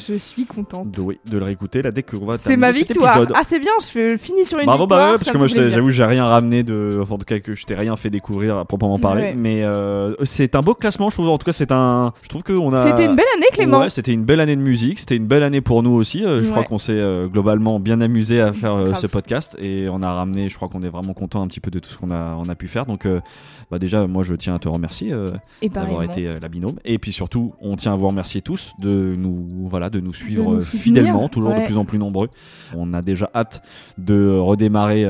Je 0.06 0.14
suis 0.14 0.44
contente. 0.44 0.92
de, 0.92 1.00
oui, 1.00 1.18
de 1.28 1.38
le 1.38 1.44
réécouter, 1.44 1.82
la 1.82 1.90
découvrir. 1.90 2.38
C'est 2.44 2.56
ma 2.56 2.70
victoire. 2.70 3.26
Ah, 3.34 3.42
c'est 3.48 3.58
bien, 3.58 3.72
je 3.80 4.16
finis 4.16 4.44
sur 4.44 4.58
une 4.60 4.66
Bravo, 4.66 4.84
victoire. 4.84 5.00
bah 5.00 5.12
ouais, 5.12 5.18
parce 5.18 5.30
que 5.32 5.38
moi, 5.38 5.46
j'avoue, 5.48 5.90
j'ai 5.90 6.04
rien 6.04 6.24
ramené 6.24 6.62
de. 6.62 7.00
Enfin, 7.02 7.14
en 7.14 7.18
tout 7.18 7.24
cas, 7.24 7.40
que 7.40 7.54
je 7.56 7.64
t'ai 7.66 7.74
rien 7.74 7.96
fait 7.96 8.10
découvrir 8.10 8.58
à 8.58 8.64
proprement 8.64 9.00
parler. 9.00 9.22
Ouais. 9.22 9.36
Mais 9.36 9.64
euh, 9.64 10.14
c'est 10.24 10.54
un 10.54 10.60
beau 10.60 10.74
classement, 10.74 11.10
je 11.10 11.16
trouve. 11.16 11.30
En 11.30 11.38
tout 11.38 11.46
cas, 11.46 11.52
c'est 11.52 11.72
un. 11.72 12.12
Je 12.22 12.28
trouve 12.28 12.44
qu'on 12.44 12.72
a. 12.72 12.84
C'était 12.86 13.06
une 13.06 13.16
belle 13.16 13.26
année, 13.36 13.46
Clément. 13.52 13.80
Ouais, 13.80 13.90
c'était 13.90 14.12
une 14.12 14.24
belle 14.24 14.40
année 14.40 14.56
de 14.56 14.62
musique. 14.62 15.00
C'était 15.00 15.16
une 15.16 15.26
belle 15.26 15.42
année 15.42 15.60
pour 15.60 15.82
nous 15.82 15.94
aussi. 15.94 16.20
Je 16.22 16.42
Ouais. 16.42 16.50
crois 16.50 16.62
qu'on 16.64 16.78
s'est 16.78 17.02
globalement 17.28 17.80
bien 17.80 18.00
amusé 18.00 18.40
à 18.40 18.52
faire 18.52 18.96
ce 18.96 19.08
podcast 19.08 19.56
et 19.60 19.88
on 19.88 20.00
a 20.02 20.12
ramené. 20.12 20.27
Je 20.34 20.54
crois 20.54 20.68
qu'on 20.68 20.82
est 20.82 20.88
vraiment 20.88 21.14
content 21.14 21.42
un 21.42 21.46
petit 21.46 21.60
peu 21.60 21.70
de 21.70 21.78
tout 21.78 21.90
ce 21.90 21.98
qu'on 21.98 22.10
a, 22.10 22.34
on 22.36 22.48
a 22.48 22.54
pu 22.54 22.68
faire. 22.68 22.86
Donc, 22.86 23.06
euh, 23.06 23.18
bah 23.70 23.78
déjà, 23.78 24.06
moi, 24.06 24.22
je 24.22 24.34
tiens 24.34 24.54
à 24.54 24.58
te 24.58 24.68
remercier 24.68 25.12
euh, 25.12 25.30
d'avoir 25.62 26.02
été 26.02 26.26
euh, 26.26 26.38
la 26.40 26.48
binôme. 26.48 26.78
Et 26.84 26.98
puis 26.98 27.12
surtout, 27.12 27.54
on 27.60 27.76
tient 27.76 27.92
à 27.92 27.96
vous 27.96 28.08
remercier 28.08 28.40
tous 28.40 28.72
de 28.80 29.12
nous, 29.16 29.46
voilà, 29.52 29.90
de 29.90 30.00
nous 30.00 30.14
suivre 30.14 30.54
nous 30.54 30.60
fidèlement, 30.60 31.28
toujours 31.28 31.54
de 31.54 31.64
plus 31.64 31.78
en 31.78 31.84
plus 31.84 31.98
nombreux. 31.98 32.28
On 32.74 32.94
a 32.94 33.00
déjà 33.00 33.30
hâte 33.34 33.62
de 33.98 34.28
redémarrer 34.38 35.06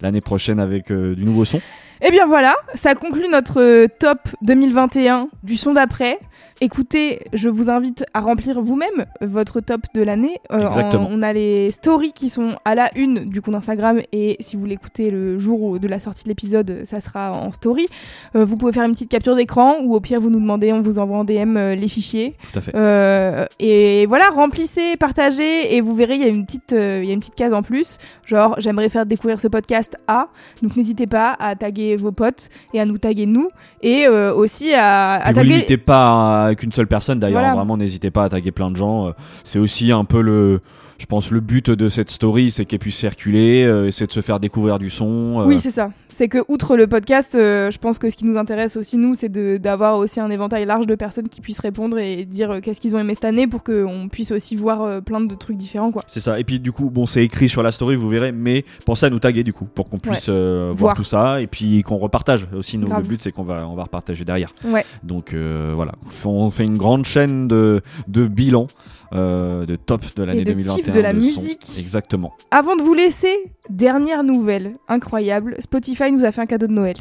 l'année 0.00 0.20
prochaine 0.20 0.60
avec 0.60 0.92
du 0.92 1.24
nouveau 1.24 1.44
son. 1.44 1.60
Et 2.02 2.10
bien 2.10 2.26
voilà, 2.26 2.54
ça 2.74 2.94
conclut 2.94 3.28
notre 3.28 3.86
top 3.98 4.28
2021 4.42 5.28
du 5.42 5.56
son 5.56 5.72
d'après. 5.72 6.18
Écoutez, 6.60 7.20
je 7.32 7.48
vous 7.48 7.68
invite 7.68 8.04
à 8.14 8.20
remplir 8.20 8.60
vous-même 8.62 9.04
votre 9.20 9.60
top 9.60 9.80
de 9.94 10.02
l'année. 10.02 10.38
Euh, 10.52 10.66
Exactement. 10.68 11.08
en- 11.08 11.12
on 11.18 11.22
a 11.22 11.32
les 11.32 11.72
stories 11.72 12.12
qui 12.12 12.30
sont 12.30 12.50
à 12.64 12.74
la 12.76 12.90
une 12.96 13.24
du 13.24 13.42
compte 13.42 13.56
Instagram 13.56 14.00
et 14.12 14.36
si 14.40 14.56
vous 14.56 14.64
l'écoutez 14.64 15.10
le 15.10 15.36
jour 15.36 15.78
de 15.80 15.88
la 15.88 15.98
sortie 15.98 16.22
de 16.24 16.28
l'épisode, 16.28 16.82
ça 16.84 17.00
sera 17.00 17.32
en 17.32 17.52
story. 17.52 17.88
Euh, 18.36 18.44
vous 18.44 18.56
pouvez 18.56 18.72
faire 18.72 18.84
une 18.84 18.92
petite 18.92 19.10
capture 19.10 19.34
d'écran 19.34 19.78
ou 19.82 19.94
au 19.96 20.00
pire 20.00 20.20
vous 20.20 20.30
nous 20.30 20.38
demandez, 20.40 20.72
on 20.72 20.80
vous 20.80 20.98
envoie 21.00 21.18
en 21.18 21.24
DM 21.24 21.56
euh, 21.56 21.74
les 21.74 21.88
fichiers. 21.88 22.36
Tout 22.52 22.60
à 22.60 22.62
fait. 22.62 23.48
Et 23.58 24.06
voilà, 24.06 24.28
remplissez, 24.30 24.96
partagez 24.96 25.74
et 25.74 25.80
vous 25.80 25.94
verrez, 25.94 26.14
il 26.14 26.20
y 26.20 26.24
a 26.24 26.28
une 26.28 26.46
petite, 26.46 26.70
il 26.72 27.04
y 27.04 27.10
a 27.10 27.12
une 27.14 27.20
petite 27.20 27.34
case 27.34 27.52
en 27.52 27.62
plus. 27.62 27.98
Genre, 28.24 28.54
j'aimerais 28.58 28.88
faire 28.88 29.04
découvrir 29.06 29.40
ce 29.40 29.48
podcast 29.48 29.96
à. 30.06 30.28
Donc 30.62 30.76
n'hésitez 30.76 31.06
pas 31.06 31.36
à 31.38 31.56
taguer 31.56 31.96
vos 31.96 32.12
potes 32.12 32.48
et 32.72 32.80
à 32.80 32.86
nous 32.86 32.96
taguer 32.98 33.26
nous 33.26 33.48
et 33.82 34.06
aussi 34.08 34.72
à, 34.72 35.14
à 35.16 35.20
Puis 35.24 35.28
vous 35.32 35.40
taguer. 35.40 35.48
limitez 35.54 35.76
pas 35.78 36.46
à 36.46 36.53
qu'une 36.56 36.72
seule 36.72 36.86
personne 36.86 37.18
d'ailleurs, 37.18 37.40
Voilà. 37.40 37.54
vraiment 37.56 37.76
n'hésitez 37.76 38.10
pas 38.10 38.24
à 38.24 38.28
taguer 38.28 38.50
plein 38.52 38.70
de 38.70 38.76
gens. 38.76 39.08
Euh, 39.08 39.12
C'est 39.42 39.58
aussi 39.58 39.92
un 39.92 40.04
peu 40.04 40.20
le, 40.20 40.60
je 41.04 41.06
pense 41.06 41.30
le 41.30 41.40
but 41.40 41.68
de 41.68 41.90
cette 41.90 42.08
story, 42.08 42.50
c'est 42.50 42.64
qu'elle 42.64 42.78
puisse 42.78 42.96
circuler, 42.96 43.62
euh, 43.64 43.90
c'est 43.90 44.06
de 44.06 44.12
se 44.12 44.22
faire 44.22 44.40
découvrir 44.40 44.78
du 44.78 44.88
son. 44.88 45.42
euh, 45.42 45.44
Oui, 45.44 45.58
c'est 45.58 45.70
ça. 45.70 45.90
C'est 46.08 46.28
que 46.28 46.38
outre 46.48 46.78
le 46.78 46.86
podcast, 46.86 47.34
euh, 47.34 47.70
je 47.70 47.76
pense 47.78 47.98
que 47.98 48.08
ce 48.08 48.16
qui 48.16 48.24
nous 48.24 48.38
intéresse 48.38 48.78
aussi 48.78 48.96
nous, 48.96 49.14
c'est 49.14 49.28
d'avoir 49.28 49.98
aussi 49.98 50.18
un 50.18 50.30
éventail 50.30 50.64
large 50.64 50.86
de 50.86 50.94
personnes 50.94 51.28
qui 51.28 51.42
puissent 51.42 51.60
répondre 51.60 51.98
et 51.98 52.24
dire 52.24 52.52
euh, 52.52 52.60
qu'est-ce 52.60 52.80
qu'ils 52.80 52.96
ont 52.96 52.98
aimé 52.98 53.12
cette 53.12 53.26
année 53.26 53.46
pour 53.46 53.62
qu'on 53.62 54.08
puisse 54.10 54.30
aussi 54.30 54.56
voir 54.56 54.80
euh, 54.80 55.00
plein 55.02 55.20
de 55.20 55.34
trucs 55.34 55.58
différents, 55.58 55.92
quoi. 55.92 56.00
C'est 56.06 56.20
ça. 56.20 56.40
Et 56.40 56.44
puis 56.44 56.58
du 56.58 56.72
coup, 56.72 56.88
bon, 56.88 57.04
c'est 57.04 57.22
écrit 57.22 57.50
sur 57.50 57.62
la 57.62 57.70
story, 57.70 57.96
vous 57.96 58.08
verrez, 58.08 58.32
mais 58.32 58.64
pensez 58.86 59.04
à 59.04 59.10
nous 59.10 59.18
taguer 59.20 59.44
du 59.44 59.52
coup 59.52 59.66
pour 59.66 59.90
qu'on 59.90 59.98
puisse 59.98 60.28
euh, 60.30 60.68
voir. 60.72 60.94
Voir. 60.94 60.96
tout 60.96 61.04
ça 61.04 61.42
et 61.42 61.46
puis 61.46 61.82
qu'on 61.82 61.98
repartage. 61.98 62.48
Aussi, 62.56 62.78
nous, 62.78 62.88
le 62.88 63.02
but 63.02 63.20
c'est 63.20 63.30
qu'on 63.30 63.44
va, 63.44 63.68
on 63.68 63.74
va 63.74 63.82
repartager 63.82 64.24
derrière. 64.24 64.54
Ouais. 64.64 64.86
Donc 65.02 65.34
euh, 65.34 65.72
voilà, 65.74 65.92
on 66.24 66.48
fait 66.48 66.64
une 66.64 66.78
grande 66.78 67.04
chaîne 67.04 67.46
de, 67.46 67.82
de 68.08 68.26
bilan. 68.26 68.68
euh, 69.12 69.64
de 69.66 69.76
top 69.76 70.02
de 70.16 70.24
l'année 70.24 70.40
de 70.44 70.50
2021 70.52 70.76
kiff 70.76 70.90
de 70.94 71.00
la 71.00 71.12
son. 71.12 71.18
musique. 71.18 71.78
exactement 71.78 72.32
Avant 72.50 72.76
de 72.76 72.82
vous 72.82 72.94
laisser, 72.94 73.52
dernière 73.68 74.22
nouvelle 74.22 74.72
incroyable, 74.88 75.56
Spotify 75.60 76.12
nous 76.12 76.24
a 76.24 76.32
fait 76.32 76.40
un 76.40 76.46
cadeau 76.46 76.66
de 76.66 76.72
Noël. 76.72 76.96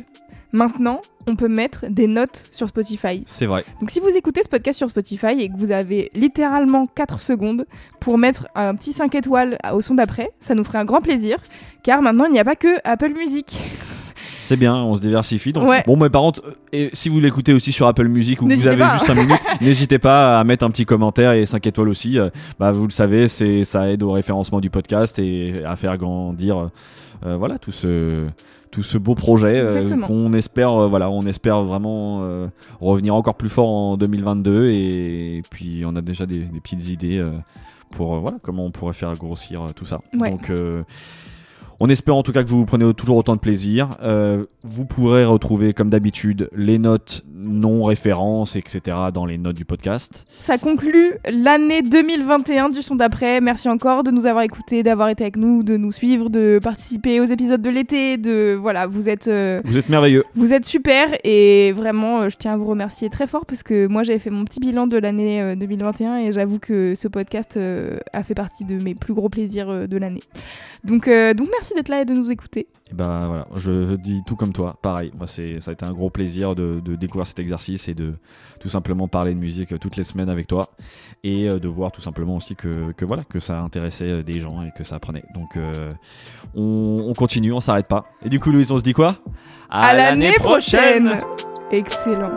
Maintenant, 0.54 1.02
on 1.26 1.36
peut 1.36 1.48
mettre 1.48 1.86
des 1.90 2.06
notes 2.06 2.46
sur 2.52 2.70
Spotify. 2.70 3.24
c'est 3.26 3.48
vrai 3.48 3.66
Donc 3.80 3.90
si 3.90 4.00
vous 4.00 4.10
écoutez 4.10 4.44
ce 4.44 4.50
podcast 4.50 4.78
sur 4.78 4.90
Spotify 4.90 5.40
et 5.40 5.50
que 5.50 5.58
vous 5.58 5.72
avez 5.72 6.12
littéralement 6.14 6.86
4 6.86 7.22
secondes 7.22 7.66
pour 8.00 8.18
mettre 8.18 8.48
un 8.54 8.76
petit 8.76 8.94
5 8.94 9.16
étoiles 9.16 9.58
au 9.74 9.82
son 9.82 9.96
d'après, 9.96 10.32
ça 10.40 10.54
nous 10.54 10.64
ferait 10.64 10.80
un 10.80 10.86
grand 10.86 11.02
plaisir, 11.02 11.38
car 11.84 12.02
maintenant 12.02 12.26
il 12.26 12.34
n'y 12.34 12.40
a 12.40 12.46
pas 12.46 12.56
que 12.56 12.76
Apple 12.84 13.14
Music. 13.14 13.60
C'est 14.44 14.58
bien, 14.58 14.76
on 14.76 14.96
se 14.96 15.02
diversifie. 15.02 15.54
Donc, 15.54 15.68
Ouais. 15.70 15.84
bon, 15.86 15.96
mais 15.96 16.10
par 16.10 16.22
contre, 16.22 16.44
euh, 16.46 16.52
et 16.74 16.90
si 16.94 17.08
vous 17.10 17.20
l'écoutez 17.20 17.54
aussi 17.54 17.72
sur 17.72 17.88
Apple 17.88 18.08
Music 18.08 18.42
ou 18.42 18.48
que 18.48 18.54
vous 18.54 18.68
avez 18.68 18.78
pas. 18.78 18.94
juste 18.94 19.06
5 19.06 19.16
minutes, 19.16 19.40
n'hésitez 19.62 20.00
pas 20.00 20.40
à 20.40 20.44
mettre 20.44 20.66
un 20.66 20.70
petit 20.70 20.86
commentaire 20.86 21.32
et 21.32 21.46
5 21.46 21.66
étoiles 21.66 21.90
aussi. 21.90 22.20
Euh, 22.20 22.30
Bah, 22.60 22.72
vous 22.72 22.86
le 22.86 22.92
savez, 22.92 23.28
c'est 23.30 23.64
ça 23.64 23.90
aide 23.90 24.04
au 24.04 24.12
référencement 24.12 24.60
du 24.60 24.70
podcast 24.70 25.18
et 25.20 25.64
à 25.66 25.76
faire 25.78 25.98
grandir, 25.98 26.70
euh, 27.26 27.38
voilà, 27.38 27.58
tout 27.58 27.72
ce 27.72 28.28
tout 28.74 28.82
ce 28.84 28.98
beau 28.98 29.14
projet 29.14 29.60
euh, 29.60 29.98
qu'on 30.08 30.34
espère, 30.34 30.74
euh, 30.74 30.88
voilà, 30.88 31.08
on 31.12 31.28
espère 31.28 31.62
vraiment 31.62 32.22
euh, 32.24 32.48
revenir 32.82 33.14
encore 33.14 33.36
plus 33.36 33.50
fort 33.50 33.70
en 33.70 33.98
2022 33.98 34.70
et, 34.72 35.44
puis 35.52 35.84
on 35.86 35.96
a 35.96 36.02
déjà 36.02 36.26
des, 36.26 36.40
des 36.40 36.60
petites 36.60 36.90
idées 36.90 37.22
pour 37.92 38.18
voilà 38.20 38.38
comment 38.42 38.66
on 38.66 38.72
pourrait 38.72 38.94
faire 38.94 39.14
grossir 39.14 39.62
tout 39.76 39.86
ça. 39.86 40.00
Ouais. 40.20 40.32
Donc 40.32 40.52
on 41.80 41.90
espère 41.90 42.16
en 42.16 42.24
tout 42.24 42.32
cas 42.32 42.44
que 42.44 42.50
vous 42.50 42.66
prenez 42.66 42.94
toujours 42.94 43.18
autant 43.18 43.36
de 43.36 43.40
plaisir. 43.40 43.90
Euh, 44.02 44.46
vous 44.64 44.86
pourrez 44.86 45.26
retrouver 45.26 45.74
comme 45.74 45.90
d'habitude 45.90 46.50
les 46.56 46.80
notes 46.80 47.24
non 47.46 47.84
références, 47.84 48.56
etc. 48.56 48.98
dans 49.14 49.26
les 49.26 49.38
notes 49.38 49.56
du 49.56 49.66
podcast. 49.66 50.26
Ça 50.40 50.58
conclut 50.58 51.14
l'année 51.32 51.82
2021 51.82 52.70
du 52.70 52.82
son 52.82 52.96
d'après. 52.96 53.42
Merci 53.42 53.70
encore 53.70 54.04
de 54.04 54.12
nous 54.12 54.26
avoir 54.26 54.44
écoutés, 54.44 54.84
d'avoir 54.84 55.10
été 55.10 55.24
avec 55.24 55.38
nous, 55.38 55.64
de 55.64 55.78
nous 55.78 55.92
suivre, 55.92 56.30
de 56.30 56.60
participer 56.62 57.20
aux 57.20 57.26
épisodes 57.26 57.62
de 57.62 57.70
l'été, 57.70 58.18
de 58.18 58.58
voilà, 58.60 58.88
vous 58.88 59.10
êtes 59.10 59.28
euh, 59.28 59.60
Vous 59.66 59.78
êtes 59.78 59.90
merveilleux. 59.90 60.24
Vous 60.36 60.54
êtes 60.54 60.66
super 60.66 61.10
et 61.24 61.72
vraiment, 61.74 62.22
euh, 62.22 62.30
je 62.30 62.38
tiens 62.38 62.54
à 62.54 62.58
vous 62.58 62.66
remercier 62.66 63.10
très 63.10 63.28
fort 63.28 63.46
parce 63.46 63.64
que 63.64 63.88
moi 63.88 64.04
j'avais 64.04 64.20
fait 64.20 64.30
mon 64.30 64.46
petit 64.46 64.60
bilan 64.60 64.88
de 64.88 64.98
l'année 64.98 65.42
euh, 65.42 65.56
2021 65.56 66.16
et 66.16 66.32
j'avoue 66.32 66.60
que 66.60 66.96
ce 66.96 67.08
podcast 67.08 67.60
a 68.14 68.24
fait 68.24 68.36
partie 68.36 68.66
de 68.66 68.82
mes 68.82 68.96
plus 68.96 69.14
gros 69.14 69.30
plaisirs 69.30 69.88
de 69.88 69.98
l'année. 69.98 70.22
Donc, 70.84 71.08
euh, 71.08 71.34
donc 71.34 71.48
merci 71.52 71.74
d'être 71.74 71.88
là 71.90 72.02
et 72.02 72.06
de 72.06 72.14
nous 72.14 72.30
écouter. 72.30 72.68
Et 72.92 72.94
bah 72.94 73.20
voilà, 73.26 73.48
je 73.56 73.96
dis 73.96 74.22
tout 74.26 74.36
comme 74.36 74.52
toi, 74.52 74.78
pareil. 74.82 75.12
Moi, 75.18 75.28
c'est, 75.28 75.62
ça 75.62 75.72
a 75.72 75.74
été 75.74 75.86
un 75.86 75.94
gros 75.94 76.10
plaisir 76.10 76.54
de, 76.56 76.82
de 76.82 76.96
découvrir 76.96 77.26
cet 77.26 77.40
exercice 77.40 77.88
et 77.88 77.94
de 77.94 78.16
tout 78.60 78.68
simplement 78.70 79.08
parler 79.08 79.34
de 79.34 79.40
musique 79.40 79.72
euh, 79.72 79.78
toutes 79.78 79.96
les 79.96 80.04
semaines 80.04 80.30
avec 80.30 80.48
toi 80.48 80.72
et 81.24 81.50
euh, 81.50 81.60
de 81.60 81.68
voir 81.70 81.92
tout 81.94 82.02
simplement 82.02 82.36
aussi 82.36 82.56
que, 82.56 82.92
que 82.92 83.06
voilà 83.06 83.24
que 83.24 83.40
ça 83.40 83.60
intéressait 83.62 84.24
des 84.24 84.42
gens 84.42 84.62
et 84.62 84.72
que 84.78 84.84
ça 84.84 84.96
apprenait. 84.96 85.24
Donc 85.34 85.56
euh, 85.56 85.90
on, 86.54 86.98
on 87.08 87.14
continue, 87.14 87.54
on 87.54 87.62
s'arrête 87.62 87.88
pas. 87.88 88.02
Et 88.26 88.30
du 88.30 88.40
coup, 88.40 88.52
Louise, 88.52 88.72
on 88.72 88.78
se 88.78 88.84
dit 88.84 88.94
quoi? 88.94 89.16
À 89.70 89.94
l'année 89.94 90.34
prochaine 90.34 91.18
Excellent. 91.72 92.32